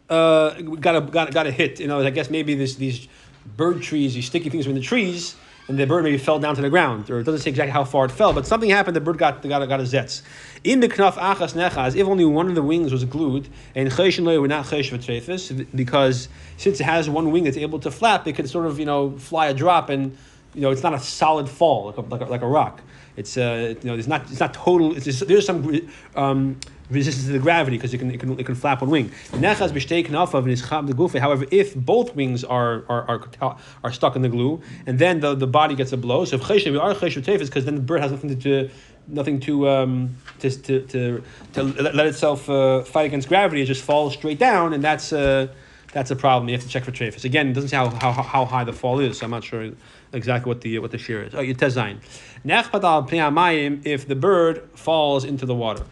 uh, 0.09 0.61
got 0.61 0.95
a 0.97 1.01
got, 1.01 1.33
got 1.33 1.47
a 1.47 1.51
hit. 1.51 1.79
You 1.79 1.87
know, 1.87 2.01
I 2.01 2.09
guess 2.09 2.29
maybe 2.29 2.53
this 2.53 2.75
these 2.75 3.07
bird 3.55 3.81
trees, 3.81 4.13
these 4.13 4.25
sticky 4.25 4.49
things 4.49 4.67
were 4.67 4.71
in 4.71 4.75
the 4.75 4.81
trees, 4.81 5.35
and 5.67 5.79
the 5.79 5.87
bird 5.87 6.03
maybe 6.03 6.17
fell 6.17 6.37
down 6.37 6.55
to 6.55 6.61
the 6.61 6.69
ground, 6.69 7.09
or 7.09 7.19
it 7.19 7.23
doesn't 7.23 7.39
say 7.39 7.49
exactly 7.49 7.71
how 7.71 7.85
far 7.85 8.05
it 8.05 8.11
fell, 8.11 8.33
but 8.33 8.45
something 8.45 8.69
happened. 8.69 8.95
The 8.95 9.01
bird 9.01 9.17
got 9.17 9.41
got 9.41 9.65
got 9.67 9.79
a 9.79 9.83
zetz. 9.83 10.21
In 10.63 10.81
the 10.81 10.89
knaf 10.89 11.13
achas 11.13 11.53
nechas, 11.53 11.95
if 11.95 12.05
only 12.07 12.25
one 12.25 12.47
of 12.49 12.55
the 12.55 12.61
wings 12.61 12.91
was 12.91 13.05
glued, 13.05 13.47
and 13.73 13.89
cheshin 13.89 14.25
loy 14.25 14.39
were 14.39 14.49
not 14.49 14.65
chesh 14.65 14.91
v'trefis, 14.91 15.65
because 15.73 16.27
since 16.57 16.81
it 16.81 16.83
has 16.83 17.09
one 17.09 17.31
wing 17.31 17.45
that's 17.45 17.57
able 17.57 17.79
to 17.79 17.89
flap, 17.89 18.27
it 18.27 18.33
could 18.33 18.49
sort 18.49 18.65
of 18.65 18.79
you 18.79 18.85
know 18.85 19.17
fly 19.17 19.47
a 19.47 19.53
drop, 19.53 19.89
and 19.89 20.17
you 20.53 20.61
know 20.61 20.71
it's 20.71 20.83
not 20.83 20.93
a 20.93 20.99
solid 20.99 21.49
fall 21.49 21.87
like 21.87 21.97
a, 21.97 22.01
like 22.01 22.21
a, 22.21 22.25
like 22.25 22.41
a 22.41 22.47
rock. 22.47 22.81
It's 23.15 23.37
uh, 23.37 23.75
you 23.81 23.87
know 23.87 23.95
it's 23.95 24.07
not 24.07 24.21
it's 24.31 24.39
not 24.39 24.53
total. 24.53 24.95
It's 24.95 25.05
just, 25.05 25.27
there's 25.27 25.45
some 25.45 25.87
um, 26.15 26.57
resistance 26.89 27.27
to 27.27 27.33
the 27.33 27.39
gravity 27.39 27.77
because 27.77 27.93
it 27.93 27.97
can, 27.97 28.11
it 28.11 28.19
can 28.19 28.39
it 28.39 28.45
can 28.45 28.55
flap 28.55 28.81
one 28.81 28.89
wing. 28.89 29.09
Nechaz 29.31 29.71
nishchab 29.71 30.87
the 30.87 30.93
gufe. 30.93 31.19
However, 31.19 31.45
if 31.51 31.75
both 31.75 32.15
wings 32.15 32.43
are 32.43 32.83
are, 32.89 33.21
are 33.41 33.57
are 33.83 33.91
stuck 33.91 34.15
in 34.15 34.21
the 34.21 34.29
glue, 34.29 34.61
and 34.85 34.97
then 34.99 35.19
the, 35.19 35.35
the 35.35 35.47
body 35.47 35.75
gets 35.75 35.91
a 35.91 35.97
blow. 35.97 36.25
So 36.25 36.37
if 36.37 36.43
cheshev 36.43 36.71
we 36.71 36.77
are 36.77 36.93
cheshev 36.93 37.23
tefis 37.23 37.45
because 37.47 37.65
then 37.65 37.75
the 37.75 37.81
bird 37.81 38.01
has 38.01 38.11
nothing 38.11 38.39
to. 38.39 38.69
Nothing 39.07 39.39
to 39.41 39.67
um, 39.67 40.15
to, 40.39 40.49
to, 40.51 40.81
to, 40.85 41.23
to 41.53 41.63
let 41.63 42.05
itself 42.05 42.47
uh, 42.47 42.83
fight 42.83 43.07
against 43.07 43.27
gravity. 43.27 43.63
It 43.63 43.65
just 43.65 43.81
falls 43.81 44.13
straight 44.13 44.37
down, 44.37 44.73
and 44.73 44.83
that's 44.83 45.11
uh, 45.11 45.47
that's 45.91 46.11
a 46.11 46.15
problem. 46.15 46.47
You 46.49 46.55
have 46.55 46.63
to 46.63 46.69
check 46.69 46.85
for 46.85 46.91
trefus. 46.91 47.25
Again, 47.25 47.49
it 47.49 47.53
doesn't 47.53 47.69
say 47.69 47.77
how, 47.77 47.89
how, 47.89 48.11
how 48.11 48.45
high 48.45 48.63
the 48.63 48.73
fall 48.73 48.99
is, 48.99 49.17
so 49.17 49.25
I'm 49.25 49.31
not 49.31 49.43
sure 49.43 49.71
exactly 50.13 50.49
what 50.49 50.61
the 50.61 50.79
what 50.79 50.91
the 50.91 50.97
shear 50.97 51.23
is. 51.23 51.35
Oh, 51.35 51.41
you 51.41 51.53
tezain. 51.53 51.99
Nechpat 52.45 52.83
al 52.83 53.03
mayim 53.03 53.81
if 53.85 54.07
the 54.07 54.15
bird 54.15 54.69
falls 54.73 55.25
into 55.25 55.45
the 55.45 55.55
water. 55.55 55.83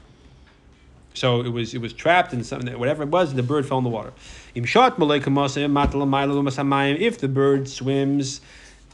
So 1.13 1.41
it 1.41 1.49
was 1.49 1.73
it 1.73 1.81
was 1.81 1.91
trapped 1.93 2.33
in 2.33 2.43
something 2.43 2.77
whatever 2.79 3.03
it 3.03 3.09
was, 3.09 3.33
the 3.33 3.43
bird 3.43 3.67
fell 3.67 3.79
in 3.79 3.83
the 3.83 3.89
water. 3.89 4.13
If 4.55 4.63
the 7.19 7.27
bird 7.27 7.67
swims 7.69 8.41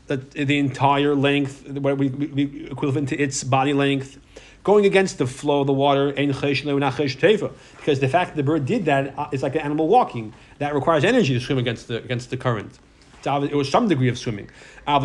the, 0.07 0.17
the 0.17 0.57
entire 0.59 1.15
length, 1.15 1.67
what 1.67 1.97
we, 1.97 2.09
we, 2.09 2.67
equivalent 2.69 3.09
to 3.09 3.17
its 3.17 3.43
body 3.43 3.73
length, 3.73 4.19
going 4.65 4.85
against 4.85 5.17
the 5.19 5.27
flow 5.27 5.61
of 5.61 5.67
the 5.67 5.73
water, 5.73 6.07
because 6.09 7.99
the 7.99 8.09
fact 8.09 8.31
that 8.31 8.35
the 8.35 8.43
bird 8.43 8.65
did 8.65 8.83
that 8.85 9.13
uh, 9.17 9.29
is 9.31 9.43
like 9.43 9.55
an 9.55 9.61
animal 9.61 9.87
walking. 9.87 10.33
That 10.57 10.73
requires 10.73 11.05
energy 11.05 11.35
to 11.35 11.39
swim 11.39 11.59
against 11.59 11.87
the 11.87 11.97
against 11.97 12.31
the 12.31 12.37
current. 12.37 12.79
It 13.25 13.55
was 13.55 13.69
some 13.69 13.87
degree 13.87 14.09
of 14.09 14.19
swimming. 14.19 14.49
If 14.87 15.03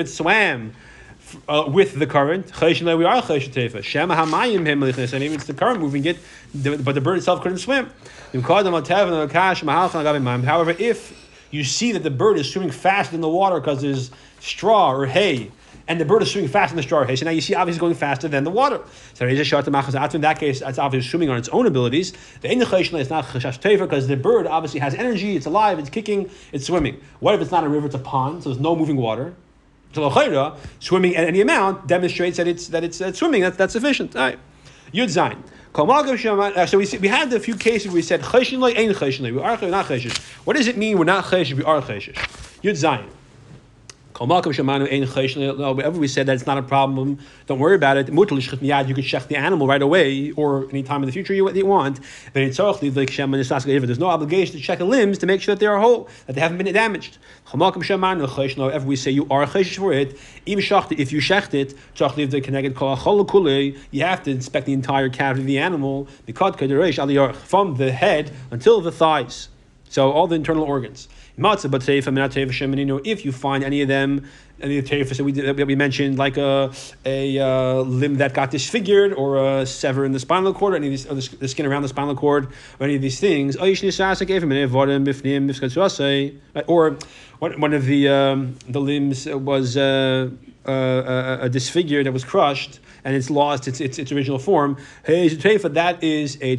it 0.00 0.08
swam 0.08 0.72
uh, 1.48 1.64
with 1.68 1.98
the 1.98 2.06
current, 2.06 2.52
we 2.60 3.04
are 3.04 3.22
and 5.14 5.22
even 5.22 5.36
it's 5.36 5.46
the 5.46 5.54
current 5.54 5.80
moving 5.80 6.04
it, 6.04 6.18
but 6.84 6.94
the 6.94 7.00
bird 7.00 7.16
itself 7.18 7.42
couldn't 7.42 7.58
swim. 7.58 7.90
However, 8.32 8.80
if 10.78 11.28
you 11.50 11.64
see 11.64 11.92
that 11.92 12.02
the 12.02 12.10
bird 12.10 12.38
is 12.38 12.50
swimming 12.50 12.72
fast 12.72 13.14
in 13.14 13.20
the 13.20 13.28
water 13.28 13.60
because 13.60 13.80
there's 13.80 14.10
straw 14.40 14.92
or 14.92 15.06
hay, 15.06 15.52
and 15.88 16.00
the 16.00 16.04
bird 16.04 16.22
is 16.22 16.30
swimming 16.30 16.50
fast 16.50 16.70
in 16.70 16.76
the 16.76 16.82
straw. 16.82 17.04
So 17.14 17.24
now 17.24 17.30
you 17.30 17.40
see 17.40 17.54
obviously 17.54 17.80
going 17.80 17.94
faster 17.94 18.28
than 18.28 18.44
the 18.44 18.50
water. 18.50 18.80
So 19.14 19.26
in 19.26 19.36
that 19.36 20.36
case, 20.38 20.60
it's 20.60 20.78
obviously 20.78 21.08
swimming 21.08 21.30
on 21.30 21.38
its 21.38 21.48
own 21.48 21.66
abilities. 21.66 22.12
The 22.42 22.50
is 22.50 23.10
not 23.10 23.32
because 23.32 24.06
the 24.06 24.16
bird 24.16 24.46
obviously 24.46 24.80
has 24.80 24.94
energy, 24.94 25.34
it's 25.34 25.46
alive, 25.46 25.78
it's 25.78 25.90
kicking, 25.90 26.30
it's 26.52 26.66
swimming. 26.66 27.00
What 27.20 27.34
if 27.34 27.40
it's 27.40 27.50
not 27.50 27.64
a 27.64 27.68
river, 27.68 27.86
it's 27.86 27.94
a 27.94 27.98
pond, 27.98 28.42
so 28.42 28.50
there's 28.50 28.60
no 28.60 28.76
moving 28.76 28.96
water? 28.96 29.34
So 29.94 30.56
swimming 30.80 31.16
at 31.16 31.24
any 31.24 31.40
amount 31.40 31.86
demonstrates 31.86 32.36
that 32.36 32.46
it's 32.46 32.68
that 32.68 32.84
it's, 32.84 33.00
it's 33.00 33.18
swimming. 33.18 33.40
That's 33.40 33.56
that's 33.56 33.72
sufficient. 33.72 34.14
All 34.14 34.22
right. 34.22 34.38
Yud 34.92 35.08
Zayin. 35.08 35.42
Uh, 35.74 36.66
so 36.66 36.78
we 36.78 36.86
see, 36.86 36.98
we 36.98 37.08
had 37.08 37.32
a 37.32 37.38
few 37.38 37.54
cases 37.54 37.88
where 37.88 37.94
we 37.94 38.02
said 38.02 38.20
cheshin 38.20 38.58
loy 38.58 38.72
loy. 38.72 39.32
We 39.32 39.40
are 39.40 39.70
not 39.70 39.86
cheshish. 39.86 40.16
What 40.44 40.56
does 40.56 40.66
it 40.66 40.76
mean? 40.76 40.98
We're 40.98 41.04
not 41.04 41.30
cheshish. 41.30 41.56
We 41.56 41.62
are 41.62 41.80
cheshish. 41.80 42.16
Yud 42.62 42.72
Zayin. 42.72 43.08
Whenever 44.18 44.48
we 45.98 46.08
said 46.08 46.26
that 46.26 46.34
it's 46.34 46.46
not 46.46 46.58
a 46.58 46.62
problem, 46.62 47.18
don't 47.46 47.60
worry 47.60 47.76
about 47.76 47.96
it. 47.96 48.08
You 48.08 48.26
could 48.26 49.04
check 49.04 49.28
the 49.28 49.36
animal 49.36 49.68
right 49.68 49.80
away 49.80 50.32
or 50.32 50.68
any 50.70 50.82
time 50.82 51.02
in 51.02 51.06
the 51.06 51.12
future 51.12 51.32
you, 51.34 51.48
you 51.50 51.66
want. 51.66 52.00
There's 52.32 52.58
no 52.58 52.66
obligation 52.66 54.56
to 54.56 54.60
check 54.60 54.78
the 54.78 54.84
limbs 54.84 55.18
to 55.18 55.26
make 55.26 55.40
sure 55.40 55.54
that 55.54 55.60
they 55.60 55.66
are 55.66 55.78
whole, 55.78 56.08
that 56.26 56.32
they 56.32 56.40
haven't 56.40 56.58
been 56.58 56.72
damaged. 56.74 57.18
Whenever 57.52 57.78
we 58.86 58.96
say 58.96 59.10
you 59.12 59.26
are 59.30 59.46
cheshish 59.46 59.78
for 59.78 59.92
it, 59.92 60.18
if 60.46 61.12
you 61.12 61.20
shecht 61.20 61.54
it, 61.54 61.74
you 63.92 64.02
have 64.02 64.22
to 64.24 64.30
inspect 64.30 64.66
the 64.66 64.72
entire 64.72 65.08
cavity 65.08 65.42
of 65.42 65.46
the 65.46 65.58
animal 65.58 66.06
from 66.06 67.76
the 67.76 67.92
head 67.92 68.32
until 68.50 68.80
the 68.80 68.90
thighs. 68.90 69.48
So 69.90 70.10
all 70.10 70.26
the 70.26 70.34
internal 70.34 70.64
organs. 70.64 71.08
But. 71.38 71.64
If 71.64 73.24
you 73.24 73.32
find 73.32 73.64
any 73.64 73.82
of 73.82 73.88
them, 73.88 74.24
any 74.60 74.78
of 74.78 74.84
the 74.84 74.90
teifas 74.90 75.16
that 75.16 75.24
we, 75.24 75.32
that 75.32 75.66
we 75.66 75.76
mentioned, 75.76 76.18
like 76.18 76.36
a, 76.36 76.72
a 77.04 77.38
uh, 77.38 77.74
limb 77.82 78.16
that 78.16 78.34
got 78.34 78.50
disfigured, 78.50 79.12
or 79.12 79.36
a 79.60 79.64
sever 79.64 80.04
in 80.04 80.12
the 80.12 80.18
spinal 80.18 80.52
cord, 80.52 80.72
or 80.72 80.76
any 80.76 80.86
of 80.86 80.90
these, 80.90 81.06
or 81.06 81.14
the, 81.14 81.36
the 81.36 81.48
skin 81.48 81.64
around 81.64 81.82
the 81.82 81.88
spinal 81.88 82.16
cord, 82.16 82.48
or 82.80 82.84
any 82.84 82.96
of 82.96 83.02
these 83.02 83.20
things, 83.20 83.56
or 86.66 86.96
one, 87.38 87.60
one 87.60 87.72
of 87.72 87.84
the 87.84 88.08
um, 88.08 88.56
the 88.68 88.80
limbs 88.80 89.26
was 89.26 89.76
uh, 89.76 90.28
uh, 90.66 90.70
uh, 90.70 91.38
uh 91.42 91.48
disfigured, 91.48 92.06
that 92.06 92.12
was 92.12 92.24
crushed 92.24 92.80
and 93.04 93.14
it's 93.14 93.30
lost 93.30 93.68
its 93.68 93.80
its, 93.80 93.98
its 93.98 94.12
original 94.12 94.38
form. 94.38 94.76
That 95.06 95.98
is 96.02 96.38
a. 96.42 96.56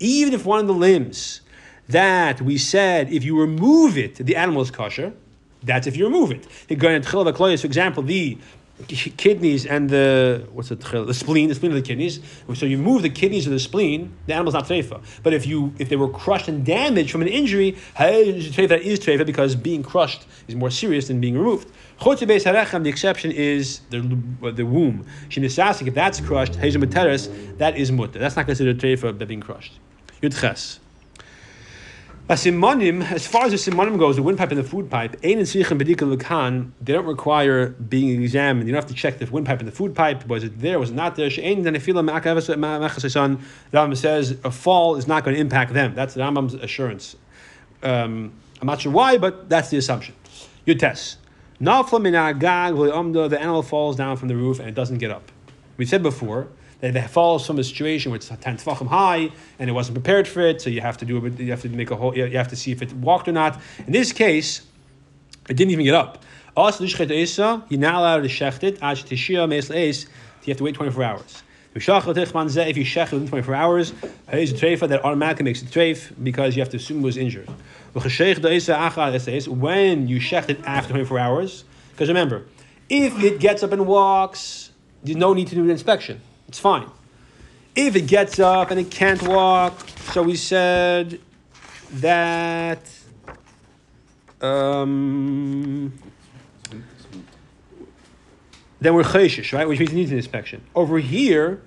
Even 0.00 0.34
if 0.34 0.46
one 0.46 0.60
of 0.60 0.66
the 0.66 0.72
limbs 0.72 1.40
that 1.88 2.40
we 2.40 2.58
said 2.58 3.12
if 3.12 3.24
you 3.24 3.38
remove 3.38 3.98
it, 3.98 4.16
the 4.16 4.36
animal 4.36 4.62
is 4.62 4.70
kosher. 4.70 5.12
That's 5.62 5.86
if 5.86 5.96
you 5.96 6.04
remove 6.04 6.30
it. 6.30 6.44
For 6.46 7.66
example, 7.66 8.02
the 8.02 8.38
kidneys 8.88 9.66
and 9.66 9.88
the 9.88 10.46
what's 10.52 10.70
it 10.72 10.80
the 10.80 11.14
spleen 11.14 11.48
the 11.48 11.54
spleen 11.54 11.70
of 11.70 11.76
the 11.76 11.82
kidneys 11.82 12.18
so 12.54 12.66
you 12.66 12.76
remove 12.76 13.02
the 13.02 13.08
kidneys 13.08 13.46
of 13.46 13.52
the 13.52 13.58
spleen 13.60 14.12
the 14.26 14.34
animal's 14.34 14.54
not 14.54 14.64
treifa 14.64 15.00
but 15.22 15.32
if 15.32 15.46
you 15.46 15.72
if 15.78 15.88
they 15.88 15.94
were 15.94 16.08
crushed 16.08 16.48
and 16.48 16.66
damaged 16.66 17.12
from 17.12 17.22
an 17.22 17.28
injury 17.28 17.76
that 17.96 18.80
is 18.82 18.98
treifa 18.98 19.24
because 19.24 19.54
being 19.54 19.82
crushed 19.82 20.26
is 20.48 20.56
more 20.56 20.70
serious 20.70 21.06
than 21.06 21.20
being 21.20 21.38
removed 21.38 21.70
the 22.00 22.88
exception 22.88 23.30
is 23.30 23.78
the 23.90 24.00
the 24.50 24.66
womb 24.66 25.06
if 25.30 25.94
that's 25.94 26.20
crushed 26.20 26.54
that 26.54 27.76
is 27.76 27.92
mutter 27.92 28.18
that's 28.18 28.34
not 28.34 28.44
considered 28.44 28.76
treifa 28.78 29.16
by 29.16 29.24
being 29.24 29.40
crushed 29.40 29.78
Yudches. 30.20 30.80
Simonim, 32.30 33.04
as 33.10 33.26
far 33.26 33.44
as 33.44 33.52
the 33.52 33.58
simonim 33.58 33.98
goes, 33.98 34.16
the 34.16 34.22
windpipe 34.22 34.50
and 34.50 34.58
the 34.58 34.64
food 34.64 34.90
pipe, 34.90 35.20
they 35.20 35.34
don't 35.34 37.04
require 37.04 37.68
being 37.68 38.22
examined. 38.22 38.66
You 38.66 38.72
don't 38.72 38.82
have 38.82 38.90
to 38.90 38.94
check 38.94 39.18
the 39.18 39.26
windpipe 39.26 39.58
and 39.58 39.68
the 39.68 39.72
food 39.72 39.94
pipe. 39.94 40.26
Was 40.26 40.42
it 40.42 40.58
there? 40.58 40.78
Was 40.78 40.88
it 40.88 40.94
not 40.94 41.16
there? 41.16 41.28
Rambam 41.28 41.96
says 43.96 44.38
a 44.42 44.50
fall 44.50 44.96
is 44.96 45.06
not 45.06 45.22
going 45.22 45.34
to 45.34 45.40
impact 45.40 45.74
them. 45.74 45.94
That's 45.94 46.14
the 46.14 46.22
Rambam's 46.22 46.54
assurance. 46.54 47.14
Um, 47.82 48.32
I'm 48.58 48.66
not 48.66 48.80
sure 48.80 48.92
why, 48.92 49.18
but 49.18 49.50
that's 49.50 49.68
the 49.68 49.76
assumption. 49.76 50.14
Yud 50.66 50.78
Tes. 50.78 51.18
The 51.60 53.38
animal 53.40 53.62
falls 53.62 53.96
down 53.96 54.16
from 54.16 54.28
the 54.28 54.36
roof 54.36 54.60
and 54.60 54.68
it 54.68 54.74
doesn't 54.74 54.96
get 54.96 55.10
up. 55.10 55.30
We 55.76 55.84
said 55.84 56.02
before 56.02 56.48
that 56.92 57.04
it 57.04 57.08
falls 57.08 57.46
from 57.46 57.58
a 57.58 57.64
situation 57.64 58.10
where 58.10 58.16
it's 58.16 58.28
ten 58.28 58.56
tefachim 58.58 58.86
high 58.86 59.30
and 59.58 59.70
it 59.70 59.72
wasn't 59.72 59.94
prepared 59.94 60.28
for 60.28 60.40
it, 60.40 60.60
so 60.60 60.68
you 60.68 60.82
have 60.82 60.98
to 60.98 61.06
do 61.06 61.24
it. 61.24 61.40
You 61.40 61.50
have 61.50 61.62
to 61.62 61.68
make 61.70 61.90
a 61.90 61.96
whole. 61.96 62.14
You 62.14 62.36
have 62.36 62.48
to 62.48 62.56
see 62.56 62.72
if 62.72 62.82
it 62.82 62.92
walked 62.92 63.26
or 63.26 63.32
not. 63.32 63.58
In 63.86 63.92
this 63.92 64.12
case, 64.12 64.62
it 65.48 65.56
didn't 65.56 65.70
even 65.70 65.86
get 65.86 65.94
up. 65.94 66.22
Also, 66.56 66.84
you're 66.84 66.98
not 67.80 67.94
allowed 67.94 68.22
to 68.22 68.28
shecht 68.28 68.62
it. 68.62 68.74
You 70.46 70.50
have 70.50 70.58
to 70.58 70.64
wait 70.64 70.74
24 70.74 71.02
hours. 71.02 71.42
If 71.74 71.88
you 71.88 71.92
shech 71.92 73.10
within 73.10 73.26
24 73.26 73.54
hours, 73.54 73.92
it's 74.28 74.52
a 74.52 74.54
treifa 74.54 74.88
that 74.88 75.04
automatically 75.04 75.44
makes 75.44 75.62
it 75.62 75.70
treif 75.70 76.12
because 76.22 76.54
you 76.54 76.62
have 76.62 76.68
to 76.70 76.76
assume 76.76 77.00
it 77.00 77.04
was 77.04 77.16
injured. 77.16 77.48
When 77.48 78.04
you 78.04 78.10
shecht 80.20 80.50
it 80.50 80.60
after 80.64 80.92
24 80.92 81.18
hours, 81.18 81.64
because 81.90 82.08
remember, 82.08 82.44
if 82.88 83.18
it 83.20 83.40
gets 83.40 83.62
up 83.64 83.72
and 83.72 83.86
walks, 83.86 84.70
there's 85.02 85.16
no 85.16 85.32
need 85.32 85.48
to 85.48 85.56
do 85.56 85.64
an 85.64 85.70
inspection. 85.70 86.20
It's 86.54 86.60
fine. 86.60 86.88
If 87.74 87.96
it 87.96 88.06
gets 88.06 88.38
up 88.38 88.70
and 88.70 88.78
it 88.78 88.88
can't 88.88 89.20
walk, 89.24 89.76
so 90.12 90.22
we 90.22 90.36
said 90.36 91.18
that 91.94 92.78
Um, 94.40 95.92
then 98.80 98.94
we're 98.94 99.02
chayshish, 99.02 99.52
right? 99.52 99.66
Which 99.66 99.80
means 99.80 99.90
it 99.90 99.96
needs 99.96 100.10
an 100.12 100.18
inspection. 100.18 100.64
Over 100.76 101.00
here, 101.00 101.60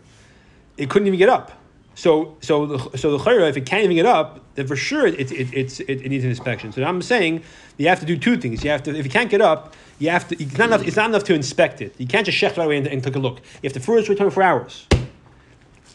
it 0.77 0.89
couldn't 0.89 1.07
even 1.07 1.19
get 1.19 1.27
up. 1.27 1.51
So, 1.95 2.37
so 2.39 2.65
the 2.65 2.97
so 2.97 3.17
the 3.17 3.21
chayra, 3.21 3.49
if 3.49 3.57
it 3.57 3.65
can't 3.65 3.83
even 3.83 3.97
get 3.97 4.05
up, 4.05 4.39
then 4.57 4.65
for 4.65 4.75
sure 4.75 5.05
it, 5.05 5.31
it, 5.31 5.53
it, 5.53 5.79
it 5.81 6.09
needs 6.09 6.23
an 6.23 6.31
inspection. 6.31 6.71
So 6.71 6.83
I'm 6.83 7.03
saying 7.03 7.43
you 7.77 7.87
have 7.89 7.99
to 7.99 8.07
do 8.07 8.17
two 8.17 8.37
things. 8.37 8.63
You 8.63 8.71
have 8.71 8.81
to 8.83 8.97
if 8.97 9.05
you 9.05 9.11
can't 9.11 9.29
get 9.29 9.39
up, 9.39 9.75
you 9.99 10.09
have 10.09 10.27
to. 10.29 10.43
It's 10.43 10.57
not 10.57 10.69
enough. 10.69 10.85
It's 10.85 10.95
not 10.97 11.09
enough 11.11 11.23
to 11.25 11.35
inspect 11.35 11.79
it. 11.79 11.93
You 11.99 12.07
can't 12.07 12.25
just 12.25 12.39
check 12.39 12.57
right 12.57 12.65
away 12.65 12.77
and, 12.77 12.87
and 12.87 13.03
take 13.03 13.15
a 13.15 13.19
look. 13.19 13.37
You 13.61 13.67
have 13.69 13.73
to 13.73 13.79
first 13.79 14.09
wait 14.09 14.17
24 14.17 14.41
hours. 14.43 14.87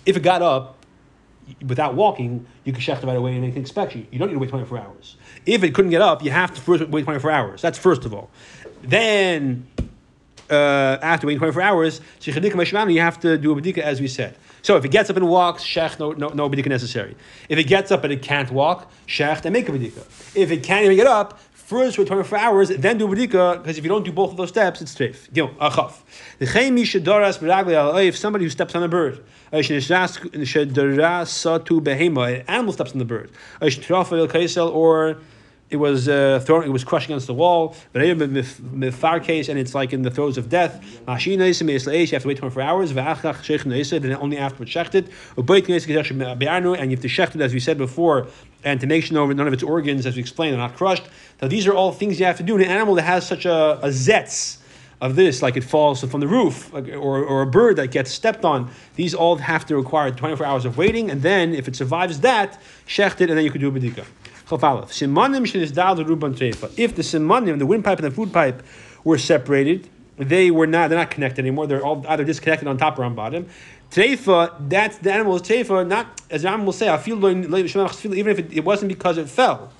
If 0.06 0.16
it 0.16 0.22
got 0.22 0.42
up 0.42 0.78
without 1.66 1.96
walking, 1.96 2.46
you 2.62 2.72
can 2.72 2.80
check 2.80 3.02
it 3.02 3.06
right 3.06 3.16
away 3.16 3.32
and 3.32 3.42
make 3.42 3.52
an 3.52 3.58
inspection. 3.58 4.06
You 4.12 4.20
don't 4.20 4.28
need 4.28 4.34
to 4.34 4.40
wait 4.40 4.50
24 4.50 4.78
hours. 4.78 5.16
If 5.44 5.64
it 5.64 5.74
couldn't 5.74 5.90
get 5.90 6.00
up, 6.00 6.22
you 6.22 6.30
have 6.30 6.54
to 6.54 6.60
first 6.60 6.88
wait 6.88 7.02
24 7.02 7.30
hours. 7.32 7.62
That's 7.62 7.78
first 7.78 8.04
of 8.04 8.14
all. 8.14 8.30
Then 8.82 9.66
uh, 10.50 10.98
after 11.02 11.26
waiting 11.26 11.40
24 11.40 11.62
hours, 11.62 12.00
you 12.24 12.32
have 12.32 13.20
to 13.20 13.38
do 13.38 13.58
a 13.58 13.60
bedika 13.60 13.78
as 13.78 14.00
we 14.00 14.06
said. 14.06 14.36
So 14.62 14.76
if 14.76 14.84
it 14.84 14.90
gets 14.90 15.10
up 15.10 15.16
and 15.16 15.28
walks, 15.28 15.64
shech, 15.64 15.98
no, 15.98 16.12
no, 16.12 16.28
no 16.28 16.48
bedika 16.48 16.68
necessary. 16.68 17.16
If 17.48 17.58
it 17.58 17.64
gets 17.64 17.90
up 17.90 18.04
and 18.04 18.12
it 18.12 18.22
can't 18.22 18.50
walk, 18.50 18.90
shech, 19.06 19.42
then 19.42 19.52
make 19.52 19.68
a 19.68 19.72
bedika. 19.72 20.04
If 20.36 20.50
it 20.52 20.62
can't 20.62 20.84
even 20.84 20.96
get 20.96 21.08
up, 21.08 21.38
first 21.52 21.98
wait 21.98 22.06
24 22.06 22.38
hours, 22.38 22.68
then 22.68 22.98
do 22.98 23.12
a 23.12 23.16
bedika, 23.16 23.58
because 23.58 23.76
if 23.78 23.84
you 23.84 23.88
don't 23.88 24.04
do 24.04 24.12
both 24.12 24.30
of 24.30 24.36
those 24.36 24.50
steps, 24.50 24.80
it's 24.80 24.94
treif. 24.94 25.32
Gil, 25.32 25.48
achaf. 25.54 26.02
If 26.38 28.16
somebody 28.16 28.44
who 28.44 28.50
steps 28.50 28.74
on 28.74 28.82
a 28.82 28.88
bird, 28.88 29.24
an 29.50 29.64
animal 32.48 32.72
steps 32.72 32.92
on 32.92 32.98
the 32.98 33.04
bird, 33.04 33.30
or 33.60 35.16
it 35.72 35.76
was 35.76 36.06
uh, 36.06 36.40
thrown, 36.44 36.64
it 36.64 36.68
was 36.68 36.84
crushed 36.84 37.06
against 37.06 37.26
the 37.26 37.34
wall. 37.34 37.74
But 37.92 38.02
far 38.92 39.18
case, 39.20 39.48
and 39.48 39.58
it's 39.58 39.74
like 39.74 39.92
in 39.92 40.02
the 40.02 40.10
throes 40.10 40.36
of 40.36 40.50
death. 40.50 40.84
You 41.08 41.08
have 41.08 41.22
to 41.22 42.28
wait 42.28 42.36
24 42.36 42.62
hours. 42.62 42.92
Then 42.92 44.12
only 44.16 44.36
afterwards 44.36 44.70
shecht 44.70 44.94
it. 44.94 45.06
And 45.36 45.46
you 46.90 46.96
have 46.96 47.00
to 47.00 47.08
shecht 47.08 47.34
it, 47.34 47.40
as 47.40 47.54
we 47.54 47.60
said 47.60 47.78
before, 47.78 48.26
and 48.64 48.80
to 48.80 48.86
make 48.86 49.04
sure 49.04 49.34
none 49.34 49.46
of 49.46 49.52
its 49.52 49.62
organs, 49.62 50.04
as 50.04 50.14
we 50.14 50.20
explained, 50.20 50.54
are 50.54 50.58
not 50.58 50.76
crushed. 50.76 51.04
Now, 51.40 51.48
these 51.48 51.66
are 51.66 51.72
all 51.72 51.90
things 51.90 52.20
you 52.20 52.26
have 52.26 52.36
to 52.36 52.42
do 52.42 52.56
an 52.56 52.62
animal 52.62 52.94
that 52.96 53.02
has 53.02 53.26
such 53.26 53.46
a, 53.46 53.80
a 53.82 53.90
of 55.00 55.16
this, 55.16 55.42
like 55.42 55.56
it 55.56 55.64
falls 55.64 56.04
from 56.04 56.20
the 56.20 56.28
roof, 56.28 56.72
or, 56.72 57.24
or 57.24 57.42
a 57.42 57.46
bird 57.46 57.76
that 57.76 57.90
gets 57.90 58.10
stepped 58.12 58.44
on. 58.44 58.70
These 58.94 59.14
all 59.14 59.36
have 59.36 59.66
to 59.66 59.76
require 59.76 60.12
24 60.12 60.46
hours 60.46 60.64
of 60.64 60.76
waiting, 60.76 61.10
and 61.10 61.22
then 61.22 61.54
if 61.54 61.66
it 61.66 61.74
survives 61.74 62.20
that, 62.20 62.60
shecht 62.86 63.20
it, 63.20 63.28
and 63.28 63.36
then 63.36 63.44
you 63.44 63.50
can 63.50 63.60
do 63.60 63.68
a 63.68 63.72
bedika. 64.58 64.86
Simanim 64.88 66.78
If 66.78 66.94
the 66.96 67.02
simanim, 67.02 67.58
the 67.58 67.66
windpipe 67.66 67.98
and 67.98 68.06
the 68.06 68.14
food 68.14 68.32
pipe, 68.32 68.62
were 69.04 69.18
separated, 69.18 69.88
they 70.16 70.50
were 70.50 70.66
not. 70.66 70.88
They're 70.88 70.98
not 70.98 71.10
connected 71.10 71.40
anymore. 71.40 71.66
They're 71.66 71.84
all 71.84 72.04
either 72.08 72.24
disconnected 72.24 72.68
on 72.68 72.76
top 72.76 72.98
or 72.98 73.04
on 73.04 73.14
bottom. 73.14 73.48
Treifa, 73.90 74.68
that's 74.68 74.98
the 74.98 75.12
animal 75.12 75.36
is 75.36 75.42
treifa. 75.42 75.86
Not 75.86 76.22
as 76.30 76.44
Ram 76.44 76.64
will 76.64 76.72
say, 76.72 76.88
I 76.88 76.96
feel 76.96 77.18
even 77.28 77.52
if 77.60 78.38
it, 78.38 78.52
it 78.52 78.64
wasn't 78.64 78.88
because 78.88 79.18
it 79.18 79.28
fell. 79.28 79.72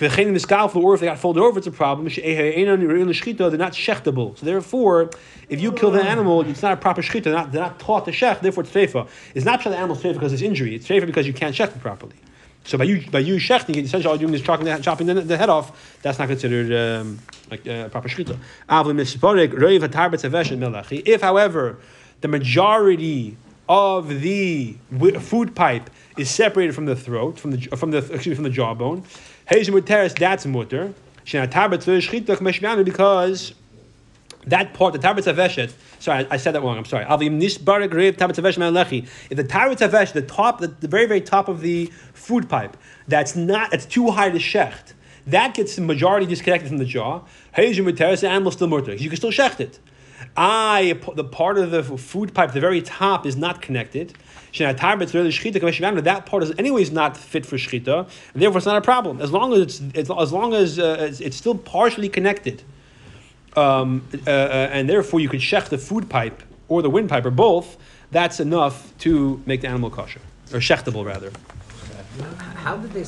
Or 0.00 0.06
if 0.06 1.00
they 1.00 1.06
got 1.06 1.18
folded 1.18 1.40
over, 1.40 1.58
it's 1.58 1.66
a 1.66 1.70
problem. 1.70 2.06
Eh, 2.06 2.20
eh, 2.20 2.64
they're 2.64 2.76
not 2.76 3.72
shechtable. 3.72 4.38
So 4.38 4.46
therefore, 4.46 5.10
if 5.48 5.60
you 5.60 5.70
kill 5.72 5.90
the 5.90 6.02
animal, 6.02 6.40
it's 6.42 6.62
not 6.62 6.72
a 6.72 6.76
proper 6.76 7.02
shechita. 7.02 7.24
They're 7.24 7.34
not, 7.34 7.52
they're 7.52 7.62
not 7.62 7.78
taught 7.78 8.06
to 8.06 8.10
shech. 8.10 8.40
Therefore, 8.40 8.64
it's 8.64 8.72
treifa. 8.72 9.06
It's 9.34 9.44
not 9.44 9.62
the 9.62 9.76
animal's 9.76 10.02
treifa 10.02 10.14
because 10.14 10.32
it's 10.32 10.42
injury. 10.42 10.74
It's 10.74 10.88
treifa 10.88 11.06
because 11.06 11.26
you 11.26 11.34
can't 11.34 11.54
shecht 11.54 11.76
it 11.76 11.80
properly. 11.80 12.14
So 12.64 12.78
by 12.78 12.84
you 12.84 13.04
by 13.10 13.18
you 13.18 13.36
shechting 13.36 13.76
it, 13.76 13.84
essentially 13.84 14.06
all 14.10 14.16
you're 14.16 14.28
doing 14.28 14.34
is 14.34 14.42
chopping 14.42 14.66
the, 14.66 14.78
chopping 14.78 15.06
the, 15.06 15.14
the 15.14 15.36
head 15.36 15.48
off. 15.48 15.98
That's 16.02 16.18
not 16.18 16.28
considered 16.28 16.72
um, 16.72 17.18
like 17.50 17.66
uh, 17.66 17.88
proper 17.88 18.08
shechita. 18.08 18.38
If, 21.06 21.20
however, 21.20 21.78
the 22.20 22.28
majority 22.28 23.36
of 23.68 24.20
the 24.20 24.76
food 25.20 25.54
pipe 25.54 25.90
is 26.16 26.30
separated 26.30 26.74
from 26.74 26.86
the 26.86 26.96
throat, 26.96 27.38
from 27.38 27.52
the 27.52 27.60
from 27.76 27.90
the 27.90 27.98
excuse 27.98 28.26
me, 28.26 28.34
from 28.34 28.44
the 28.44 28.50
jawbone, 28.50 29.02
that's 29.48 30.46
mutar. 30.46 30.94
Because 32.84 33.54
that 34.46 34.74
part, 34.74 34.92
the 34.92 34.98
Tarbatz 34.98 35.32
Haveshet, 35.32 35.72
sorry, 35.98 36.26
I, 36.26 36.34
I, 36.34 36.36
said 36.36 36.52
that 36.52 36.62
wrong, 36.62 36.76
I'm 36.76 36.84
sorry. 36.84 37.04
If 37.08 37.18
the 37.18 37.26
Tarbatz 39.44 39.88
Haveshet, 39.88 40.12
the 40.12 40.22
top, 40.22 40.60
the, 40.60 40.68
the, 40.68 40.88
very, 40.88 41.06
very 41.06 41.20
top 41.20 41.48
of 41.48 41.60
the 41.60 41.86
food 42.12 42.48
pipe, 42.48 42.76
that's 43.06 43.36
not, 43.36 43.72
it's 43.72 43.86
too 43.86 44.10
high 44.10 44.30
to 44.30 44.38
shecht, 44.38 44.94
that 45.26 45.54
gets 45.54 45.76
the 45.76 45.82
majority 45.82 46.26
disconnected 46.26 46.68
from 46.68 46.78
the 46.78 46.84
jaw. 46.84 47.22
Muteris, 47.56 48.20
the 48.22 48.28
animal 48.28 48.50
still 48.50 48.66
murder. 48.66 48.94
You 48.94 49.08
can 49.08 49.16
still 49.16 49.30
shecht 49.30 49.60
it. 49.60 49.78
I, 50.36 50.98
the 51.14 51.24
part 51.24 51.58
of 51.58 51.70
the 51.70 51.82
food 51.82 52.34
pipe, 52.34 52.52
the 52.52 52.60
very 52.60 52.82
top, 52.82 53.26
is 53.26 53.36
not 53.36 53.62
connected. 53.62 54.14
That 54.58 56.22
part 56.26 56.42
is 56.42 56.52
anyways 56.58 56.90
not 56.90 57.16
fit 57.16 57.46
for 57.46 57.56
shechita, 57.56 58.08
and 58.34 58.42
therefore 58.42 58.58
it's 58.58 58.66
not 58.66 58.76
a 58.76 58.82
problem. 58.82 59.20
As 59.20 59.30
long 59.32 59.52
as 59.52 59.60
it's, 59.60 59.80
it's 59.94 60.10
as 60.10 60.32
long 60.32 60.54
as 60.54 60.78
uh, 60.78 60.96
it's, 61.00 61.20
it's 61.20 61.36
still 61.36 61.56
partially 61.56 62.08
connected 62.08 62.62
um, 63.56 64.06
uh, 64.26 64.30
uh, 64.30 64.68
and 64.72 64.88
therefore 64.88 65.20
you 65.20 65.28
could 65.28 65.40
shech 65.40 65.68
the 65.68 65.78
food 65.78 66.08
pipe 66.08 66.42
or 66.68 66.82
the 66.82 66.90
windpipe 66.90 67.26
or 67.26 67.30
both, 67.30 67.76
that's 68.10 68.40
enough 68.40 68.96
to 68.98 69.42
make 69.46 69.60
the 69.60 69.68
animal 69.68 69.90
kosher, 69.90 70.20
or 70.52 70.58
shechtable 70.58 71.04
rather. 71.04 71.30
How 72.56 72.76
did 72.76 72.92
they 72.92 73.04